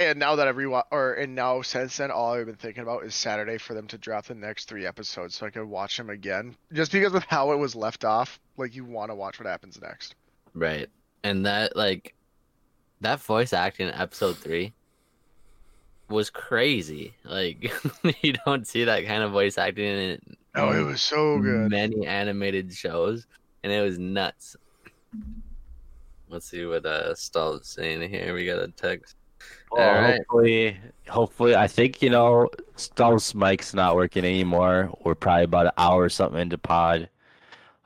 And 0.00 0.18
now 0.18 0.36
that 0.36 0.46
I've 0.48 0.56
rewatched, 0.56 0.88
or 0.90 1.14
and 1.14 1.34
now 1.34 1.62
since 1.62 1.96
then, 1.98 2.10
all 2.10 2.32
I've 2.34 2.46
been 2.46 2.54
thinking 2.56 2.82
about 2.82 3.04
is 3.04 3.14
Saturday 3.14 3.58
for 3.58 3.74
them 3.74 3.86
to 3.88 3.98
drop 3.98 4.26
the 4.26 4.34
next 4.34 4.66
three 4.68 4.86
episodes 4.86 5.34
so 5.34 5.46
I 5.46 5.50
can 5.50 5.68
watch 5.70 5.96
them 5.96 6.10
again. 6.10 6.54
Just 6.72 6.92
because 6.92 7.14
of 7.14 7.24
how 7.24 7.52
it 7.52 7.56
was 7.56 7.74
left 7.74 8.04
off, 8.04 8.38
like 8.56 8.74
you 8.74 8.84
want 8.84 9.10
to 9.10 9.14
watch 9.14 9.38
what 9.38 9.46
happens 9.46 9.80
next. 9.80 10.14
Right. 10.54 10.88
And 11.22 11.46
that, 11.46 11.76
like, 11.76 12.14
that 13.00 13.20
voice 13.20 13.52
acting 13.52 13.88
in 13.88 13.94
episode 13.94 14.36
three 14.36 14.72
was 16.10 16.30
crazy. 16.30 17.14
Like, 17.24 17.72
you 18.22 18.34
don't 18.44 18.66
see 18.66 18.84
that 18.84 19.06
kind 19.06 19.22
of 19.22 19.32
voice 19.32 19.56
acting 19.58 19.84
in 19.86 20.36
Oh, 20.54 20.72
it 20.72 20.82
was 20.84 21.02
so 21.02 21.38
good. 21.38 21.70
many 21.70 22.06
animated 22.06 22.72
shows, 22.72 23.26
and 23.62 23.70
it 23.72 23.82
was 23.82 23.98
nuts. 23.98 24.56
Let's 26.28 26.48
see 26.50 26.64
what 26.66 26.84
uh 26.86 27.14
Stahl's 27.14 27.68
saying 27.68 28.08
here. 28.10 28.34
We 28.34 28.46
got 28.46 28.58
a 28.58 28.68
text. 28.68 29.16
Well, 29.70 29.86
All 29.88 29.94
right. 29.94 30.16
hopefully, 30.16 30.78
hopefully, 31.08 31.54
I 31.54 31.66
think 31.66 32.02
you 32.02 32.10
know, 32.10 32.48
Stubbs' 32.76 33.34
mic's 33.34 33.74
not 33.74 33.94
working 33.96 34.24
anymore. 34.24 34.90
We're 35.04 35.14
probably 35.14 35.44
about 35.44 35.66
an 35.66 35.72
hour 35.78 36.02
or 36.04 36.08
something 36.08 36.40
into 36.40 36.58
pod. 36.58 37.08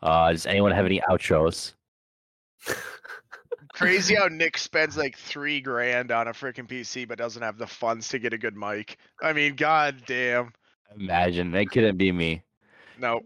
Uh, 0.03 0.30
does 0.32 0.47
anyone 0.47 0.72
have 0.72 0.86
any 0.86 1.01
outros? 1.11 1.74
Crazy 3.74 4.14
how 4.14 4.26
Nick 4.26 4.59
spends 4.59 4.97
like 4.97 5.16
three 5.16 5.61
grand 5.61 6.11
on 6.11 6.28
a 6.28 6.32
freaking 6.32 6.68
PC 6.68 7.07
but 7.07 7.18
doesn't 7.18 7.43
have 7.43 7.57
the 7.59 7.66
funds 7.66 8.09
to 8.09 8.18
get 8.18 8.32
a 8.32 8.38
good 8.38 8.57
mic. 8.57 8.99
I 9.22 9.32
mean, 9.32 9.55
god 9.55 10.03
damn. 10.07 10.53
Imagine 10.99 11.51
that 11.53 11.70
couldn't 11.70 11.97
be 11.97 12.11
me. 12.12 12.43
No. 12.99 13.20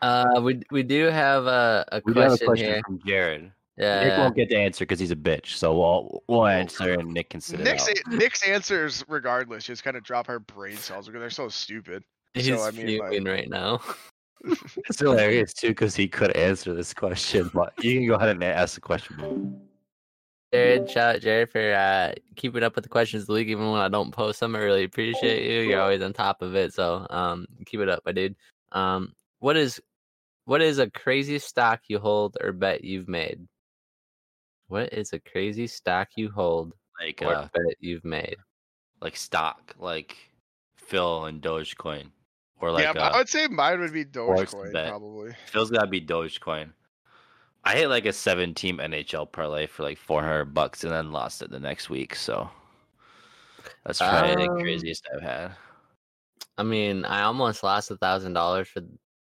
Uh, 0.00 0.40
we 0.42 0.60
we 0.70 0.82
do 0.82 1.04
have 1.06 1.46
a, 1.46 1.84
a 1.92 2.02
We 2.04 2.14
do 2.14 2.20
have 2.20 2.32
a 2.32 2.36
question, 2.38 2.46
question 2.46 2.66
here. 2.66 2.82
from 2.84 3.00
Jared. 3.06 3.52
Yeah, 3.76 4.04
Nick 4.04 4.18
won't 4.18 4.36
get 4.36 4.50
to 4.50 4.56
answer 4.56 4.84
because 4.84 5.00
he's 5.00 5.10
a 5.10 5.16
bitch. 5.16 5.54
So 5.54 5.78
we'll 5.78 6.22
we'll 6.28 6.46
answer 6.46 6.92
and 6.92 7.12
Nick 7.12 7.30
can 7.30 7.40
sit 7.40 7.60
it 7.60 7.64
Nick's 7.64 7.88
out. 7.88 7.96
Nick's 8.08 8.46
answers, 8.46 9.02
regardless, 9.08 9.64
just 9.64 9.82
kind 9.82 9.96
of 9.96 10.02
drop 10.02 10.28
our 10.28 10.38
brain 10.38 10.76
cells 10.76 11.06
because 11.06 11.20
they're 11.20 11.30
so 11.30 11.48
stupid. 11.48 12.04
he's 12.34 12.46
so, 12.48 12.62
I 12.62 12.70
mean, 12.70 12.98
like- 12.98 13.24
right 13.24 13.48
now. 13.48 13.80
It's 14.88 14.98
hilarious 14.98 15.52
too 15.52 15.68
because 15.68 15.94
he 15.94 16.08
could 16.08 16.36
answer 16.36 16.74
this 16.74 16.92
question, 16.92 17.48
but 17.54 17.72
you 17.80 18.00
can 18.00 18.08
go 18.08 18.14
ahead 18.14 18.30
and 18.30 18.42
ask 18.42 18.74
the 18.74 18.80
question. 18.80 19.60
Jared, 20.52 20.90
shout 20.90 21.16
out 21.16 21.22
Jared 21.22 21.50
for 21.50 21.72
uh, 21.72 22.12
keeping 22.36 22.62
up 22.62 22.74
with 22.74 22.82
the 22.82 22.88
questions 22.88 23.22
of 23.22 23.26
the 23.28 23.32
league, 23.34 23.50
even 23.50 23.70
when 23.70 23.80
I 23.80 23.88
don't 23.88 24.10
post 24.10 24.40
them. 24.40 24.54
I 24.54 24.58
really 24.58 24.84
appreciate 24.84 25.48
you. 25.48 25.70
You're 25.70 25.80
always 25.80 26.02
on 26.02 26.12
top 26.12 26.42
of 26.42 26.54
it, 26.54 26.74
so 26.74 27.06
um, 27.08 27.46
keep 27.64 27.80
it 27.80 27.88
up, 27.88 28.02
my 28.04 28.12
dude. 28.12 28.34
Um, 28.72 29.14
what 29.38 29.56
is 29.56 29.80
what 30.44 30.60
is 30.60 30.78
a 30.78 30.90
crazy 30.90 31.38
stock 31.38 31.82
you 31.88 31.98
hold 31.98 32.36
or 32.40 32.52
bet 32.52 32.84
you've 32.84 33.08
made? 33.08 33.46
What 34.72 34.90
is 34.94 35.12
a 35.12 35.18
crazy 35.20 35.66
stock 35.66 36.08
you 36.16 36.30
hold 36.30 36.72
Like 36.98 37.20
or 37.20 37.34
uh, 37.34 37.48
bet 37.52 37.76
you've 37.78 38.06
made? 38.06 38.36
like 39.02 39.18
stock, 39.18 39.74
like 39.78 40.16
Phil 40.76 41.26
and 41.26 41.42
Dogecoin, 41.42 42.06
or 42.58 42.70
like 42.72 42.84
yeah, 42.84 43.02
uh, 43.02 43.10
I 43.10 43.18
would 43.18 43.28
say 43.28 43.48
mine 43.48 43.80
would 43.80 43.92
be 43.92 44.06
Dogecoin, 44.06 44.72
probably. 44.88 45.32
Phil's 45.46 45.70
gotta 45.70 45.88
be 45.88 46.00
Dogecoin. 46.00 46.70
I 47.64 47.76
hit 47.76 47.88
like 47.88 48.06
a 48.06 48.14
seven 48.14 48.54
team 48.54 48.78
NHL 48.78 49.30
parlay 49.30 49.66
for 49.66 49.82
like 49.82 49.98
four 49.98 50.22
hundred 50.22 50.54
bucks 50.54 50.84
and 50.84 50.92
then 50.92 51.12
lost 51.12 51.42
it 51.42 51.50
the 51.50 51.60
next 51.60 51.90
week. 51.90 52.14
So 52.14 52.48
that's 53.84 53.98
probably 53.98 54.46
Um, 54.46 54.56
the 54.56 54.62
craziest 54.62 55.06
I've 55.14 55.22
had. 55.22 55.52
I 56.56 56.62
mean, 56.62 57.04
I 57.04 57.24
almost 57.24 57.62
lost 57.62 57.90
a 57.90 57.96
thousand 57.96 58.32
dollars 58.32 58.68
for 58.68 58.80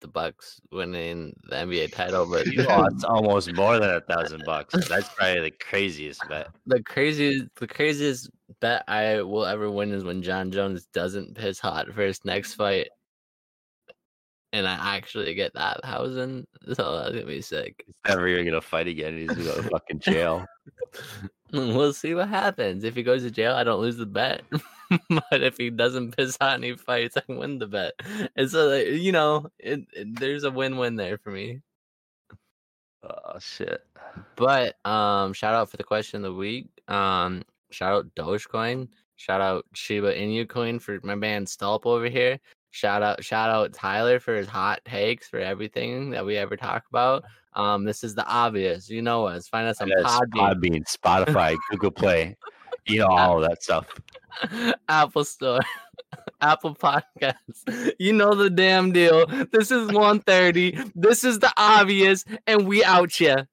the 0.02 0.08
Bucks 0.08 0.60
winning 0.72 1.34
the 1.49 1.56
NBA 1.56 1.93
title, 1.93 2.26
but 2.26 2.45
You 2.47 2.64
lost 2.68 3.06
almost 3.06 3.54
more 3.54 3.80
than 3.80 3.89
a 3.89 4.02
thousand 4.02 4.43
bucks. 4.45 4.74
That's 4.88 5.10
probably 5.10 5.41
the 5.41 5.52
craziest 5.52 6.22
bet. 6.28 6.47
the 6.66 6.82
craziest 6.84 7.45
the 7.56 7.68
craziest 7.68 8.30
bet 8.60 8.84
I 8.88 9.22
will 9.22 9.45
ever 9.45 9.72
win 9.72 9.91
is 9.91 10.04
when 10.04 10.22
Jon 10.22 10.52
Jones 10.52 10.86
doesn't 10.93 11.36
piss 11.36 11.60
hot 11.60 11.88
for 11.93 12.02
his 12.02 12.20
next 12.26 12.56
fight. 12.56 12.89
and 14.54 14.68
I 14.68 14.95
actually 14.97 15.34
get 15.34 15.54
that 15.54 15.82
thousand, 15.84 16.45
so 16.74 16.97
that's 16.97 17.12
gonna 17.14 17.26
be 17.26 17.41
sick. 17.41 17.84
He's 17.86 17.95
never 18.08 18.28
even 18.28 18.45
gonna 18.45 18.62
fight 18.62 18.88
again. 18.88 19.18
He's 19.18 19.30
gonna 19.30 19.43
go 19.43 19.62
to 19.62 19.70
fucking 19.70 19.99
jail. 20.02 20.45
We'll 21.53 21.91
see 21.93 22.14
what 22.14 22.30
happens. 22.30 22.86
If 22.86 22.95
he 22.95 23.03
goes 23.03 23.24
to 23.24 23.32
jail, 23.32 23.53
I 23.55 23.66
don't 23.66 23.82
lose 23.82 23.97
the 23.97 24.05
bet. 24.05 24.43
but 25.09 25.43
if 25.43 25.57
he 25.57 25.70
doesn't 25.70 26.16
piss 26.16 26.38
out 26.39 26.53
any 26.53 26.78
fights, 26.78 27.18
I 27.18 27.24
win 27.28 27.59
the 27.59 27.68
bet. 27.68 27.93
And 28.38 28.49
so, 28.49 28.74
you 28.76 29.12
know, 29.12 29.47
it, 29.59 29.82
it- 29.93 30.18
there's 30.18 30.45
a 30.45 30.51
win-win 30.51 30.95
there 30.95 31.18
for 31.18 31.32
me. 31.32 31.62
Oh 33.03 33.38
shit. 33.39 33.82
But 34.36 34.76
um, 34.86 35.34
shout 35.34 35.53
out 35.55 35.70
for 35.70 35.78
the 35.78 35.84
question 35.84 36.24
of 36.24 36.32
the 36.34 36.38
week. 36.38 36.68
Um, 36.88 37.43
shout 37.72 37.93
out 37.93 38.16
Dogecoin. 38.16 38.88
Shout 39.16 39.41
out 39.41 39.66
Shiba 39.74 40.14
Inu 40.14 40.47
coin 40.47 40.80
for 40.80 40.99
my 41.03 41.16
man 41.16 41.45
Stulp 41.45 41.86
over 41.86 42.07
here. 42.09 42.39
Shout 42.72 43.03
out, 43.03 43.24
shout 43.24 43.49
out 43.49 43.74
Tyler 43.74 44.20
for 44.20 44.36
his 44.36 44.47
hot 44.47 44.80
takes 44.86 45.28
for 45.28 45.39
everything 45.39 46.12
that 46.12 46.26
we 46.26 46.38
ever 46.38 46.55
talk 46.55 46.84
about. 46.89 47.24
Um, 47.54 47.84
this 47.84 48.04
is 48.04 48.16
the 48.16 48.26
obvious. 48.26 48.89
You 48.89 49.02
know 49.02 49.28
us. 49.28 49.47
Find 49.47 49.68
us 49.68 49.82
on 49.82 49.89
that's 49.89 50.04
Podbean, 50.04 50.84
Podbean, 50.84 50.84
Spotify, 50.86 51.58
Google 51.70 51.91
Play, 52.02 52.38
you 52.88 52.99
know 52.99 53.08
all 53.08 53.43
of 53.43 53.49
that 53.49 53.64
stuff. 53.64 53.88
Apple 54.89 55.26
Store, 55.26 55.60
Apple 56.41 56.76
Podcasts. 56.76 57.93
You 57.99 58.14
know 58.14 58.34
the 58.34 58.49
damn 58.49 58.91
deal. 58.91 59.26
This 59.52 59.72
is 59.72 59.88
130. 59.88 60.78
This 60.95 61.24
is 61.24 61.39
the 61.39 61.52
obvious, 61.58 62.26
and 62.47 62.68
we 62.68 62.84
out 62.84 63.20
ya. 63.20 63.43